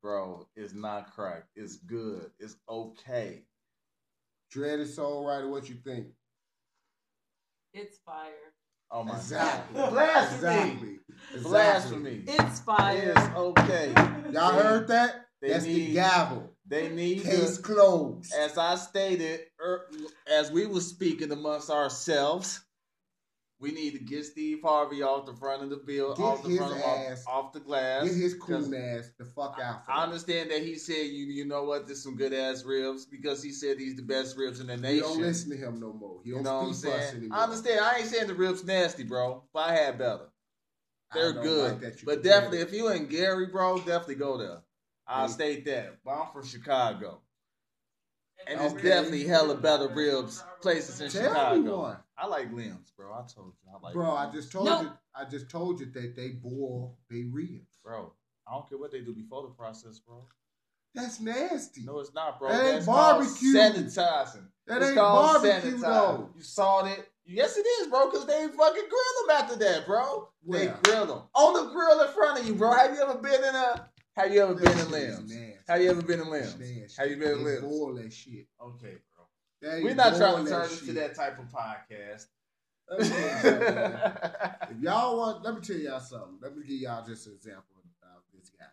Bro, 0.01 0.47
it's 0.57 0.73
not 0.73 1.13
crack. 1.13 1.45
It's 1.55 1.77
good. 1.77 2.31
It's 2.37 2.57
okay. 2.69 3.43
Dreaded 4.51 4.89
Soul 4.89 5.25
Rider, 5.25 5.49
what 5.49 5.69
you 5.69 5.75
think? 5.75 6.07
It's 7.73 7.97
fire. 8.05 8.53
Oh 8.91 9.03
my 9.03 9.15
Exactly. 9.15 9.75
god. 9.75 9.89
Blasphemy. 9.91 10.99
Exactly. 11.33 11.41
Blasphemy. 11.43 12.23
It's 12.27 12.59
fire. 12.61 13.13
It's 13.15 13.35
okay. 13.35 13.93
Y'all 14.31 14.53
heard 14.53 14.87
that? 14.87 15.25
They 15.41 15.49
That's 15.49 15.65
the 15.65 15.73
need- 15.73 15.93
gavel. 15.93 16.53
They 16.69 16.89
need 16.89 17.23
Case 17.23 17.57
to, 17.57 17.61
closed. 17.63 18.33
as 18.37 18.57
I 18.57 18.75
stated, 18.75 19.39
er, 19.63 19.87
as 20.29 20.51
we 20.51 20.65
were 20.67 20.81
speaking 20.81 21.31
amongst 21.31 21.69
ourselves, 21.69 22.59
we 23.59 23.71
need 23.71 23.91
to 23.93 23.99
get 23.99 24.23
Steve 24.25 24.59
Harvey 24.63 25.01
off 25.01 25.25
the 25.25 25.33
front 25.33 25.63
of 25.63 25.69
the 25.69 25.77
bill, 25.77 26.13
Get 26.15 26.23
off 26.23 26.43
the 26.43 26.55
front 26.55 26.73
of 26.73 26.79
ass- 26.79 27.25
off, 27.27 27.45
off 27.45 27.53
the 27.53 27.59
glass. 27.59 28.03
Get 28.03 28.13
his 28.13 28.33
cool 28.35 28.75
ass 28.75 29.11
the 29.17 29.25
fuck 29.25 29.59
out. 29.61 29.85
For 29.85 29.91
I 29.91 29.97
that. 29.97 30.03
understand 30.03 30.51
that 30.51 30.61
he 30.61 30.75
said 30.75 31.07
you 31.07 31.25
you 31.25 31.45
know 31.45 31.63
what, 31.63 31.87
there's 31.87 32.03
some 32.03 32.15
good 32.15 32.33
ass 32.33 32.63
ribs 32.63 33.05
because 33.05 33.41
he 33.41 33.51
said 33.51 33.79
he's 33.79 33.95
the 33.95 34.03
best 34.03 34.37
ribs 34.37 34.59
in 34.59 34.67
the 34.67 34.77
nation. 34.77 35.01
don't 35.07 35.21
listen 35.21 35.49
to 35.51 35.57
him 35.57 35.79
no 35.79 35.91
more. 35.93 36.19
He 36.23 36.29
You 36.29 36.35
don't 36.35 36.43
know 36.43 36.57
what 36.59 36.65
I'm 36.67 36.73
speak 36.73 36.91
for 36.91 36.97
us 36.97 37.03
saying? 37.09 37.17
anymore. 37.23 37.39
I 37.39 37.43
understand. 37.43 37.79
I 37.79 37.97
ain't 37.97 38.07
saying 38.07 38.27
the 38.27 38.35
ribs 38.35 38.63
nasty, 38.63 39.03
bro, 39.03 39.43
but 39.53 39.59
I 39.69 39.75
had 39.75 39.97
better. 39.97 40.29
They're 41.13 41.33
good. 41.33 41.71
like 41.71 41.81
that 41.81 42.01
you 42.01 42.05
but 42.05 42.21
definitely, 42.21 42.59
if 42.59 42.73
you 42.73 42.89
in 42.89 43.07
Gary, 43.07 43.47
bro, 43.47 43.77
definitely 43.77 44.15
go 44.15 44.37
there. 44.37 44.59
I'll 45.07 45.29
state 45.29 45.65
that. 45.65 45.97
But 46.03 46.11
I'm 46.11 46.31
from 46.33 46.45
Chicago. 46.45 47.21
And 48.45 48.61
it's 48.61 48.73
Okay. 48.73 48.83
definitely 48.89 49.23
hella 49.25 49.55
better 49.55 49.87
ribs 49.87 50.43
places 50.61 51.01
in 51.01 51.09
Tell 51.09 51.29
Chicago. 51.33 51.97
One. 52.17 52.25
I 52.25 52.27
like 52.27 52.51
Lem's, 52.53 52.91
bro. 52.91 53.13
I 53.13 53.21
told 53.33 53.53
you. 53.63 53.71
I 53.73 53.79
like 53.83 53.93
Bro, 53.93 54.11
I 54.11 54.31
just 54.31 54.51
told 54.51 54.65
Nope. 54.65 54.81
you. 54.83 54.91
I 55.15 55.25
just 55.25 55.49
told 55.49 55.79
you 55.79 55.85
that 55.87 56.15
they 56.15 56.29
boil 56.29 56.97
they 57.09 57.23
ribs. 57.23 57.77
Bro, 57.83 58.13
I 58.47 58.53
don't 58.53 58.67
care 58.69 58.77
what 58.77 58.91
they 58.91 59.01
do 59.01 59.13
before 59.13 59.43
the 59.43 59.49
process, 59.49 59.99
bro. 59.99 60.25
That's 60.95 61.19
nasty. 61.19 61.83
No, 61.83 61.99
it's 61.99 62.13
not, 62.13 62.39
bro. 62.39 62.49
That 62.49 62.63
ain't 62.65 62.73
That's 62.75 62.85
barbecue. 62.87 63.53
sanitizing. 63.53 64.47
that 64.65 64.77
it's 64.81 64.87
ain't 64.87 64.97
called 64.97 65.43
barbecue 65.43 65.77
sanitizing. 65.77 65.81
though. 65.81 66.29
You 66.35 66.41
sawed 66.41 66.87
it. 66.87 67.11
Yes, 67.25 67.57
it 67.57 67.65
is, 67.81 67.87
bro, 67.87 68.09
because 68.09 68.25
they 68.25 68.47
fucking 68.47 68.55
grill 68.57 69.27
them 69.27 69.35
after 69.35 69.55
that, 69.57 69.85
bro. 69.85 70.29
They 70.47 70.71
grill 70.83 71.05
them. 71.05 71.21
On 71.35 71.53
the 71.53 71.71
grill 71.71 71.99
in 72.01 72.07
front 72.13 72.39
of 72.39 72.47
you, 72.47 72.55
bro. 72.55 72.71
Have 72.71 72.95
you 72.95 73.01
ever 73.01 73.15
been 73.19 73.43
in 73.43 73.53
a 73.55 73.89
have 74.15 74.33
you 74.33 74.41
ever 74.41 74.55
That 74.55 74.63
been 74.63 74.71
in 74.71 74.77
shit 74.77 74.85
is 74.87 74.91
Lem's? 75.19 75.35
nasty. 75.35 75.59
Have 75.67 75.81
you 75.81 75.89
ever 75.91 76.01
been 76.01 76.19
in 76.21 76.29
That's 76.31 76.57
Lem's? 76.57 76.59
nasty. 76.79 77.01
Have 77.01 77.11
you 77.11 77.17
been 77.17 77.31
in 77.33 77.37
They 77.43 77.43
Lem's? 77.43 77.61
boil 77.61 77.93
that 77.95 78.11
shit. 78.13 78.47
Okay, 78.59 78.97
They 79.61 79.83
We're 79.83 79.95
not 79.95 80.15
trying 80.15 80.45
to 80.45 80.51
turn 80.51 80.69
that 80.69 80.79
shit. 80.85 80.95
that 80.95 81.15
type 81.15 81.39
of 81.39 81.45
podcast. 81.45 82.25
Let 82.89 82.99
me 82.99 83.09
tell 83.09 83.19
you 83.19 83.29
something, 83.41 83.75
man. 83.75 84.55
If 84.71 84.81
y'all 84.81 85.17
want, 85.17 85.43
let 85.43 85.55
me 85.55 85.61
tell 85.61 85.75
y'all 85.75 85.99
something. 85.99 86.37
Let 86.41 86.55
me 86.55 86.63
give 86.63 86.79
y'all 86.79 87.05
just 87.05 87.27
an 87.27 87.33
example 87.33 87.75
of 88.03 88.21
this 88.33 88.49
guy. 88.49 88.65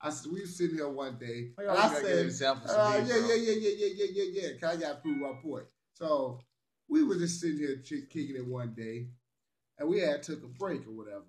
I 0.00 0.10
we 0.30 0.40
was 0.40 0.56
sitting 0.56 0.76
here 0.76 0.88
one 0.88 1.16
day, 1.18 1.52
and 1.56 1.70
I 1.70 1.88
said, 1.88 2.52
uh, 2.68 3.04
yeah, 3.06 3.16
yeah, 3.16 3.34
yeah, 3.34 3.34
yeah, 3.34 3.70
yeah, 3.76 3.88
yeah, 3.96 4.06
yeah, 4.12 4.42
yeah. 4.42 4.48
Cause 4.60 4.76
I 4.76 4.80
got 4.80 4.88
to 4.96 5.00
prove 5.00 5.16
my 5.18 5.32
point. 5.42 5.64
So 5.94 6.40
we 6.88 7.02
were 7.02 7.16
just 7.16 7.40
sitting 7.40 7.58
here 7.58 7.76
kicking 7.86 8.36
it 8.36 8.46
one 8.46 8.74
day, 8.74 9.06
and 9.78 9.88
we 9.88 10.00
had 10.00 10.22
took 10.22 10.42
a 10.42 10.48
break 10.48 10.86
or 10.86 10.92
whatever. 10.92 11.24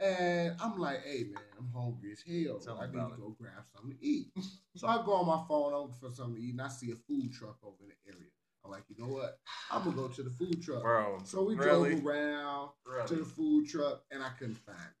And 0.00 0.56
I'm 0.60 0.78
like, 0.78 1.04
hey 1.04 1.24
man, 1.24 1.42
I'm 1.58 1.70
hungry 1.74 2.12
as 2.12 2.22
hell. 2.26 2.58
Tell 2.58 2.80
I 2.80 2.86
need 2.86 2.92
to 2.92 3.20
go 3.20 3.36
grab 3.38 3.64
something 3.74 3.98
to 3.98 4.04
eat. 4.04 4.28
so 4.74 4.86
I 4.86 5.02
go 5.04 5.12
on 5.12 5.26
my 5.26 5.42
phone 5.46 5.74
over 5.74 5.92
for 5.92 6.10
something 6.10 6.36
to 6.36 6.42
eat, 6.42 6.52
and 6.52 6.62
I 6.62 6.68
see 6.68 6.90
a 6.90 6.94
food 6.94 7.32
truck 7.32 7.58
over 7.62 7.76
in 7.82 7.88
the 7.88 8.12
area. 8.12 8.30
I'm 8.64 8.70
like, 8.70 8.84
you 8.88 8.96
know 8.98 9.12
what? 9.12 9.38
I'm 9.70 9.84
gonna 9.84 9.96
go 9.96 10.08
to 10.08 10.22
the 10.22 10.30
food 10.30 10.62
truck. 10.62 10.82
bro. 10.82 11.18
So 11.24 11.42
we 11.42 11.54
really? 11.54 11.96
drove 11.96 12.06
around 12.06 12.70
to 13.06 13.14
the 13.16 13.24
food 13.24 13.68
truck, 13.68 14.02
and 14.10 14.22
I 14.22 14.30
couldn't 14.38 14.56
find 14.56 14.78
it. 14.78 14.96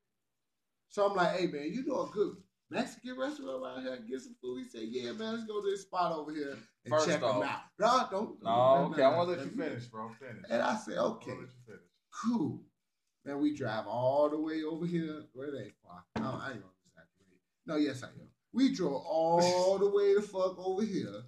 So 0.90 1.06
I'm 1.06 1.16
like, 1.16 1.38
hey 1.38 1.46
man, 1.46 1.72
you 1.72 1.84
know 1.86 2.02
a 2.02 2.10
good 2.10 2.36
Mexican 2.70 3.18
restaurant 3.18 3.62
around 3.62 3.82
here? 3.82 3.98
Get 4.08 4.20
some 4.20 4.36
food. 4.42 4.58
He 4.58 4.68
said, 4.68 4.88
yeah 4.90 5.12
man, 5.12 5.34
let's 5.34 5.44
go 5.44 5.62
to 5.62 5.70
this 5.70 5.82
spot 5.82 6.12
over 6.12 6.32
here 6.32 6.56
and 6.84 6.92
First 6.92 7.06
check 7.06 7.20
them 7.20 7.42
out. 7.42 7.60
No, 7.78 8.06
don't. 8.10 8.42
No, 8.42 8.90
okay. 8.92 9.02
I 9.02 9.16
want 9.16 9.28
to 9.28 9.36
let 9.36 9.38
let 9.38 9.50
you 9.50 9.56
me- 9.56 9.64
finish, 9.64 9.84
bro. 9.86 10.10
Finish. 10.18 10.44
And 10.50 10.62
I 10.62 10.76
said, 10.76 10.98
okay 10.98 11.30
wanna 11.32 11.40
let 11.42 11.50
you 11.50 11.62
finish. 11.66 11.82
cool. 12.22 12.62
Man, 13.24 13.40
we 13.40 13.54
drive 13.54 13.86
all 13.86 14.30
the 14.30 14.38
way 14.40 14.62
over 14.62 14.86
here. 14.86 15.24
Where 15.34 15.50
they 15.50 15.72
far? 15.84 16.04
No, 16.16 16.38
I 16.40 16.52
ain't 16.52 16.62
gonna 16.62 16.72
exaggerate. 16.86 17.40
No, 17.66 17.76
yes, 17.76 18.02
I 18.02 18.06
am. 18.06 18.28
We 18.52 18.74
drove 18.74 19.02
all 19.04 19.78
the 19.78 19.88
way 19.88 20.14
the 20.14 20.22
fuck 20.22 20.58
over 20.58 20.82
here 20.82 21.22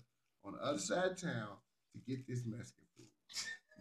on 0.44 0.54
the 0.54 0.64
other 0.64 0.78
side 0.78 1.12
of 1.12 1.20
town 1.20 1.48
to 1.92 1.98
get 1.98 2.26
this 2.26 2.42
Mexican 2.46 2.84
food. 2.96 3.06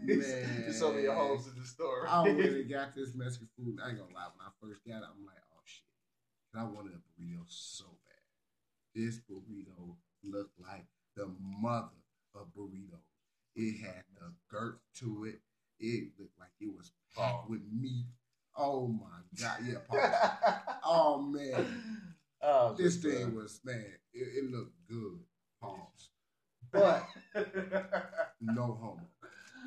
Man, 0.20 0.80
told 0.80 0.96
me 0.96 1.04
your 1.04 1.16
holes 1.16 1.48
in 1.48 1.60
the 1.60 1.66
story. 1.66 2.08
I 2.08 2.22
went 2.24 2.40
and 2.40 2.70
got 2.70 2.96
this 2.96 3.16
Mexican 3.16 3.50
food. 3.58 3.80
I 3.84 3.90
ain't 3.90 4.00
gonna 4.00 4.14
lie, 4.14 4.28
when 4.36 4.46
I 4.46 4.52
first 4.62 4.86
got 4.86 4.98
it, 4.98 5.10
I'm 5.10 5.26
like, 5.26 5.42
oh 5.54 5.62
shit. 5.66 5.86
And 6.54 6.62
I 6.62 6.66
wanted 6.66 6.94
a 6.94 7.22
burrito 7.22 7.46
so 7.48 7.86
bad. 7.86 9.02
This 9.02 9.20
burrito 9.20 9.96
looked 10.24 10.60
like 10.60 10.86
the 11.16 11.32
mother 11.40 11.88
of 12.36 12.48
burrito. 12.58 13.00
It 13.56 13.82
had 13.82 14.04
the 14.20 14.34
girth 14.50 14.80
to 15.00 15.26
it. 15.26 15.40
It 15.80 16.12
looked 16.20 16.40
like 16.40 16.52
it 16.60 16.70
was 16.76 16.92
Oh. 17.18 17.46
with 17.50 17.62
me. 17.72 18.06
Oh 18.56 18.88
my 18.88 19.20
god, 19.40 19.60
yeah, 19.66 19.76
pause. 19.88 20.78
oh 20.84 21.22
man, 21.22 21.66
Oh, 22.42 22.74
this 22.74 22.98
just, 22.98 23.04
thing 23.18 23.36
was 23.36 23.60
man. 23.64 23.86
It, 24.14 24.28
it 24.44 24.52
looked 24.52 24.76
good. 24.90 25.20
Pause. 25.62 26.10
But 26.72 27.06
no 28.42 28.78
homo. 28.82 29.08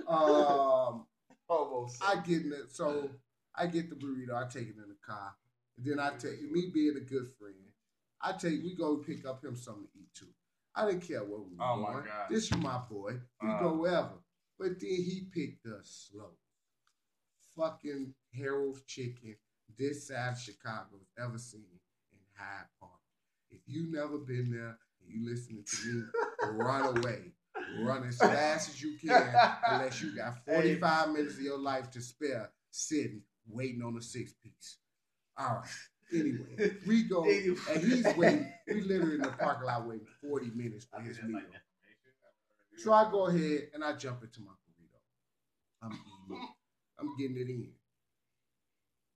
Um, 0.08 1.06
Almost. 1.48 2.02
I 2.02 2.16
get 2.16 2.42
in 2.42 2.52
it. 2.52 2.70
So 2.72 3.10
I 3.54 3.66
get 3.66 3.90
the 3.90 3.96
burrito. 3.96 4.34
I 4.34 4.48
take 4.48 4.68
it 4.68 4.76
in 4.76 4.88
the 4.88 4.96
car. 5.06 5.34
And 5.76 5.86
then 5.86 5.98
I 6.00 6.10
take 6.18 6.40
me 6.50 6.70
being 6.72 6.96
a 6.96 7.00
good 7.00 7.26
friend. 7.38 7.54
I 8.20 8.32
take 8.32 8.62
we 8.62 8.74
go 8.74 8.96
pick 8.96 9.26
up 9.26 9.44
him 9.44 9.54
something 9.56 9.84
to 9.92 9.98
eat 9.98 10.08
too. 10.14 10.26
I 10.74 10.86
didn't 10.86 11.06
care 11.06 11.20
where 11.20 11.40
we 11.40 11.56
were 11.56 11.62
Oh, 11.64 11.76
my 11.76 11.92
going. 11.92 12.04
God. 12.04 12.26
This 12.30 12.44
is 12.44 12.56
my 12.56 12.78
boy. 12.90 13.12
We 13.42 13.48
Uh. 13.50 13.60
go 13.60 13.74
wherever. 13.74 14.14
But 14.58 14.80
then 14.80 14.90
he 14.90 15.28
picked 15.32 15.66
us 15.66 16.08
slow. 16.10 16.30
Fucking 17.56 18.14
Harold's 18.34 18.82
Chicken 18.82 19.36
this 19.78 20.08
side 20.08 20.32
of 20.32 20.38
Chicago's 20.40 21.06
ever 21.18 21.38
seen 21.38 21.66
in 22.12 22.18
Hyde 22.36 22.66
Park. 22.80 22.92
If 23.50 23.60
you 23.66 23.90
never 23.90 24.18
been 24.18 24.50
there 24.50 24.78
and 25.00 25.08
you 25.08 25.28
listening 25.28 25.64
to 25.64 25.86
me, 25.86 26.02
run 26.52 26.98
away. 26.98 27.32
Run 27.80 28.06
as 28.06 28.18
fast 28.18 28.70
as 28.70 28.82
you 28.82 28.98
can 28.98 29.34
unless 29.68 30.02
you 30.02 30.14
got 30.14 30.44
45 30.44 31.10
minutes 31.10 31.34
of 31.34 31.40
your 31.40 31.58
life 31.58 31.90
to 31.92 32.00
spare 32.00 32.50
sitting, 32.70 33.22
waiting 33.48 33.82
on 33.82 33.96
a 33.96 34.02
six 34.02 34.32
piece. 34.42 34.78
All 35.38 35.56
right. 35.56 35.70
Anyway, 36.12 36.76
we 36.86 37.04
go 37.04 37.24
and 37.24 37.82
he's 37.82 38.04
waiting. 38.16 38.52
We 38.68 38.82
literally 38.82 39.16
in 39.16 39.22
the 39.22 39.28
parking 39.28 39.66
lot 39.66 39.86
waiting 39.86 40.06
40 40.28 40.50
minutes 40.54 40.86
for 40.92 41.00
his 41.00 41.22
meal. 41.22 41.40
So 42.76 42.92
I 42.92 43.10
go 43.10 43.26
ahead 43.26 43.68
and 43.72 43.84
I 43.84 43.94
jump 43.94 44.22
into 44.22 44.40
my 44.40 44.52
burrito. 44.52 44.98
I'm 45.82 45.92
eating 45.92 46.42
it. 46.42 46.48
I'm 46.98 47.16
getting 47.16 47.36
it 47.36 47.48
in. 47.48 47.70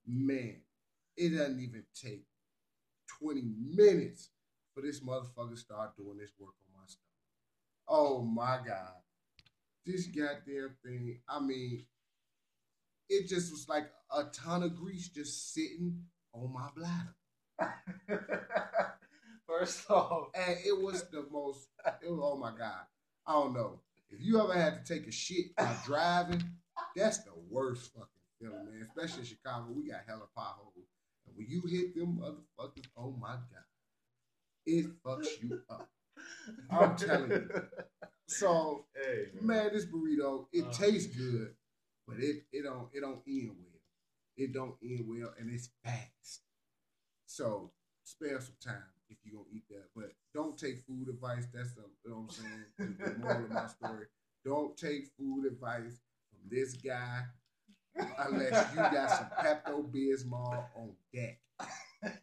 Man, 0.06 0.56
it 1.16 1.30
doesn't 1.36 1.60
even 1.60 1.84
take 1.94 2.24
20 3.20 3.42
minutes 3.74 4.30
for 4.74 4.82
this 4.82 5.00
motherfucker 5.00 5.50
to 5.50 5.56
start 5.56 5.96
doing 5.96 6.18
this 6.18 6.32
work 6.38 6.54
on 6.62 6.80
my 6.80 6.86
stomach. 6.86 7.04
Oh 7.88 8.22
my 8.22 8.58
God. 8.66 8.94
This 9.84 10.06
goddamn 10.06 10.76
thing, 10.84 11.20
I 11.28 11.40
mean, 11.40 11.84
it 13.08 13.28
just 13.28 13.50
was 13.50 13.68
like 13.68 13.90
a 14.14 14.24
ton 14.24 14.62
of 14.62 14.76
grease 14.76 15.08
just 15.08 15.54
sitting 15.54 16.02
on 16.32 16.52
my 16.52 16.68
bladder. 16.76 17.14
First 19.46 19.90
off, 19.90 20.28
And 20.34 20.58
it 20.64 20.78
was 20.78 21.08
the 21.10 21.26
most, 21.32 21.68
it 22.02 22.10
was, 22.10 22.20
oh 22.22 22.36
my 22.36 22.50
God. 22.50 22.82
I 23.26 23.32
don't 23.32 23.54
know. 23.54 23.80
If 24.10 24.20
you 24.20 24.40
ever 24.42 24.54
had 24.54 24.84
to 24.84 24.94
take 24.94 25.06
a 25.06 25.12
shit 25.12 25.46
while 25.56 25.76
driving, 25.84 26.42
that's 26.96 27.18
the 27.18 27.32
worst 27.50 27.92
fucking 27.94 28.08
feeling, 28.40 28.64
man. 28.66 28.82
Especially 28.82 29.20
in 29.20 29.26
Chicago, 29.26 29.66
we 29.74 29.88
got 29.90 30.00
hella 30.06 30.26
potholes. 30.36 30.74
And 31.26 31.36
when 31.36 31.46
you 31.48 31.62
hit 31.68 31.94
them 31.94 32.18
motherfuckers, 32.20 32.86
oh 32.96 33.14
my 33.20 33.34
God, 33.34 33.64
it 34.66 34.86
fucks 35.04 35.42
you 35.42 35.60
up. 35.70 35.88
I'm 36.70 36.96
telling 36.96 37.30
you. 37.30 37.48
So, 38.26 38.84
Hey, 38.94 39.28
man, 39.40 39.70
this 39.72 39.86
burrito, 39.86 40.46
it 40.52 40.64
Uh. 40.66 40.72
tastes 40.72 41.14
good, 41.16 41.54
but 42.06 42.18
it 42.20 42.44
it 42.52 42.62
don't 42.62 42.88
it 42.92 43.00
don't 43.00 43.22
end 43.26 43.50
well. 43.58 43.80
It 44.36 44.52
don't 44.52 44.76
end 44.82 45.06
well, 45.08 45.34
and 45.38 45.50
it's 45.50 45.70
fast. 45.84 46.42
So 47.26 47.72
spare 48.04 48.40
some 48.40 48.56
time 48.60 48.82
if 49.08 49.18
you're 49.24 49.34
gonna 49.42 49.54
eat 49.54 49.64
that, 49.70 49.88
but 49.94 50.12
don't 50.34 50.58
take 50.58 50.80
food 50.86 51.08
advice. 51.08 51.46
That's 51.52 51.72
the 51.74 51.82
you 52.04 52.10
know 52.10 52.20
what 52.20 52.38
I'm 52.38 52.66
saying. 52.78 52.96
the 52.98 53.18
moral 53.18 53.44
of 53.44 53.50
my 53.50 53.66
story. 53.66 54.06
Don't 54.44 54.76
take 54.76 55.06
food 55.18 55.46
advice 55.46 56.00
this 56.50 56.74
guy 56.74 57.22
unless 58.18 58.70
you 58.72 58.76
got 58.76 59.10
some 59.10 59.26
Pepto 59.40 59.90
Bismol 59.92 60.64
on 60.76 60.92
deck. 61.12 61.40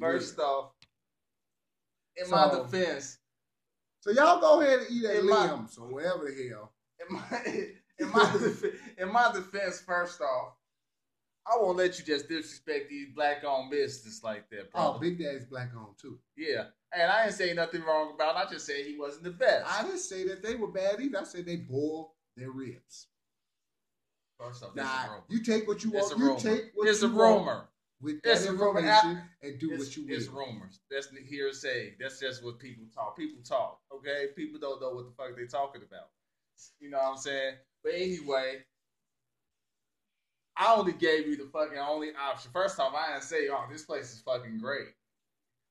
First 0.00 0.38
off, 0.38 0.72
in 2.16 2.30
my 2.30 2.50
defense, 2.50 3.18
so 4.00 4.10
y'all 4.10 4.40
go 4.40 4.60
ahead 4.60 4.80
and 4.80 4.86
eat 4.90 5.04
at 5.04 5.16
In 5.16 5.26
Lem's 5.26 5.76
or 5.78 5.92
wherever 5.92 6.24
the 6.30 6.48
hell. 6.48 6.72
in 7.00 7.14
my 7.16 7.42
in 7.98 8.10
my 8.12 8.32
def- 8.32 8.98
in 8.98 9.12
my 9.12 9.32
defense, 9.32 9.80
first 9.80 10.20
off, 10.20 10.52
I 11.46 11.56
won't 11.60 11.76
let 11.76 11.98
you 11.98 12.04
just 12.04 12.28
disrespect 12.28 12.88
these 12.90 13.08
black 13.14 13.42
owned 13.44 13.70
business 13.70 14.22
like 14.22 14.48
that, 14.50 14.70
bro. 14.72 14.94
Oh, 14.94 14.98
Big 14.98 15.18
Daddy's 15.18 15.46
black 15.46 15.70
on 15.76 15.88
too. 16.00 16.18
Yeah, 16.36 16.64
and 16.96 17.10
I 17.10 17.24
didn't 17.24 17.36
say 17.36 17.52
nothing 17.54 17.82
wrong 17.82 18.12
about. 18.14 18.36
it. 18.36 18.46
I 18.48 18.52
just 18.52 18.66
said 18.66 18.84
he 18.86 18.96
wasn't 18.98 19.24
the 19.24 19.30
best. 19.30 19.66
I 19.66 19.82
didn't 19.82 19.98
say 19.98 20.26
that 20.28 20.42
they 20.42 20.54
were 20.54 20.68
bad 20.68 21.00
either. 21.00 21.18
I 21.20 21.24
said 21.24 21.44
they 21.46 21.56
boil 21.56 22.14
their 22.36 22.50
ribs. 22.50 23.06
First 24.38 24.62
off, 24.64 24.74
that's 24.74 24.88
a 24.88 24.92
Nah, 25.06 25.12
rumor. 25.14 25.24
you 25.28 25.42
take 25.42 25.66
what 25.66 25.82
you 25.82 25.90
It's 25.94 26.08
want. 26.10 26.18
You 26.18 26.26
rumor. 26.26 26.40
take 26.40 26.70
what 26.74 26.88
It's 26.88 27.00
you 27.02 27.08
a 27.08 27.14
want 27.14 27.38
rumor. 27.46 27.68
with 28.02 28.20
It's 28.22 28.44
that 28.44 28.50
a 28.50 28.52
rumor. 28.52 28.78
information 28.80 29.22
ah, 29.22 29.28
and 29.42 29.58
do 29.58 29.70
it's, 29.72 29.84
what 29.84 29.96
you 29.96 30.06
it's 30.14 30.28
will. 30.28 30.38
rumors. 30.46 30.80
That's 30.90 31.06
the 31.08 31.20
hearsay. 31.22 31.96
That's 31.98 32.20
just 32.20 32.44
what 32.44 32.58
people 32.58 32.84
talk. 32.94 33.16
People 33.16 33.42
talk. 33.42 33.80
Okay, 33.94 34.28
people 34.36 34.60
don't 34.60 34.80
know 34.80 34.90
what 34.90 35.06
the 35.06 35.12
fuck 35.12 35.34
they're 35.36 35.46
talking 35.46 35.82
about. 35.82 36.10
You 36.80 36.90
know 36.90 36.98
what 36.98 37.10
I'm 37.12 37.16
saying? 37.16 37.54
But 37.82 37.94
anyway, 37.94 38.64
I 40.56 40.74
only 40.74 40.92
gave 40.92 41.26
you 41.26 41.36
the 41.36 41.48
fucking 41.50 41.78
only 41.78 42.10
option. 42.14 42.50
First 42.52 42.78
off, 42.80 42.94
I 42.94 43.12
didn't 43.12 43.24
say, 43.24 43.48
"Oh, 43.48 43.66
this 43.70 43.84
place 43.84 44.12
is 44.12 44.20
fucking 44.20 44.58
great." 44.58 44.88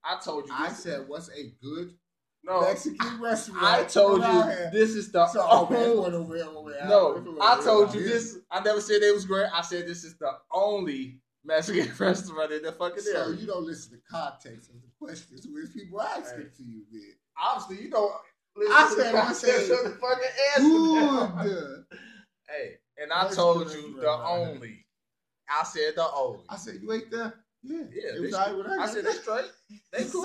I 0.03 0.19
told 0.19 0.47
you. 0.47 0.53
I 0.53 0.69
said, 0.69 1.07
"What's 1.07 1.29
a 1.29 1.49
good 1.61 1.97
no. 2.45 2.61
Mexican 2.61 3.21
restaurant?" 3.21 3.63
I 3.63 3.83
told 3.83 4.21
you 4.21 4.43
this 4.71 4.91
is 4.95 5.11
the 5.11 5.27
So, 5.27 5.39
oh, 5.41 5.67
only- 5.69 5.77
over 6.17 6.35
here, 6.35 6.45
over 6.45 6.71
here. 6.73 6.85
No, 6.87 7.37
I 7.41 7.61
told 7.63 7.93
you 7.95 8.03
this. 8.03 8.37
I 8.51 8.59
never 8.61 8.81
said 8.81 9.01
it 9.01 9.13
was 9.13 9.25
great. 9.25 9.47
I 9.53 9.61
said 9.61 9.87
this 9.87 10.03
is 10.03 10.17
the 10.17 10.31
only 10.51 11.19
Mexican 11.43 11.91
restaurant 11.99 12.51
in 12.51 12.63
the 12.63 12.71
fucking 12.71 13.03
So 13.03 13.17
area. 13.27 13.35
you 13.37 13.47
don't 13.47 13.65
listen 13.65 13.91
to 13.93 14.01
context 14.09 14.69
of 14.69 14.75
the 14.81 14.87
questions 14.99 15.45
which 15.47 15.73
people 15.73 16.01
asking 16.01 16.39
Hey. 16.43 16.49
to 16.57 16.63
you, 16.63 16.83
man. 16.91 17.13
Obviously, 17.41 17.85
you 17.85 17.91
don't 17.91 18.13
listen 18.55 18.73
I 18.75 18.83
to 18.83 18.89
said 18.95 19.13
the 19.13 19.17
I 19.17 19.21
context 19.21 19.41
said 19.67 19.71
of 19.71 19.83
the 19.83 19.99
fucking 19.99 21.43
answer. 21.43 21.85
Hey, 22.47 22.77
and 22.99 23.11
I 23.11 23.23
Mexican 23.23 23.43
told 23.43 23.71
you 23.73 23.99
the 23.99 24.09
only. 24.09 24.85
I 25.49 25.63
said 25.63 25.93
the 25.95 26.07
only. 26.13 26.43
I 26.49 26.55
said, 26.57 26.75
"You 26.81 26.91
ate 26.91 27.09
there?" 27.11 27.33
Yeah, 27.63 27.79
Yeah, 27.91 28.15
It 28.17 28.21
was 28.21 28.31
they- 28.31 28.37
all 28.37 28.45
right 28.45 28.69
when 28.69 28.79
I, 28.79 28.87
said 28.87 29.03
they 29.05 29.11
straight. 29.13 29.45
They 29.91 30.03
cool, 30.11 30.23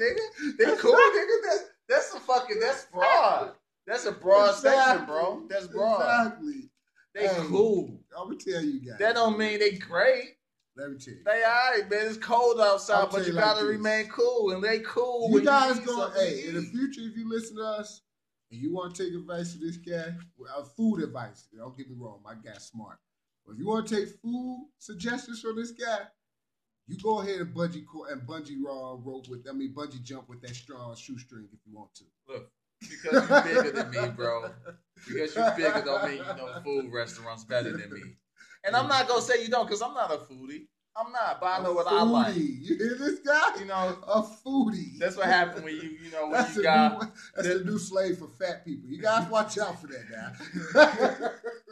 nigga. 0.00 0.56
They 0.58 0.76
cool, 0.76 0.92
nigga. 0.92 1.36
That's 1.48 1.64
that's 1.88 2.14
a 2.14 2.20
fucking 2.20 2.60
that's 2.60 2.86
broad. 2.86 3.52
That's 3.86 4.06
a 4.06 4.12
broad 4.12 4.54
statement, 4.54 5.06
bro. 5.06 5.42
Exactly. 5.44 5.46
That's 5.50 5.66
broad. 5.68 6.00
Exactly. 6.00 6.70
They 7.14 7.26
Hey. 7.28 7.44
cool. 7.48 8.00
I'm 8.18 8.28
gonna 8.28 8.38
tell 8.38 8.62
you 8.62 8.80
guys. 8.80 8.98
That 8.98 9.14
don't 9.14 9.38
mean 9.38 9.58
they 9.58 9.72
great. 9.72 10.36
Let 10.76 10.90
me 10.90 10.98
tell 10.98 11.14
you. 11.14 11.20
They 11.24 11.44
alright, 11.44 11.88
man. 11.90 12.06
It's 12.08 12.16
cold 12.16 12.60
outside, 12.60 13.08
but 13.12 13.20
you 13.20 13.26
you 13.28 13.32
like 13.34 13.44
gotta 13.44 13.64
this. 13.64 13.76
remain 13.76 14.08
cool, 14.08 14.50
and 14.52 14.64
they 14.64 14.80
cool. 14.80 15.30
you 15.30 15.40
guys 15.42 15.76
need 15.78 15.86
go, 15.86 15.98
something 15.98 16.20
hey, 16.20 16.48
in 16.48 16.54
the 16.54 16.62
future, 16.62 17.02
if 17.02 17.16
you 17.16 17.28
listen 17.28 17.56
to 17.56 17.62
us 17.62 18.02
and 18.50 18.60
you 18.60 18.72
want 18.74 18.94
to 18.94 19.04
take 19.04 19.14
advice 19.14 19.52
from 19.52 19.60
this 19.66 19.76
guy, 19.76 20.14
well, 20.36 20.52
uh, 20.58 20.64
food 20.64 21.02
advice, 21.02 21.46
don't 21.56 21.76
get 21.76 21.88
me 21.88 21.96
wrong, 21.98 22.20
my 22.24 22.34
guy's 22.34 22.64
smart. 22.66 22.98
But 23.46 23.52
if 23.52 23.58
you 23.58 23.68
want 23.68 23.86
to 23.86 23.94
take 23.96 24.08
food 24.20 24.66
suggestions 24.78 25.40
from 25.40 25.56
this 25.56 25.70
guy, 25.70 26.00
you 26.86 26.98
go 27.02 27.20
ahead 27.20 27.40
and 27.40 27.54
bungee 27.54 27.84
co- 27.86 28.04
and 28.06 28.22
bungee 28.22 28.62
raw 28.62 28.96
rope 29.02 29.28
with, 29.28 29.46
I 29.48 29.52
mean, 29.52 29.72
bungee 29.74 30.02
jump 30.02 30.28
with 30.28 30.40
that 30.42 30.54
strong 30.54 30.94
shoestring 30.96 31.48
if 31.52 31.58
you 31.66 31.76
want 31.76 31.94
to. 31.96 32.04
Look, 32.28 32.50
because 32.80 33.28
you're 33.28 33.42
bigger 33.42 33.70
than 33.72 33.90
me, 33.90 34.08
bro. 34.14 34.50
because 35.06 35.34
you're 35.34 35.50
bigger 35.56 35.82
don't 35.84 36.04
mean 36.04 36.18
you 36.18 36.36
know 36.36 36.50
food 36.64 36.92
restaurants 36.92 37.44
better 37.44 37.72
than 37.72 37.90
me. 37.92 38.02
And 38.66 38.74
I'm 38.76 38.88
not 38.88 39.08
gonna 39.08 39.22
say 39.22 39.42
you 39.42 39.48
don't, 39.48 39.66
because 39.66 39.82
I'm 39.82 39.94
not 39.94 40.10
a 40.12 40.16
foodie. 40.18 40.66
I'm 40.96 41.10
not, 41.10 41.40
but 41.40 41.46
I 41.46 41.62
know 41.62 41.72
what 41.72 41.88
I 41.88 42.02
like. 42.02 42.36
You 42.36 42.76
hear 42.78 42.96
this 42.96 43.18
guy? 43.18 43.58
You 43.58 43.64
know, 43.64 43.98
A 44.06 44.22
foodie. 44.22 44.96
that's 44.98 45.16
what 45.16 45.26
happened 45.26 45.64
when 45.64 45.74
you, 45.74 45.96
you 46.04 46.10
know, 46.12 46.22
when 46.28 46.32
That's, 46.32 46.56
you 46.56 46.62
got. 46.62 46.92
new, 47.00 47.08
that's 47.34 47.48
that- 47.48 47.58
the 47.58 47.64
new 47.64 47.78
slave 47.78 48.18
for 48.18 48.28
fat 48.28 48.64
people. 48.64 48.88
You 48.88 49.02
guys 49.02 49.28
watch 49.28 49.58
out 49.58 49.80
for 49.80 49.88
that 49.88 50.04
now. 50.10 51.30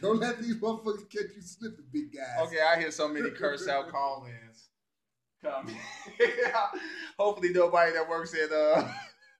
Don't 0.00 0.20
let 0.20 0.38
these 0.40 0.56
motherfuckers 0.56 1.08
catch 1.10 1.34
you 1.34 1.42
slipping, 1.42 1.84
big 1.92 2.12
guys. 2.12 2.46
Okay, 2.46 2.58
I 2.60 2.78
hear 2.78 2.90
so 2.90 3.08
many 3.08 3.30
curse 3.30 3.66
out 3.68 3.88
call-ins 3.88 4.68
coming. 5.42 5.76
Hopefully, 7.18 7.50
nobody 7.52 7.92
that 7.92 8.08
works 8.08 8.34
at 8.34 8.52
uh 8.52 8.88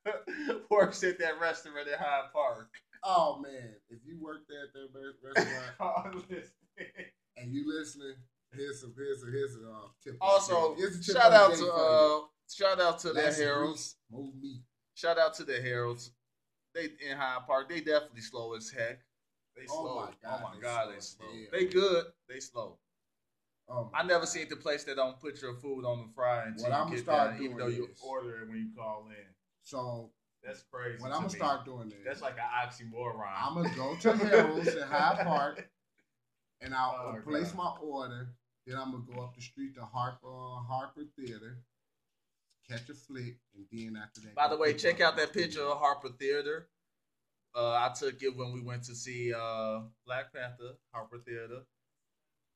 works 0.71 1.03
at 1.05 1.19
that 1.19 1.41
restaurant 1.41 1.89
at 1.89 1.99
Hyde 1.99 2.33
Park. 2.33 2.69
Oh 3.05 3.39
man, 3.43 3.75
if 3.91 3.99
you 4.07 4.19
work 4.21 4.43
there 4.49 4.65
at 4.65 4.73
that 4.73 5.45
restaurant 5.45 6.25
and 7.37 7.53
you 7.53 7.65
listening, 7.79 8.15
here's 8.55 8.81
some 8.81 8.95
here's 8.97 9.23
a 9.23 9.27
here's 9.31 9.57
a 9.57 9.69
uh, 9.69 9.89
tip. 10.03 10.17
also, 10.21 10.75
Here's 10.77 10.97
a 10.97 11.03
tip 11.03 11.17
shout 11.17 11.33
out 11.33 11.55
to 11.55 11.73
uh, 11.73 12.21
shout 12.53 12.81
out 12.81 12.99
to 13.01 13.09
you. 13.09 13.15
the 13.15 13.21
Less 13.21 13.39
Harold's. 13.39 13.97
grease, 14.11 14.21
more. 14.33 14.33
Shout 14.95 15.19
out 15.19 15.35
to 15.35 15.45
the 15.45 15.61
Harold's. 15.61 16.13
They 16.75 16.85
in 17.09 17.17
Hyde 17.17 17.47
Park. 17.47 17.69
They 17.69 17.81
definitely 17.81 18.21
slow 18.23 18.55
as 18.55 18.71
heck. 18.71 18.99
They 19.57 19.63
Oh 19.71 19.83
my 19.97 20.03
oh 20.03 20.15
God, 20.23 20.41
oh 20.41 20.43
my 20.43 20.55
they 20.55 20.61
god, 20.61 20.85
slow 20.85 20.93
they 20.93 21.01
slow. 21.01 21.27
hell. 21.27 21.47
They 21.53 21.65
good. 21.67 22.05
They 22.29 22.41
slow. 22.41 22.79
Oh 23.69 23.91
I 23.95 24.03
never 24.05 24.27
seen 24.27 24.47
the 24.49 24.57
place 24.57 24.85
that 24.85 24.97
don't 24.97 25.19
put 25.19 25.41
your 25.43 25.55
food 25.55 25.85
on 25.85 25.99
the 26.07 26.13
fry 26.15 26.45
until 26.47 26.65
What 26.65 26.71
you 26.71 26.77
I'ma 26.77 26.91
get 26.91 26.99
start 27.01 27.35
even 27.41 27.45
doing 27.47 27.57
though 27.59 27.67
you 27.67 27.85
is- 27.87 28.01
order 28.05 28.43
it 28.43 28.49
when 28.49 28.59
you 28.59 28.69
call 28.77 29.07
in. 29.09 29.27
So 29.65 30.11
That's 30.45 30.63
crazy. 30.71 31.03
what 31.03 31.09
I'm 31.11 31.23
gonna 31.23 31.33
me. 31.33 31.39
start 31.39 31.65
doing 31.65 31.89
is 31.89 32.05
That's 32.05 32.23
like 32.23 32.37
an 32.37 32.69
oxymoron. 32.69 33.33
I'm 33.35 33.55
gonna 33.55 33.75
go 33.75 33.97
to 33.97 34.17
Harold's 34.17 34.75
in 34.75 34.83
Hyde 34.87 35.19
Park 35.27 35.69
and 36.61 36.75
I'll 36.75 37.17
Oh, 37.19 37.23
place 37.23 37.49
God. 37.53 37.57
my 37.57 37.73
order. 37.83 38.29
Then 38.67 38.77
I'm 38.77 38.93
gonna 38.93 39.05
go 39.13 39.23
up 39.23 39.35
the 39.35 39.43
street 39.43 39.75
to 39.77 39.85
Harper 39.85 40.29
Harper 40.29 41.05
Theater, 41.17 41.59
catch 42.69 42.89
a 42.89 42.95
flick, 42.95 43.39
and 43.55 43.67
then 43.73 44.01
after 44.01 44.21
that. 44.23 44.35
By 44.35 44.49
the 44.49 44.57
way, 44.57 44.75
check 44.75 45.01
out 45.01 45.17
that 45.17 45.33
picture 45.33 45.63
of 45.63 45.79
Harper 45.79 46.09
Theater. 46.11 46.69
Uh, 47.57 47.73
I 47.73 47.91
took 47.99 48.23
it 48.23 48.37
when 48.37 48.53
we 48.53 48.61
went 48.61 48.83
to 48.85 48.95
see 48.95 49.33
uh, 49.33 49.81
Black 50.07 50.33
Panther, 50.35 50.75
Harper 50.93 51.19
Theater, 51.25 51.63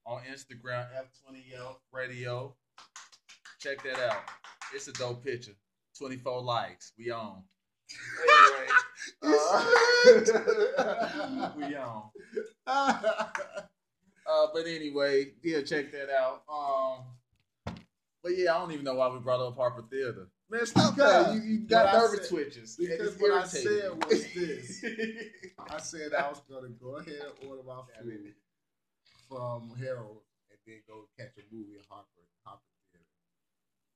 on 0.07 0.21
Instagram, 0.31 0.87
F20L 0.95 1.77
Radio. 1.91 2.55
Check 3.61 3.83
that 3.85 3.99
out. 3.99 4.23
It's 4.75 4.89
a 4.89 4.93
dope 4.93 5.25
picture. 5.25 5.53
24 5.99 6.43
likes. 6.43 6.93
We 6.99 7.11
on. 7.11 7.43
Anyway, 8.23 8.69
uh, 10.79 11.53
we 11.57 11.77
on. 11.77 12.11
Uh, 14.31 14.47
but 14.55 14.65
anyway, 14.65 15.33
yeah, 15.43 15.61
check 15.61 15.91
that 15.91 16.09
out. 16.09 16.43
Um, 16.49 17.75
but 18.23 18.37
yeah, 18.37 18.55
I 18.55 18.59
don't 18.59 18.71
even 18.71 18.85
know 18.85 18.95
why 18.95 19.09
we 19.09 19.19
brought 19.19 19.41
up 19.41 19.57
Harper 19.57 19.83
Theater. 19.91 20.29
Man, 20.51 20.67
stop 20.67 20.97
that. 20.97 21.35
You, 21.35 21.41
you 21.43 21.59
got 21.61 21.95
nervous 21.95 22.29
twitches. 22.29 22.77
because 22.77 23.17
what 23.19 23.31
I 23.33 23.47
said 23.47 23.91
was 24.05 24.27
this. 24.35 24.85
I 25.71 25.79
said 25.79 26.13
I 26.13 26.29
was 26.29 26.43
gonna 26.51 26.75
go 26.75 26.97
ahead 26.97 27.23
and 27.23 27.49
order 27.49 27.63
my 27.63 27.81
food 28.03 28.35
from 29.29 29.71
Harold 29.79 30.23
and 30.51 30.59
then 30.67 30.83
go 30.89 31.07
catch 31.17 31.39
a 31.39 31.55
movie 31.55 31.79
at 31.79 31.87
Harper 31.89 32.27
Harper 32.45 32.67
Theater. 32.91 33.07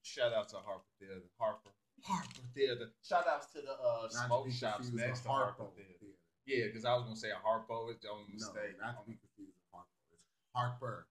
Shout 0.02 0.32
out 0.32 0.48
to 0.50 0.57
Harper 0.62 0.86
Theater. 1.00 1.26
Harper. 1.40 1.70
Harper 2.02 2.46
Theater. 2.55 2.86
Shout 3.02 3.26
outs 3.26 3.50
to 3.52 3.59
the 3.61 3.74
uh, 3.74 4.07
to 4.07 4.14
smoke 4.14 4.50
shops 4.52 4.92
next 4.92 5.20
to 5.26 5.28
Harper 5.28 5.64
Harpo 5.64 5.74
Theater. 5.74 5.98
Theater. 5.98 6.18
Yeah, 6.46 6.66
because 6.70 6.84
I 6.84 6.94
was 6.94 7.02
gonna 7.02 7.16
say 7.16 7.30
a 7.34 7.40
Harpo. 7.42 7.90
It's 7.90 7.98
the 8.05 8.11
only 8.11 8.30
No, 8.30 8.46
mistake. 8.46 8.78
not 8.78 8.94
to 9.00 9.02
be 9.11 9.18
confused 9.18 9.59
with 9.59 9.68
Harper. 9.74 9.90
It's 10.14 10.22
Harper. 10.55 11.07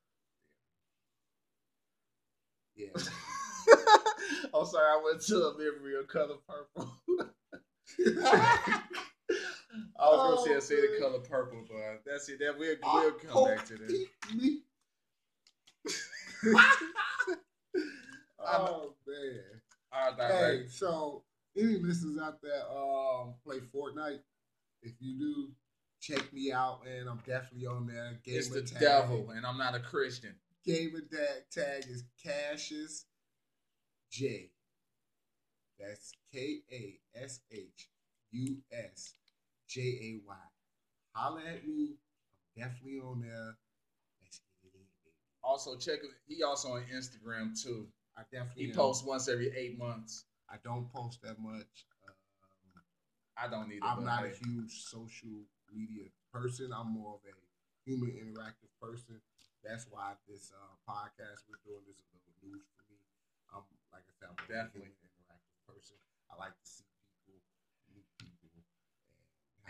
Yeah. 2.76 2.88
I'm 4.53 4.65
sorry, 4.65 4.88
I 4.88 5.01
went 5.03 5.21
to 5.21 5.36
a 5.47 5.57
memory 5.57 5.95
of 5.99 6.07
color 6.07 6.36
purple. 6.47 6.91
I 9.99 10.09
was 10.09 10.45
gonna 10.45 10.61
say, 10.61 10.76
say 10.76 10.82
the 10.82 10.88
Oh, 10.97 10.99
color 11.01 11.19
purple, 11.19 11.65
but 11.67 12.03
that's 12.05 12.30
it. 12.30 12.39
That 12.39 12.57
we'll 12.57 12.76
Oh, 12.84 13.01
we'll 13.01 13.45
come 13.45 13.55
back 13.55 13.65
to 13.67 13.76
that. 13.78 14.07
Me. 14.36 14.61
oh 18.39 18.93
man. 19.07 19.39
All 19.91 20.15
right, 20.17 20.32
Hey, 20.32 20.67
so 20.67 21.24
any 21.57 21.78
listeners 21.78 22.19
out 22.21 22.41
there 22.41 22.63
um 22.69 23.36
play 23.43 23.59
Fortnite? 23.74 24.19
If 24.82 24.93
you 24.99 25.17
do, 25.17 25.51
check 26.01 26.34
me 26.34 26.51
out, 26.51 26.82
and 26.88 27.07
I'm 27.09 27.19
definitely 27.26 27.67
on 27.67 27.88
there. 27.88 28.19
Gamer 28.24 28.38
it's 28.38 28.49
the 28.49 28.61
tag. 28.63 28.80
devil, 28.82 29.30
and 29.32 29.45
I'm 29.45 29.57
not 29.57 29.76
a 29.76 29.80
Christian. 29.80 30.36
Gamer 30.66 31.01
tag 31.11 31.43
tag 31.51 31.84
is 31.89 32.03
Cassius 32.24 33.05
J. 34.11 34.49
That's 35.80 36.14
K 36.32 36.59
A 36.72 36.99
S 37.22 37.41
H 37.51 37.89
U 38.32 38.57
S 38.72 39.16
J 39.68 39.82
A 39.82 40.20
Y. 40.26 40.36
Holla 41.14 41.41
at 41.41 41.68
me. 41.68 41.95
I'm 42.55 42.64
definitely 42.64 42.99
on 42.99 43.22
there. 43.22 43.57
Let's 44.22 44.39
get 44.61 44.72
it 44.74 44.76
in, 44.76 44.86
baby. 45.03 45.16
Also, 45.43 45.76
check. 45.78 45.99
He 46.28 46.43
also 46.43 46.70
on 46.74 46.84
Instagram 46.93 47.61
too. 47.61 47.88
I 48.18 48.22
definitely 48.32 48.66
He 48.66 48.70
am. 48.70 48.76
posts 48.76 49.05
once 49.05 49.28
every 49.28 49.51
eight 49.57 49.78
months. 49.78 50.26
I 50.49 50.55
don't 50.64 50.91
post 50.93 51.22
that 51.24 51.39
much. 51.39 51.86
Um, 52.07 52.84
I 53.38 53.47
don't 53.49 53.68
need 53.68 53.78
it. 53.78 53.84
I'm 53.84 54.05
not 54.05 54.24
a 54.24 54.30
huge 54.30 54.84
social 54.86 55.43
media 55.74 56.05
person. 56.32 56.72
I'm 56.74 56.93
more 56.93 57.16
of 57.16 57.22
a 57.28 57.34
human 57.89 58.11
interactive 58.11 58.70
person. 58.82 59.20
That's 59.64 59.88
why 59.89 60.14
this 60.28 60.51
uh, 60.51 60.76
podcast 60.84 61.47
we're 61.47 61.64
doing 61.64 61.88
is 61.88 61.97
a 62.03 62.07
little 62.11 62.36
news 62.43 62.68
for 62.76 62.84
me. 62.91 62.99
Um, 63.55 63.64
like 63.95 64.03
I 64.03 64.14
said, 64.20 64.30
I'm 64.30 64.39
Definitely. 64.45 64.91
an 64.91 65.07
interactive 65.07 65.57
person. 65.66 65.95
I 66.28 66.36
like 66.36 66.51
to 66.51 66.66
see 66.68 66.84
people, 67.24 67.39
meet 67.95 68.07
people, 68.20 68.64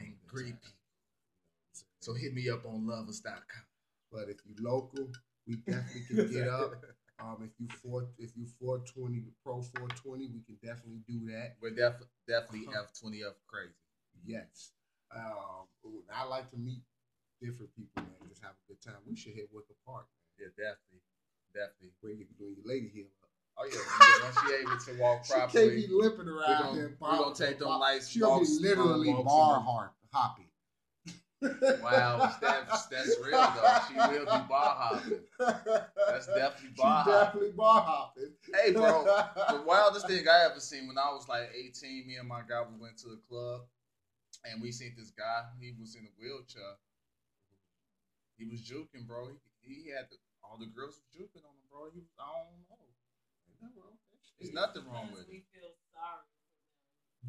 and, 0.01 0.17
greet 0.25 0.57
people. 0.57 0.81
You 0.97 1.05
know 1.05 1.77
I'm? 1.77 1.85
So 2.01 2.13
hit 2.17 2.33
me 2.33 2.49
up 2.49 2.65
on 2.65 2.87
lovers.com. 2.87 3.65
but 4.11 4.29
if 4.33 4.41
you're 4.49 4.65
local, 4.65 5.07
we 5.47 5.57
definitely 5.61 6.03
can 6.09 6.31
get 6.33 6.47
up. 6.49 6.73
Um, 7.21 7.37
if 7.45 7.51
you 7.61 7.67
four, 7.83 8.09
if 8.17 8.31
you 8.35 8.47
four 8.59 8.79
twenty 8.89 9.23
pro 9.45 9.61
four 9.61 9.87
twenty, 10.01 10.27
we 10.27 10.41
can 10.41 10.57
definitely 10.63 11.03
do 11.07 11.21
that. 11.31 11.55
We're 11.61 11.71
def- 11.77 12.01
definitely 12.27 12.65
Uh-huh. 12.67 12.83
F20 12.89 13.21
F 13.29 13.35
crazy. 13.45 13.77
Yes. 14.25 14.71
Um, 15.15 15.69
I 16.11 16.25
like 16.25 16.49
to 16.51 16.57
meet 16.57 16.81
different 17.43 17.75
people, 17.75 17.99
man. 17.99 18.23
Just 18.31 18.41
have 18.41 18.55
a 18.55 18.63
good 18.71 18.79
time. 18.79 19.03
We 19.03 19.15
should 19.15 19.35
hit 19.35 19.51
Wicker 19.51 19.75
Park, 19.85 20.07
Yeah, 20.39 20.47
definitely. 20.55 21.03
Definitely. 21.51 21.91
man. 21.91 21.99
Where 21.99 22.13
you 22.15 22.25
can 22.25 22.35
do 22.39 22.47
your 22.55 22.63
lady 22.63 22.87
heel 22.87 23.11
up. 23.19 23.29
Oh, 23.59 23.67
yeah. 23.67 24.23
Once 24.23 24.39
she 24.39 24.47
able 24.55 24.79
to 24.79 24.91
walk 25.03 25.27
properly, 25.27 25.51
She 25.51 25.87
can't 25.87 25.89
be 25.89 25.93
limping 25.93 26.27
around 26.31 26.63
gonna, 26.63 26.73
here. 26.73 26.97
we 26.99 27.07
gonna 27.19 27.35
take 27.35 27.59
them 27.59 27.67
lights. 27.67 28.09
She 28.09 28.19
gonna 28.19 28.41
be 28.41 28.49
literally 28.63 29.13
bar 29.23 29.59
hard 29.59 29.89
hopping. 30.11 30.47
Wow, 31.83 32.31
that's, 32.41 32.85
that's 32.85 33.17
real 33.21 33.31
though. 33.31 33.77
She 33.89 33.95
will 33.95 34.25
be 34.25 34.47
bar 34.47 34.75
hopping. 34.79 35.19
That's 35.37 36.25
definitely 36.27 36.69
bar 36.77 37.03
hopping. 37.03 37.13
definitely 37.13 37.51
bar 37.51 37.81
hopping. 37.81 38.29
Hey, 38.55 38.71
bro, 38.71 39.03
the 39.49 39.61
wildest 39.61 40.07
thing 40.07 40.25
I 40.27 40.45
ever 40.49 40.61
seen 40.61 40.87
when 40.87 40.97
I 40.97 41.11
was 41.11 41.27
like 41.27 41.49
18, 41.53 42.07
me 42.07 42.15
and 42.15 42.27
my 42.27 42.41
guy 42.47 42.61
we 42.61 42.79
went 42.81 42.97
to 42.99 43.09
the 43.09 43.19
club 43.29 43.61
and 44.49 44.61
we 44.61 44.71
seen 44.71 44.93
this 44.97 45.11
guy. 45.11 45.41
He 45.59 45.73
was 45.79 45.95
in 45.95 46.05
a 46.05 46.11
wheelchair. 46.19 46.79
He 48.37 48.45
was 48.49 48.61
juking, 48.65 49.05
bro. 49.05 49.29
He, 49.61 49.87
he 49.87 49.89
had 49.93 50.09
the, 50.09 50.17
all 50.41 50.57
the 50.57 50.69
girls 50.69 50.97
was 50.99 51.09
juking 51.13 51.45
on 51.45 51.53
him, 51.53 51.67
bro. 51.69 51.93
He 51.93 52.01
was, 52.01 52.11
I 52.17 52.25
don't 52.29 52.65
know. 52.69 53.93
There's 54.39 54.51
nothing 54.51 54.83
wrong 54.91 55.07
with 55.13 55.29
it. 55.31 55.47
feel 55.55 55.71
sorry 55.93 56.27
for 56.27 56.43
them. 56.43 56.73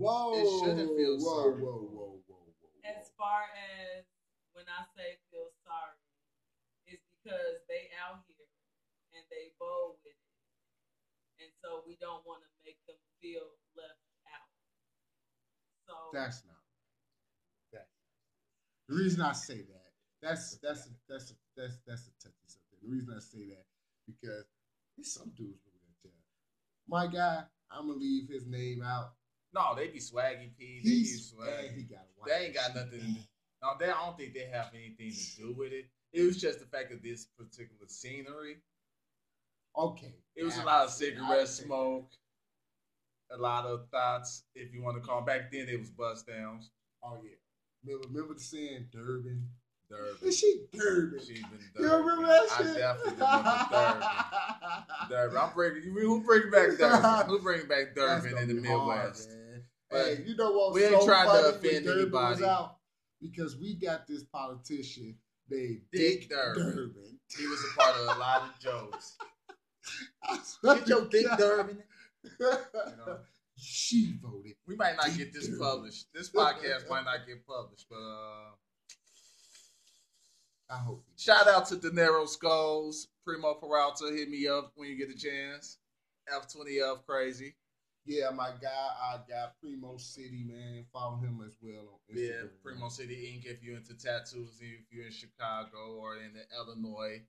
Whoa. 0.03 0.35
It 0.35 0.49
shouldn't 0.59 0.93
feel 0.99 1.17
whoa, 1.23 1.31
sorry. 1.31 1.63
Whoa, 1.63 1.79
whoa, 1.95 2.19
whoa, 2.27 2.43
whoa, 2.59 2.83
As 2.83 3.15
far 3.15 3.47
as 3.55 4.03
when 4.51 4.67
I 4.67 4.83
say 4.99 5.23
feel 5.31 5.55
sorry, 5.63 6.01
it's 6.91 7.07
because 7.15 7.63
they 7.71 7.95
out 8.03 8.27
here 8.27 8.51
and 9.15 9.23
they 9.31 9.55
bold 9.63 10.03
with 10.03 10.19
it, 10.19 10.35
and 11.39 11.51
so 11.63 11.87
we 11.87 11.95
don't 12.03 12.27
want 12.27 12.43
to 12.43 12.51
make 12.67 12.83
them 12.91 12.99
feel 13.23 13.47
left 13.79 14.03
out. 14.27 14.51
So 15.87 15.95
That's 16.11 16.43
not. 16.43 16.59
That. 17.71 17.87
The 18.91 18.99
reason 18.99 19.23
I 19.23 19.33
say 19.39 19.63
that, 19.63 19.84
that's 20.25 20.57
that's 20.63 20.89
that's 21.09 21.35
that's 21.57 21.79
that's 21.87 22.09
a 22.09 22.13
touchy 22.23 22.47
subject. 22.47 22.83
The 22.83 22.89
reason 22.91 23.15
I 23.15 23.21
say 23.21 23.45
that 23.53 23.65
because 24.07 24.45
there's 24.97 25.13
some 25.13 25.31
dudes 25.37 25.61
with 25.65 25.75
that 25.75 26.03
tell. 26.03 26.13
My 26.89 27.07
guy, 27.07 27.45
I'm 27.71 27.89
gonna 27.89 27.99
leave 27.99 28.29
his 28.29 28.47
name 28.47 28.83
out. 28.83 29.13
No, 29.55 29.75
they 29.77 29.89
be 29.89 29.99
swaggy 30.01 30.51
P. 30.59 30.81
They 30.83 30.91
be 30.91 30.97
He's 30.99 31.33
man, 31.39 31.49
he 31.75 31.83
swaggy. 31.83 31.99
a. 32.25 32.29
They 32.29 32.47
ain't 32.47 32.55
got 32.55 32.75
nothing. 32.75 33.17
No, 33.63 33.71
they, 33.79 33.87
I 33.87 34.05
don't 34.05 34.19
think 34.19 34.35
they 34.35 34.49
have 34.53 34.71
anything 34.75 35.13
to 35.13 35.37
do 35.43 35.55
with 35.57 35.73
it. 35.73 35.87
It 36.13 36.23
was 36.23 36.41
just 36.41 36.61
the 36.61 36.67
fact 36.67 36.93
of 36.93 37.03
this 37.03 37.27
particular 37.39 37.87
scenery. 37.87 38.57
Okay. 39.77 40.15
It 40.37 40.45
was 40.45 40.57
a 40.59 40.65
lot 40.65 40.85
of 40.85 40.91
cigarette 40.91 41.49
smoke, 41.49 42.11
a 43.31 43.37
lot 43.37 43.67
of 43.67 43.89
thoughts. 43.91 44.45
If 44.55 44.73
you 44.73 44.83
want 44.83 45.03
to 45.03 45.07
call 45.07 45.23
back 45.23 45.51
then, 45.51 45.69
it 45.69 45.79
was 45.79 45.91
bust 45.91 46.27
downs. 46.27 46.71
Oh 47.03 47.19
yeah. 47.23 47.37
Remember, 47.85 48.09
remember 48.09 48.35
the 48.35 48.41
saying 48.41 48.87
Durban? 48.93 49.49
Durban. 49.95 50.29
Is 50.29 50.39
she 50.39 50.61
Durban? 50.73 51.21
She's 51.21 51.41
been 51.43 51.61
You 51.77 51.83
Durban. 51.89 52.07
remember 52.07 52.27
that 52.27 52.49
shit? 52.57 52.67
I 52.67 52.79
definitely 52.79 53.13
remember 53.13 53.67
Durban. 53.71 55.09
Durban. 55.11 55.39
I'm 55.39 55.55
bringing 55.55 55.83
who 55.83 56.25
bring 56.25 56.51
back 56.51 56.69
Durban? 56.79 57.27
Who 57.27 57.39
bring 57.41 57.67
back 57.67 57.95
That's 57.95 58.25
in 58.27 58.33
the 58.63 58.69
hard, 58.69 58.89
Midwest? 58.89 59.31
But 59.91 60.07
hey, 60.07 60.25
you 60.27 60.37
know 60.37 60.53
what? 60.53 60.73
we 60.75 60.85
ain't 60.85 61.01
so 61.01 61.07
trying 61.07 61.29
to 61.29 61.49
offend 61.51 61.87
anybody. 61.87 62.45
Because 63.21 63.57
we 63.57 63.75
got 63.75 64.07
this 64.07 64.25
politician 64.25 65.17
named 65.49 65.81
Dick 65.93 66.21
Dick, 66.21 66.31
Durbin. 66.31 66.65
Durbin. 66.77 67.19
He 67.39 67.47
was 67.47 67.61
a 67.65 67.81
part 67.81 67.97
of 67.97 68.17
a 68.17 68.21
lot 68.21 68.43
of 68.43 68.61
jokes. 68.61 69.17
Get 70.65 70.89
your 70.89 71.07
dick. 71.07 71.27
Durbin. 71.39 71.83
know? 72.41 73.19
She 73.57 74.17
voted. 74.21 74.55
We 74.67 74.75
might 74.75 74.97
not 74.97 75.17
get 75.17 75.33
this 75.33 75.49
published. 75.59 76.07
This 76.13 76.29
podcast 76.29 76.91
might 76.91 77.05
not 77.05 77.27
get 77.27 77.47
published, 77.47 77.87
but 77.89 77.97
uh 77.97 78.51
I 80.71 80.77
hope. 80.79 81.05
shout 81.17 81.47
out 81.47 81.67
to 81.69 81.77
De 81.77 81.91
Niro 81.91 82.29
Skulls, 82.29 83.09
Primo 83.25 83.55
Peralta. 83.55 84.11
Hit 84.15 84.31
me 84.31 84.47
up 84.49 84.73
when 84.77 84.89
you 84.89 84.97
get 84.97 85.15
a 85.15 85.19
chance. 85.19 85.79
F20F 86.33 87.05
crazy. 87.07 87.55
Yeah, 88.07 88.31
my 88.31 88.51
guy, 88.61 88.69
I 88.71 89.17
got 89.29 89.59
Primo 89.61 89.97
City, 89.97 90.45
man. 90.47 90.85
Follow 90.93 91.17
him 91.17 91.41
as 91.47 91.57
well 91.63 92.01
on 92.11 92.15
Instagram. 92.17 92.29
Yeah, 92.29 92.49
Primo 92.63 92.89
City 92.89 93.15
Inc. 93.15 93.51
If 93.51 93.63
you're 93.63 93.77
into 93.77 93.95
tattoos, 93.95 94.59
if 94.61 94.85
you're 94.91 95.07
in 95.07 95.13
Chicago 95.13 95.97
or 95.99 96.17
in 96.17 96.33
the 96.35 96.45
Illinois 96.57 97.23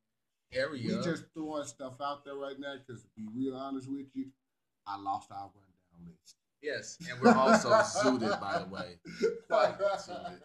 area. 0.53 0.97
We 0.97 1.03
just 1.03 1.25
throwing 1.33 1.65
stuff 1.65 1.95
out 2.01 2.23
there 2.25 2.35
right 2.35 2.59
now 2.59 2.75
because 2.85 3.03
to 3.03 3.07
be 3.15 3.25
real 3.35 3.55
honest 3.55 3.89
with 3.89 4.07
you, 4.13 4.27
I 4.87 4.97
lost 4.97 5.31
our 5.31 5.49
rundown 5.49 6.11
list. 6.11 6.35
yes, 6.61 6.97
and 7.09 7.19
we're 7.21 7.33
also 7.33 7.69
zooted, 7.71 8.39
by 8.39 8.59
the 8.59 8.67
way. 8.69 8.99
Quite 9.49 9.79
zooted. 9.79 10.39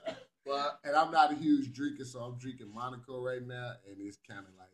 But 0.50 0.80
And 0.84 0.96
I'm 0.96 1.12
not 1.12 1.32
a 1.32 1.36
huge 1.36 1.72
drinker, 1.72 2.04
so 2.04 2.20
I'm 2.20 2.36
drinking 2.38 2.72
Monaco 2.74 3.22
right 3.22 3.46
now, 3.46 3.72
and 3.88 3.96
it's 4.00 4.18
kind 4.28 4.40
of 4.40 4.52
like 4.58 4.68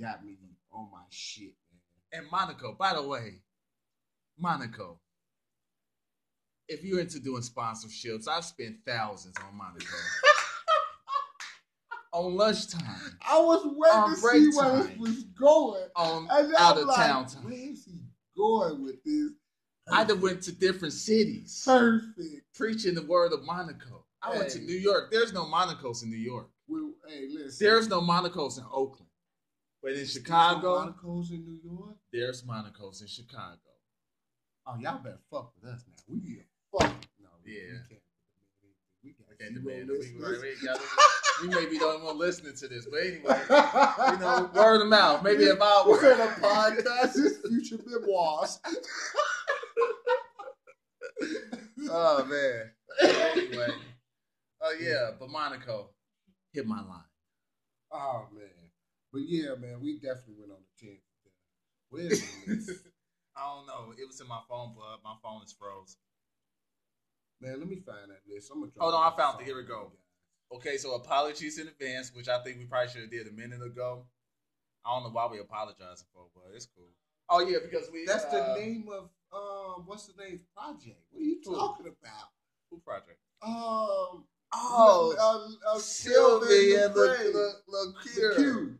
got 0.00 0.24
me 0.24 0.36
on 0.72 0.88
my 0.90 1.04
shit, 1.10 1.54
man. 1.72 2.22
and 2.22 2.30
Monaco, 2.30 2.74
by 2.78 2.94
the 2.94 3.02
way, 3.06 3.40
Monaco. 4.36 4.98
If 6.68 6.82
you're 6.82 6.98
into 6.98 7.20
doing 7.20 7.42
sponsorships, 7.42 8.26
I've 8.26 8.44
spent 8.44 8.78
thousands 8.84 9.36
on 9.38 9.56
Monaco. 9.56 9.86
on 12.12 12.34
lunchtime, 12.34 13.16
I 13.22 13.38
was 13.38 13.62
waiting 13.64 14.10
to 14.10 14.16
see 14.16 14.58
where 14.58 14.70
time. 14.70 14.86
this 14.88 14.98
was 14.98 15.22
going. 15.38 15.84
on 15.94 16.28
out 16.58 16.76
I'm 16.76 16.82
of 16.82 16.88
like, 16.88 16.96
town 16.96 17.26
time. 17.26 17.44
Where's 17.44 17.84
he 17.84 18.00
going 18.36 18.82
with 18.82 19.04
this? 19.04 19.30
I 19.92 20.02
done 20.02 20.20
went 20.20 20.42
to 20.42 20.52
different 20.52 20.94
cities 20.94 21.62
Perfect. 21.64 22.52
preaching 22.56 22.96
the 22.96 23.06
word 23.06 23.32
of 23.32 23.44
Monaco. 23.44 24.05
I 24.26 24.36
went 24.38 24.50
to 24.50 24.60
New 24.60 24.74
York. 24.76 25.10
There's 25.10 25.32
no 25.32 25.44
Monacos 25.44 26.02
in 26.02 26.10
New 26.10 26.16
York. 26.16 26.48
Well, 26.68 26.92
hey, 27.06 27.28
listen. 27.32 27.64
There's 27.64 27.88
no 27.88 28.00
Monacos 28.00 28.58
in 28.58 28.64
Oakland. 28.72 29.06
But 29.82 29.92
in 29.92 30.06
Chicago, 30.06 30.80
Monaco's 30.80 31.30
in 31.30 31.44
New 31.44 31.60
York. 31.62 31.96
there's 32.12 32.42
Monacos 32.42 33.02
in 33.02 33.06
Chicago. 33.06 33.58
Oh, 34.66 34.74
y'all 34.80 34.98
better 34.98 35.20
fuck 35.30 35.52
with 35.54 35.70
us 35.72 35.84
now. 35.86 35.94
We 36.08 36.18
get 36.20 36.46
fuck. 36.72 36.92
No, 37.20 37.28
Yeah. 37.44 37.54
We 37.54 37.88
can't. 37.88 38.00
We 39.04 39.12
got 39.12 39.46
And 39.46 39.56
the 39.56 39.60
zero 39.60 39.76
man, 39.76 39.86
we, 39.86 39.98
listeners. 39.98 40.42
we, 41.40 41.48
we 41.48 41.54
may 41.54 41.66
be 41.70 41.78
the 41.78 41.84
only 41.84 42.04
one 42.04 42.18
listening 42.18 42.54
to 42.56 42.66
this, 42.66 42.86
but 42.86 42.98
anyway, 43.00 43.40
you 44.12 44.18
know, 44.18 44.50
word 44.52 44.82
of 44.82 44.88
mouth. 44.88 45.22
Maybe 45.22 45.48
I 45.48 45.84
We're 45.86 46.12
in 46.14 46.20
a 46.20 46.26
podcast. 46.26 47.12
It's 47.14 47.48
future 47.48 47.82
memoirs. 47.86 48.58
Oh 51.88 52.24
man. 52.24 52.72
Anyway. 53.00 53.68
Oh 54.60 54.74
yeah, 54.80 55.10
but 55.18 55.30
Monaco 55.30 55.90
hit 56.52 56.66
my 56.66 56.80
line. 56.80 57.10
Oh 57.92 58.26
man. 58.34 58.48
But 59.12 59.22
yeah, 59.26 59.54
man, 59.58 59.80
we 59.80 59.94
definitely 59.94 60.34
went 60.38 60.52
on 60.52 60.58
the 60.58 60.86
ten. 60.86 60.98
Where's 61.90 62.20
the 62.20 62.54
list? 62.54 62.88
I 63.36 63.54
don't 63.54 63.66
know. 63.66 63.92
It 63.96 64.06
was 64.06 64.20
in 64.20 64.28
my 64.28 64.40
phone, 64.48 64.74
but 64.74 65.04
my 65.04 65.14
phone 65.22 65.42
is 65.44 65.52
froze. 65.52 65.96
man, 67.40 67.58
let 67.58 67.68
me 67.68 67.76
find 67.76 68.10
that 68.10 68.22
list. 68.28 68.50
I'm 68.52 68.60
gonna. 68.60 68.72
Hold 68.78 68.94
on, 68.94 69.12
I 69.12 69.16
found 69.16 69.40
it. 69.40 69.44
Here 69.44 69.56
we 69.56 69.66
song, 69.66 69.92
go. 70.50 70.56
Okay, 70.56 70.76
so 70.78 70.94
apologies 70.94 71.58
in 71.58 71.68
advance, 71.68 72.12
which 72.14 72.28
I 72.28 72.42
think 72.42 72.58
we 72.58 72.64
probably 72.64 72.88
should 72.88 73.02
have 73.02 73.10
did 73.10 73.26
a 73.26 73.32
minute 73.32 73.62
ago. 73.62 74.06
I 74.84 74.94
don't 74.94 75.04
know 75.04 75.10
why 75.10 75.26
we 75.26 75.38
apologizing 75.38 76.06
for, 76.12 76.26
but 76.34 76.54
it's 76.54 76.66
cool. 76.66 76.88
Oh 77.28 77.40
yeah, 77.40 77.58
because 77.62 77.90
we 77.92 78.04
That's 78.06 78.24
uh, 78.24 78.54
the 78.54 78.60
name 78.60 78.88
of 78.92 79.10
um. 79.32 79.84
What's 79.86 80.06
the 80.06 80.22
name? 80.22 80.40
Project. 80.56 81.00
What 81.10 81.20
are 81.20 81.24
you 81.24 81.42
talking 81.42 81.86
about? 81.86 82.30
Who 82.70 82.78
project? 82.78 83.18
Um. 83.42 84.24
Oh, 84.58 85.14
uh, 85.66 85.74
uh, 85.74 85.78
Sylvie 85.78 86.74
and 86.76 86.94
Lecrae. 86.94 87.18
the 87.18 87.32
the, 87.32 87.52
the, 87.68 87.94
The 88.04 88.10
cure. 88.10 88.34
Q. 88.34 88.78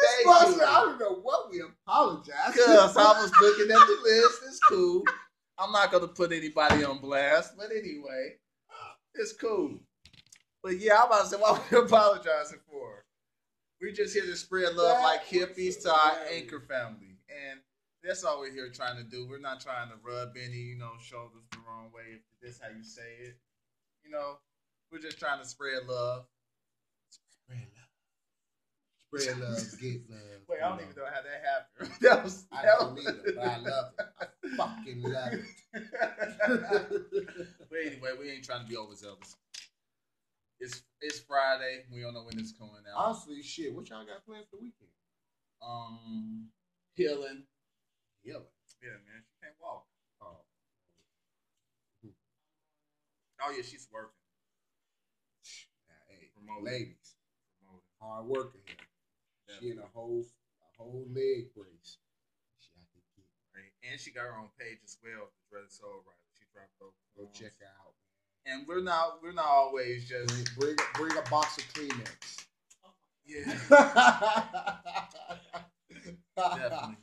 This 0.00 0.24
you. 0.24 0.64
I 0.64 0.80
don't 0.84 1.00
know 1.00 1.20
what 1.22 1.50
we 1.50 1.60
apologize. 1.60 2.34
Cause 2.56 2.96
I 2.96 3.20
was 3.20 3.32
looking 3.40 3.70
at 3.72 3.78
the 3.78 3.98
list. 4.04 4.42
It's 4.46 4.60
cool. 4.68 5.02
I'm 5.58 5.72
not 5.72 5.90
gonna 5.90 6.08
put 6.08 6.32
anybody 6.32 6.84
on 6.84 7.00
blast, 7.00 7.54
but 7.56 7.70
anyway, 7.72 8.36
it's 9.14 9.32
cool. 9.32 9.78
But 10.62 10.78
yeah, 10.78 11.00
I'm 11.00 11.06
about 11.06 11.22
to 11.22 11.28
say 11.28 11.36
what 11.36 11.70
we 11.70 11.78
apologizing 11.84 12.60
for. 12.70 13.04
We're 13.80 13.92
just 13.92 14.14
here 14.14 14.24
to 14.24 14.36
spread 14.36 14.74
love 14.74 14.98
That 14.98 15.02
like 15.02 15.26
hippies 15.26 15.82
to 15.82 15.92
our 15.92 16.12
anchor 16.32 16.60
family, 16.60 17.18
and 17.28 17.60
that's 18.02 18.24
all 18.24 18.40
we're 18.40 18.52
here 18.52 18.70
trying 18.70 18.96
to 18.96 19.04
do. 19.04 19.26
We're 19.28 19.40
not 19.40 19.60
trying 19.60 19.88
to 19.88 19.96
rub 20.02 20.30
any, 20.36 20.56
you 20.56 20.78
know, 20.78 20.92
shoulders 21.00 21.42
the 21.50 21.58
wrong 21.66 21.90
way. 21.94 22.14
If 22.14 22.22
this 22.40 22.60
how 22.60 22.68
you 22.76 22.84
say 22.84 23.16
it, 23.20 23.36
you 24.04 24.10
know, 24.10 24.38
we're 24.92 24.98
just 24.98 25.18
trying 25.18 25.40
to 25.40 25.46
spread 25.46 25.86
love. 25.88 26.24
Spread 27.30 27.58
love. 27.74 27.88
Spread 29.20 29.38
love, 29.38 29.80
get 29.80 30.00
love. 30.10 30.20
Wait, 30.48 30.58
I 30.62 30.68
don't 30.68 30.80
even 30.82 30.94
know. 30.96 31.04
how 31.06 31.22
that 31.22 31.42
happened. 31.44 31.98
That 32.00 32.24
was. 32.24 32.46
I 32.52 32.62
that 32.62 32.78
don't 32.78 32.94
was- 32.94 33.06
either, 33.06 33.32
but 33.36 33.44
I 33.46 33.56
love 33.58 33.92
it. 33.98 34.06
I 34.20 34.56
fucking 34.56 35.02
love 35.02 35.32
it. 35.32 35.44
but 37.70 37.78
anyway, 37.84 38.10
we 38.18 38.30
ain't 38.30 38.44
trying 38.44 38.62
to 38.64 38.68
be 38.68 38.76
overzealous. 38.76 39.36
It's 40.60 40.82
it's 41.00 41.20
Friday. 41.20 41.84
We 41.92 42.00
don't 42.00 42.14
know 42.14 42.24
when 42.24 42.38
it's 42.38 42.52
coming 42.52 42.74
out. 42.92 42.96
Honestly, 43.06 43.42
shit, 43.42 43.72
what 43.74 43.88
y'all 43.90 44.04
got 44.04 44.24
planned 44.26 44.44
for 44.50 44.56
the 44.56 44.62
weekend? 44.62 44.90
Um, 45.62 46.48
healing. 46.94 47.44
Yeah. 48.24 48.42
Yeah, 48.82 48.90
man, 48.90 49.22
she 49.26 49.34
can't 49.42 49.54
walk. 49.60 49.86
Oh, 50.22 50.38
Oh 53.40 53.50
yeah, 53.56 53.62
she's 53.62 53.86
working. 53.92 54.10
Promoting. 56.48 56.64
ladies, 56.64 57.14
Promoting. 57.60 57.86
hard 58.00 58.24
worker 58.26 58.58
here. 58.66 58.76
She 59.60 59.70
in 59.70 59.78
a 59.78 59.86
whole 59.94 60.24
a 60.24 60.82
whole 60.82 61.06
leg 61.12 61.52
brace. 61.54 61.98
She 62.60 62.70
out 62.80 62.88
to 62.92 62.98
get. 63.16 63.26
Right. 63.54 63.72
And 63.90 64.00
she 64.00 64.10
got 64.10 64.24
her 64.26 64.36
own 64.38 64.48
page 64.58 64.78
as 64.84 64.96
well. 65.02 65.28
The 65.28 65.32
Dreaded 65.50 65.72
Soul 65.72 66.02
Rider. 66.04 66.28
She 66.38 66.44
dropped 66.52 66.72
those. 66.80 66.92
Go 67.16 67.24
songs. 67.24 67.38
check 67.38 67.54
out. 67.64 67.92
And 68.46 68.66
we're 68.66 68.82
not 68.82 69.20
we're 69.22 69.32
not 69.32 69.46
always 69.46 70.08
just 70.08 70.28
Bring, 70.58 70.76
bring, 70.76 70.88
bring 70.94 71.16
a 71.18 71.22
box 71.30 71.58
of 71.58 71.64
Kleenex. 71.74 72.46
yeah. 73.26 73.58
Definitely. 76.36 76.96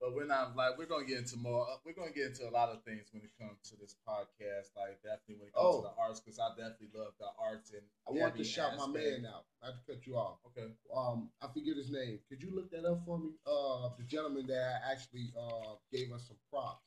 But 0.00 0.14
we're 0.14 0.26
not 0.26 0.54
like 0.54 0.76
we're 0.76 0.86
gonna 0.86 1.06
get 1.06 1.18
into 1.18 1.38
more. 1.38 1.66
We're 1.84 1.94
gonna 1.96 2.12
get 2.12 2.26
into 2.26 2.46
a 2.48 2.52
lot 2.52 2.68
of 2.68 2.82
things 2.84 3.08
when 3.12 3.22
it 3.22 3.30
comes 3.40 3.56
to 3.70 3.76
this 3.80 3.96
podcast. 4.06 4.76
Like 4.76 5.00
definitely 5.02 5.36
when 5.40 5.48
it 5.48 5.54
comes 5.54 5.76
Oh. 5.76 5.82
to 5.82 5.88
the 5.88 5.94
arts, 6.02 6.20
because 6.20 6.38
I 6.38 6.50
definitely 6.50 6.90
love 6.94 7.14
the 7.18 7.28
arts 7.38 7.72
and. 7.72 7.82
I 8.06 8.12
want 8.12 8.36
to 8.36 8.44
shout 8.44 8.76
my 8.76 8.86
man 8.86 9.24
out. 9.26 9.46
Not 9.62 9.74
to 9.80 9.92
cut 9.94 10.06
you 10.06 10.16
off. 10.16 10.38
Okay. 10.52 10.68
Um, 10.94 11.30
I 11.40 11.48
forget 11.48 11.76
his 11.76 11.90
name. 11.90 12.20
Could 12.28 12.42
you 12.42 12.54
look 12.54 12.70
that 12.70 12.84
up 12.84 13.04
for 13.06 13.18
me? 13.18 13.30
Uh, 13.46 13.88
the 13.96 14.04
gentleman 14.04 14.46
that 14.48 14.82
actually 14.84 15.32
uh 15.38 15.74
gave 15.90 16.12
us 16.12 16.28
some 16.28 16.36
props. 16.50 16.84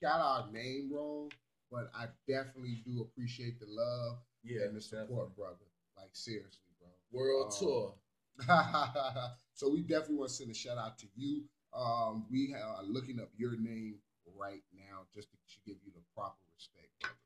Got 0.00 0.20
our 0.20 0.50
name 0.52 0.88
wrong, 0.94 1.30
but 1.70 1.90
I 1.94 2.06
definitely 2.28 2.80
do 2.86 3.02
appreciate 3.02 3.58
the 3.60 3.66
love 3.68 4.18
Yeah, 4.44 4.62
and 4.64 4.76
the 4.76 4.80
support, 4.80 5.34
brother. 5.36 5.66
Like 5.96 6.10
seriously, 6.14 6.70
bro. 6.78 6.88
World 7.10 7.52
Um, 7.52 7.58
tour. 7.58 7.94
so 9.52 9.68
we 9.68 9.82
definitely 9.82 10.16
want 10.16 10.30
to 10.30 10.36
send 10.36 10.50
a 10.50 10.54
shout 10.54 10.78
out 10.78 10.96
to 10.98 11.06
you. 11.16 11.42
Um, 11.72 12.26
we 12.30 12.54
are 12.54 12.82
looking 12.84 13.20
up 13.20 13.30
your 13.36 13.56
name 13.58 13.96
right 14.36 14.62
now 14.74 15.06
just 15.14 15.28
to 15.30 15.36
give 15.66 15.76
you 15.84 15.92
the 15.94 16.02
proper 16.14 16.38
respect. 16.54 17.16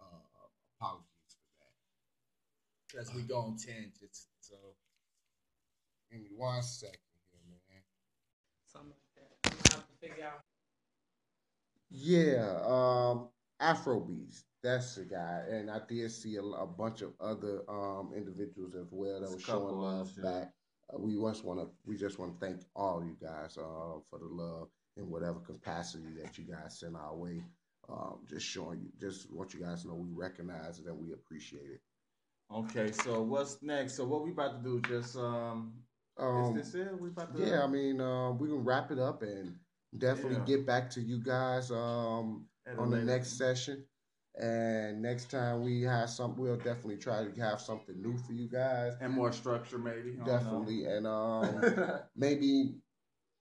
Uh, 0.00 0.46
apologies 0.78 1.36
for 1.36 2.96
that. 2.96 3.00
As 3.00 3.14
we 3.14 3.22
go 3.22 3.38
on 3.40 3.56
tangents. 3.56 4.28
So 4.40 4.56
Give 6.10 6.20
me 6.20 6.28
one 6.36 6.62
second 6.62 6.98
here, 7.30 7.60
man. 7.70 7.82
Something 8.66 8.90
like 8.90 9.14
that. 9.14 9.74
I'm 9.74 9.80
have 9.80 9.88
to 9.88 10.08
figure 10.08 10.24
out. 10.24 10.40
Yeah, 11.90 12.58
um, 12.66 13.28
Afrobeats. 13.60 14.42
That's 14.62 14.96
the 14.96 15.04
guy, 15.04 15.42
and 15.50 15.70
I 15.70 15.80
did 15.88 16.10
see 16.10 16.36
a, 16.36 16.42
a 16.42 16.66
bunch 16.66 17.00
of 17.00 17.12
other 17.20 17.62
um 17.68 18.12
individuals 18.14 18.74
as 18.74 18.88
well 18.90 19.20
that 19.20 19.20
There's 19.20 19.34
were 19.34 19.40
showing 19.40 19.62
couple 19.68 19.82
love 19.82 20.00
others, 20.00 20.18
yeah. 20.22 20.30
back. 20.30 20.52
Uh, 20.92 20.98
we 20.98 21.14
just 21.20 21.44
want 21.44 21.60
to 21.60 21.68
we 21.86 21.96
just 21.96 22.18
want 22.18 22.38
to 22.38 22.46
thank 22.46 22.60
all 22.74 23.02
you 23.04 23.16
guys 23.20 23.56
uh, 23.58 23.98
for 24.10 24.18
the 24.18 24.26
love 24.26 24.68
in 24.96 25.10
whatever 25.10 25.40
capacity 25.40 26.12
that 26.22 26.36
you 26.38 26.44
guys 26.44 26.78
send 26.78 26.96
our 26.96 27.14
way. 27.14 27.42
um, 27.88 28.20
just 28.28 28.46
showing 28.46 28.80
you, 28.80 28.90
just 29.00 29.30
want 29.32 29.54
you 29.54 29.60
guys 29.60 29.82
to 29.82 29.88
know 29.88 29.94
we 29.94 30.10
recognize 30.10 30.78
it 30.78 30.86
and 30.86 30.98
we 31.00 31.12
appreciate 31.12 31.70
it. 31.70 31.80
Okay, 32.52 32.90
so 32.92 33.22
what's 33.22 33.62
next? 33.62 33.94
So 33.94 34.04
what 34.04 34.24
we 34.24 34.30
about 34.32 34.62
to 34.62 34.70
do? 34.70 34.80
Just 34.80 35.16
um, 35.16 35.72
Um, 36.18 36.56
is 36.56 36.72
this 36.72 36.74
it? 36.74 37.00
We 37.00 37.08
about 37.08 37.34
to 37.34 37.42
yeah, 37.44 37.62
I 37.62 37.66
mean, 37.66 38.00
um, 38.00 38.38
we 38.38 38.48
can 38.48 38.64
wrap 38.64 38.90
it 38.90 38.98
up 38.98 39.22
and 39.22 39.56
definitely 39.96 40.38
Yeah. 40.38 40.44
get 40.56 40.66
back 40.66 40.90
to 40.90 41.00
you 41.00 41.18
guys 41.18 41.70
um, 41.70 42.46
on 42.76 42.90
the 42.90 42.98
next 42.98 43.38
session. 43.38 43.84
And 44.40 45.02
next 45.02 45.30
time 45.30 45.62
we 45.62 45.82
have 45.82 46.08
some, 46.08 46.34
we'll 46.36 46.56
definitely 46.56 46.96
try 46.96 47.24
to 47.24 47.40
have 47.40 47.60
something 47.60 48.00
new 48.00 48.16
for 48.16 48.32
you 48.32 48.48
guys. 48.48 48.94
and 49.00 49.12
more 49.12 49.32
structure 49.32 49.78
maybe. 49.78 50.16
I. 50.20 50.24
Definitely, 50.24 50.84
and 50.86 51.06
um, 51.06 51.62
maybe, 52.16 52.76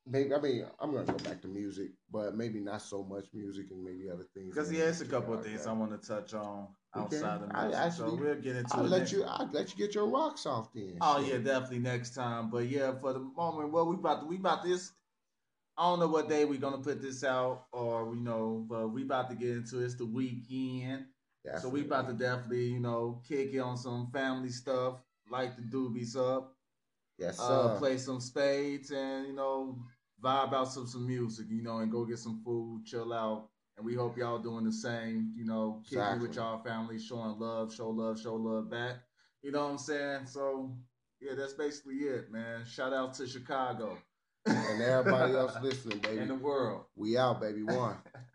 maybe 0.06 0.34
I 0.34 0.39
mean, 0.39 0.66
I'm 0.80 0.91
gonna 0.91 1.06
go 1.06 1.18
back 1.24 1.41
to 1.43 1.47
music, 1.47 1.91
but 2.12 2.36
maybe 2.36 2.60
not 2.60 2.82
so 2.82 3.04
much 3.04 3.28
music 3.34 3.68
and 3.72 3.84
maybe 3.84 4.10
other 4.10 4.26
things. 4.34 4.54
Because 4.54 4.70
he 4.70 4.78
has 4.80 5.02
a 5.02 5.06
couple 5.06 5.34
of 5.34 5.43
things 5.43 5.64
that. 5.64 5.70
I 5.70 5.74
want 5.74 6.02
to 6.02 6.08
touch 6.08 6.34
on 6.34 6.68
outside 6.95 7.39
can. 7.41 7.50
of 7.50 7.56
I 7.56 7.64
music. 7.68 7.80
actually- 7.80 8.18
so 8.18 8.24
we'll 8.24 8.36
get 8.36 8.56
into 8.58 8.78
I'll 8.78 8.86
it. 8.86 8.89
let 8.89 9.00
next 9.00 9.12
you. 9.14 9.24
I'll 9.26 9.50
let 9.54 9.72
you 9.72 9.78
get 9.78 9.95
your 9.95 10.08
rocks 10.08 10.45
off 10.45 10.74
then. 10.74 10.97
Oh 11.02 11.20
yeah, 11.26 11.38
definitely 11.38 11.80
next 11.80 12.14
time. 12.16 12.50
But 12.50 12.68
yeah, 12.68 12.91
for 13.00 13.14
the 13.14 13.20
moment, 13.20 13.72
well, 13.72 13.88
we 13.88 13.95
about 13.95 14.22
to, 14.22 14.26
we 14.28 14.36
about 14.38 14.64
this. 14.64 14.91
I 15.80 15.84
don't 15.84 16.00
know 16.02 16.08
what 16.08 16.28
day 16.28 16.44
we're 16.44 16.60
gonna 16.60 16.80
put 16.80 17.02
this 17.02 17.24
out, 17.24 17.68
or 17.72 18.14
you 18.14 18.20
know, 18.20 18.66
but 18.70 18.90
we 18.90 19.04
about 19.04 19.30
to 19.30 19.36
get 19.36 19.52
into 19.52 19.80
it. 19.82 19.86
it's 19.86 19.96
the 19.96 20.06
weekend, 20.06 21.06
so 21.58 21.70
we 21.70 21.82
about 21.82 22.08
to 22.08 22.14
definitely, 22.14 22.66
you 22.66 22.82
know, 22.82 23.22
kick 23.26 23.54
it 23.54 23.60
on 23.60 23.78
some 23.78 24.12
family 24.12 24.50
stuff, 24.50 24.96
like 25.30 25.56
the 25.56 25.62
doobies 25.62 26.18
up, 26.18 26.58
Yes, 27.18 27.40
uh, 27.40 27.76
sir. 27.76 27.80
play 27.80 27.98
some 27.98 28.20
spades, 28.20 28.92
and 28.92 29.28
you 29.28 29.34
know, 29.34 29.80
vibe 30.22 30.54
out 30.54 30.68
some 30.68 30.86
some 30.86 31.08
music, 31.08 31.46
you 31.50 31.64
know, 31.64 31.78
and 31.78 31.90
go 31.90 32.04
get 32.04 32.20
some 32.20 32.42
food, 32.44 32.86
chill 32.86 33.14
out. 33.14 33.48
And 33.78 33.86
we 33.86 33.96
hope 33.96 34.18
y'all 34.18 34.40
doing 34.40 34.66
the 34.66 34.74
same, 34.74 35.32
you 35.38 35.46
know, 35.46 35.82
kicking 35.86 36.02
it 36.04 36.20
with 36.22 36.36
y'all 36.36 36.62
family, 36.62 37.00
showing 37.00 37.40
love, 37.40 37.74
show 37.74 37.90
love, 37.90 38.20
show 38.20 38.36
love 38.36 38.70
back. 38.70 38.96
You 39.42 39.54
know 39.54 39.64
what 39.64 39.72
I'm 39.72 39.78
saying? 39.78 40.26
So 40.26 40.76
yeah, 41.22 41.36
that's 41.38 41.54
basically 41.54 41.96
it, 42.00 42.30
man. 42.30 42.66
Shout 42.66 42.92
out 42.92 43.14
to 43.14 43.26
Chicago 43.28 43.98
and 44.50 44.82
everybody 44.82 45.34
else 45.34 45.54
listening, 45.62 46.00
baby. 46.00 46.22
In 46.22 46.28
the 46.28 46.36
world. 46.36 46.86
We 46.95 47.18
out, 47.18 47.41
baby. 47.41 47.64
One. 47.64 47.97